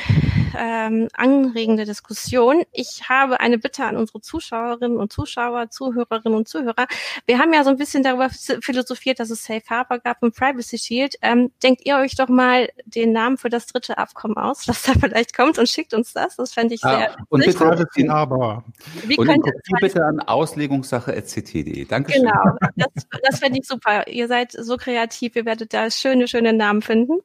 ähm, 0.56 1.08
anregende 1.14 1.84
Diskussion. 1.84 2.62
Ich 2.72 3.08
habe 3.08 3.40
eine 3.40 3.58
Bitte 3.58 3.84
an 3.84 3.96
unsere 3.96 4.20
Zuschauerinnen 4.20 4.98
und 4.98 5.12
Zuschauer, 5.12 5.70
Zuhörerinnen 5.70 6.36
und 6.36 6.48
Zuhörer. 6.48 6.86
Wir 7.26 7.38
haben 7.38 7.52
ja 7.52 7.64
so 7.64 7.70
ein 7.70 7.76
bisschen 7.76 8.02
darüber 8.02 8.30
philosophiert, 8.30 9.20
dass 9.20 9.30
es 9.30 9.44
Safe 9.44 9.62
Harbor 9.68 9.98
gab 9.98 10.22
und 10.22 10.34
Privacy 10.34 10.78
Shield. 10.78 11.16
Ähm, 11.22 11.50
denkt 11.62 11.82
ihr 11.84 11.96
euch 11.96 12.14
doch 12.14 12.28
mal 12.28 12.68
den 12.84 13.12
Namen 13.12 13.38
für 13.38 13.48
das 13.48 13.66
dritte 13.66 13.98
Abkommen 13.98 14.36
aus, 14.36 14.68
was 14.68 14.82
da 14.82 14.92
vielleicht 14.92 15.36
kommt 15.36 15.58
und 15.58 15.68
schickt 15.68 15.94
uns 15.94 16.12
das. 16.12 16.36
Das 16.36 16.52
fände 16.52 16.74
ich 16.74 16.84
ah, 16.84 16.96
sehr. 16.96 17.16
Und 17.28 17.44
bitte 17.44 17.58
Privacy 17.58 18.06
Harbor. 18.06 18.64
Wie 19.04 19.18
und 19.18 19.26
könnt 19.26 19.46
ihr 19.46 19.52
bitte 19.80 20.04
an 20.04 20.20
auslegungssache.ct.de. 20.20 21.84
Dankeschön. 21.84 22.22
Genau, 22.22 22.56
das, 22.76 23.06
das 23.22 23.38
fände 23.40 23.58
ich 23.58 23.66
super. 23.66 24.06
Ihr 24.08 24.28
seid 24.28 24.52
so 24.52 24.76
kreativ, 24.76 25.36
ihr 25.36 25.44
werdet 25.44 25.74
da 25.74 25.90
schöne, 25.90 26.28
schöne 26.28 26.52
Namen 26.52 26.82
finden. 26.82 27.20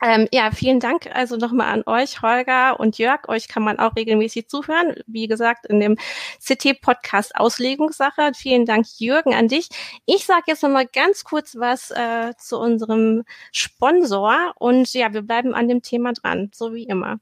Ähm, 0.00 0.28
ja, 0.32 0.52
vielen 0.52 0.78
Dank 0.78 1.08
also 1.12 1.36
nochmal 1.36 1.72
an 1.72 1.82
euch, 1.86 2.22
Holger 2.22 2.78
und 2.78 2.98
Jörg. 2.98 3.28
Euch 3.28 3.48
kann 3.48 3.64
man 3.64 3.80
auch 3.80 3.96
regelmäßig 3.96 4.48
zuhören. 4.48 4.94
Wie 5.06 5.26
gesagt, 5.26 5.66
in 5.66 5.80
dem 5.80 5.96
CT-Podcast 6.40 7.34
Auslegungssache. 7.34 8.30
Vielen 8.36 8.64
Dank, 8.64 8.86
Jürgen, 8.98 9.34
an 9.34 9.48
dich. 9.48 9.68
Ich 10.06 10.24
sage 10.24 10.44
jetzt 10.46 10.62
nochmal 10.62 10.86
ganz 10.86 11.24
kurz 11.24 11.56
was 11.56 11.90
äh, 11.90 12.32
zu 12.38 12.58
unserem 12.58 13.24
Sponsor. 13.50 14.52
Und 14.56 14.92
ja, 14.94 15.12
wir 15.12 15.22
bleiben 15.22 15.52
an 15.54 15.66
dem 15.66 15.82
Thema 15.82 16.12
dran, 16.12 16.50
so 16.54 16.74
wie 16.74 16.84
immer. 16.84 17.18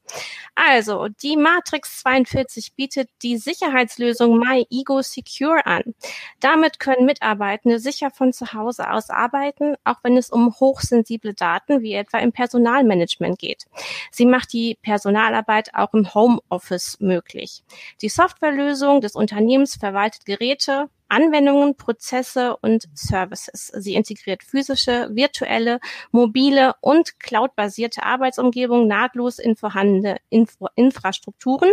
Also, 0.53 1.07
die 1.07 1.35
Matrix 1.35 2.01
42 2.01 2.75
bietet 2.75 3.09
die 3.23 3.37
Sicherheitslösung 3.37 4.37
MyEgo 4.37 5.01
Secure 5.01 5.65
an. 5.65 5.95
Damit 6.39 6.79
können 6.79 7.05
Mitarbeitende 7.07 7.79
sicher 7.79 8.11
von 8.11 8.33
zu 8.33 8.53
Hause 8.53 8.91
aus 8.91 9.09
arbeiten, 9.09 9.75
auch 9.83 9.97
wenn 10.03 10.15
es 10.15 10.29
um 10.29 10.53
hochsensible 10.59 11.33
Daten 11.33 11.81
wie 11.81 11.93
etwa 11.93 12.19
im 12.19 12.31
Personal 12.31 12.66
Personalmanagement 12.67 13.39
geht. 13.39 13.65
Sie 14.11 14.25
macht 14.25 14.51
die 14.53 14.77
Personalarbeit 14.81 15.73
auch 15.73 15.93
im 15.93 16.13
Homeoffice 16.13 16.99
möglich. 16.99 17.63
Die 18.01 18.09
Softwarelösung 18.09 19.01
des 19.01 19.15
Unternehmens 19.15 19.75
verwaltet 19.75 20.25
Geräte, 20.25 20.89
Anwendungen, 21.09 21.75
Prozesse 21.75 22.55
und 22.57 22.87
Services. 22.93 23.67
Sie 23.67 23.95
integriert 23.95 24.43
physische, 24.43 25.09
virtuelle, 25.11 25.79
mobile 26.11 26.75
und 26.81 27.19
cloudbasierte 27.19 28.03
Arbeitsumgebungen 28.03 28.87
nahtlos 28.87 29.39
in 29.39 29.55
vorhandene 29.55 30.17
Info 30.29 30.67
Infrastrukturen. 30.75 31.71